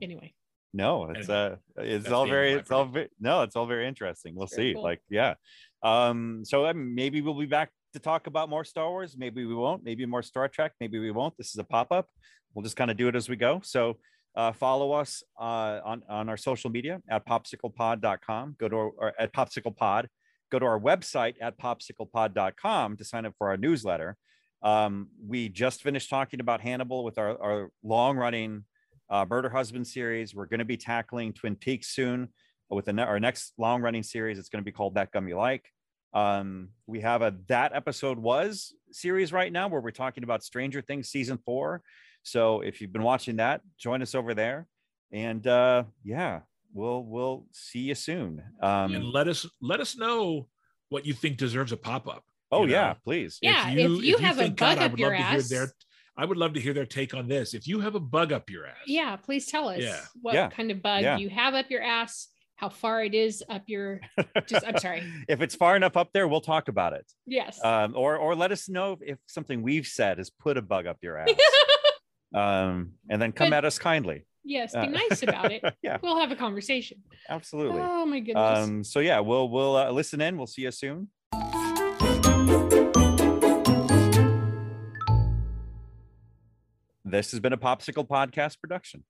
Anyway. 0.00 0.34
No 0.74 1.10
it's 1.10 1.30
uh 1.30 1.56
it's 1.78 2.04
That's 2.04 2.12
all 2.12 2.26
very 2.26 2.52
it's 2.52 2.70
all 2.70 2.84
very 2.84 3.08
no 3.18 3.42
it's 3.42 3.56
all 3.56 3.66
very 3.66 3.88
interesting. 3.88 4.34
We'll 4.34 4.46
Very 4.46 4.70
see 4.70 4.74
cool. 4.74 4.82
like 4.82 5.00
yeah. 5.08 5.34
Um 5.82 6.44
so 6.44 6.66
um, 6.66 6.94
maybe 6.94 7.22
we'll 7.22 7.38
be 7.38 7.46
back 7.46 7.70
to 7.94 7.98
talk 7.98 8.26
about 8.26 8.50
more 8.50 8.64
star 8.64 8.90
wars. 8.90 9.16
Maybe 9.16 9.46
we 9.46 9.54
won't. 9.54 9.82
Maybe 9.82 10.04
more 10.04 10.22
star 10.22 10.46
trek. 10.46 10.72
Maybe 10.78 10.98
we 10.98 11.10
won't. 11.10 11.36
This 11.38 11.48
is 11.48 11.56
a 11.56 11.64
pop-up. 11.64 12.06
We'll 12.52 12.62
just 12.62 12.76
kind 12.76 12.90
of 12.90 12.98
do 12.98 13.08
it 13.08 13.16
as 13.16 13.28
we 13.28 13.36
go. 13.36 13.60
So 13.64 13.96
uh, 14.36 14.52
follow 14.52 14.92
us 14.92 15.22
uh, 15.40 15.80
on 15.84 16.02
on 16.08 16.28
our 16.28 16.36
social 16.36 16.70
media 16.70 17.00
at 17.10 17.26
popsklpod.com 17.26 18.56
go 18.58 18.68
to 18.68 18.76
our, 18.76 19.14
at 19.18 19.32
popsklpod 19.32 20.06
go 20.50 20.58
to 20.58 20.66
our 20.66 20.80
website 20.80 21.34
at 21.40 21.58
popsklpod.com 21.58 22.96
to 22.96 23.04
sign 23.04 23.26
up 23.26 23.34
for 23.38 23.48
our 23.48 23.56
newsletter 23.56 24.16
um, 24.62 25.08
we 25.24 25.48
just 25.48 25.82
finished 25.82 26.10
talking 26.10 26.40
about 26.40 26.60
hannibal 26.60 27.04
with 27.04 27.18
our, 27.18 27.40
our 27.40 27.70
long 27.82 28.16
running 28.16 28.64
uh, 29.10 29.24
Murder 29.28 29.48
Husband 29.48 29.86
series. 29.86 30.34
We're 30.34 30.46
going 30.46 30.58
to 30.58 30.64
be 30.64 30.76
tackling 30.76 31.32
Twin 31.32 31.56
Peaks 31.56 31.88
soon 31.88 32.28
with 32.68 32.88
ne- 32.88 33.02
our 33.02 33.20
next 33.20 33.52
long 33.56 33.82
running 33.82 34.02
series. 34.02 34.38
It's 34.38 34.48
going 34.48 34.62
to 34.62 34.64
be 34.64 34.72
called 34.72 34.94
That 34.94 35.12
Gum 35.12 35.28
You 35.28 35.36
Like. 35.36 35.64
Um, 36.12 36.70
we 36.86 37.00
have 37.00 37.22
a 37.22 37.34
That 37.48 37.72
Episode 37.74 38.18
Was 38.18 38.74
series 38.90 39.32
right 39.32 39.52
now 39.52 39.68
where 39.68 39.80
we're 39.80 39.90
talking 39.90 40.24
about 40.24 40.42
Stranger 40.42 40.82
Things 40.82 41.08
season 41.08 41.38
four. 41.44 41.82
So 42.22 42.60
if 42.60 42.80
you've 42.80 42.92
been 42.92 43.02
watching 43.02 43.36
that, 43.36 43.60
join 43.78 44.02
us 44.02 44.14
over 44.14 44.34
there. 44.34 44.66
And 45.12 45.46
uh, 45.46 45.84
yeah, 46.04 46.40
we'll 46.74 47.02
we'll 47.04 47.46
see 47.52 47.80
you 47.80 47.94
soon. 47.94 48.42
Um, 48.62 48.94
and 48.94 49.04
let 49.04 49.28
us 49.28 49.46
let 49.62 49.80
us 49.80 49.96
know 49.96 50.48
what 50.90 51.06
you 51.06 51.12
think 51.14 51.36
deserves 51.38 51.72
a 51.72 51.76
pop-up. 51.76 52.24
oh 52.52 52.64
you 52.66 52.72
yeah, 52.72 52.88
know. 52.88 52.94
please. 53.04 53.38
Yeah, 53.42 53.68
if 53.70 54.02
you 54.04 54.16
have 54.18 54.38
a 54.38 54.42
think, 54.44 54.58
bug 54.58 54.78
I 54.78 54.84
up 54.86 54.90
would 54.92 55.00
your 55.00 55.10
love 55.10 55.18
to 55.18 55.24
ass- 55.24 55.50
hear 55.50 55.58
their 55.60 55.72
I 56.16 56.24
would 56.24 56.36
love 56.36 56.52
to 56.54 56.60
hear 56.60 56.74
their 56.74 56.84
take 56.86 57.14
on 57.14 57.28
this. 57.28 57.54
If 57.54 57.68
you 57.68 57.78
have 57.80 57.94
a 57.94 58.00
bug 58.00 58.32
up 58.32 58.50
your 58.50 58.66
ass, 58.66 58.76
yeah 58.86 59.16
please 59.16 59.46
tell 59.46 59.68
us 59.68 59.80
Yeah. 59.80 60.00
what 60.20 60.34
Yeah. 60.34 60.48
kind 60.50 60.70
of 60.70 60.82
bug 60.82 61.02
Yeah. 61.02 61.16
you 61.16 61.30
have 61.30 61.54
up 61.54 61.70
your 61.70 61.82
ass 61.82 62.28
how 62.56 62.68
far 62.68 63.04
it 63.04 63.14
is 63.14 63.40
up 63.48 63.62
your 63.68 64.00
just 64.46 64.66
i'm 64.66 64.76
sorry 64.78 65.00
if 65.28 65.40
it's 65.40 65.54
far 65.54 65.76
enough 65.76 65.96
up 65.96 66.10
there, 66.12 66.26
we'll 66.26 66.40
talk 66.40 66.66
about 66.68 66.92
it. 66.92 67.06
yes 67.24 67.62
Um, 67.64 67.94
or 67.96 68.16
or 68.16 68.34
let 68.34 68.50
us 68.50 68.68
know 68.68 68.94
if, 68.94 68.98
if 69.12 69.18
something 69.26 69.62
we've 69.62 69.86
said 69.86 70.18
has 70.18 70.28
put 70.28 70.56
a 70.58 70.62
bug 70.62 70.86
up 70.86 70.98
your 71.02 71.16
ass. 71.22 71.28
Um, 72.34 72.92
and 73.08 73.20
then 73.22 73.32
come 73.32 73.52
at 73.52 73.64
us 73.64 73.78
kindly. 73.78 74.24
yes 74.44 74.72
be 74.72 74.78
Uh, 74.80 74.86
nice 74.86 75.22
about 75.22 75.50
it 75.52 75.62
yeah, 75.82 75.96
we'll 76.02 76.18
have 76.20 76.30
a 76.30 76.36
conversation 76.36 76.98
absolutely. 77.28 77.80
oh 77.82 78.04
my 78.06 78.20
goodness 78.20 78.58
Um, 78.58 78.84
so 78.84 79.00
yeah, 79.00 79.20
we'll 79.20 79.48
we'll 79.48 79.76
uh, 79.76 79.90
listen 79.90 80.20
in. 80.20 80.36
We'll 80.36 80.46
see 80.46 80.62
you 80.62 80.70
soon. 80.70 81.08
This 87.04 87.30
has 87.30 87.40
been 87.40 87.52
a 87.52 87.56
POPSKL 87.58 88.06
Podcast 88.06 88.60
production. 88.60 89.04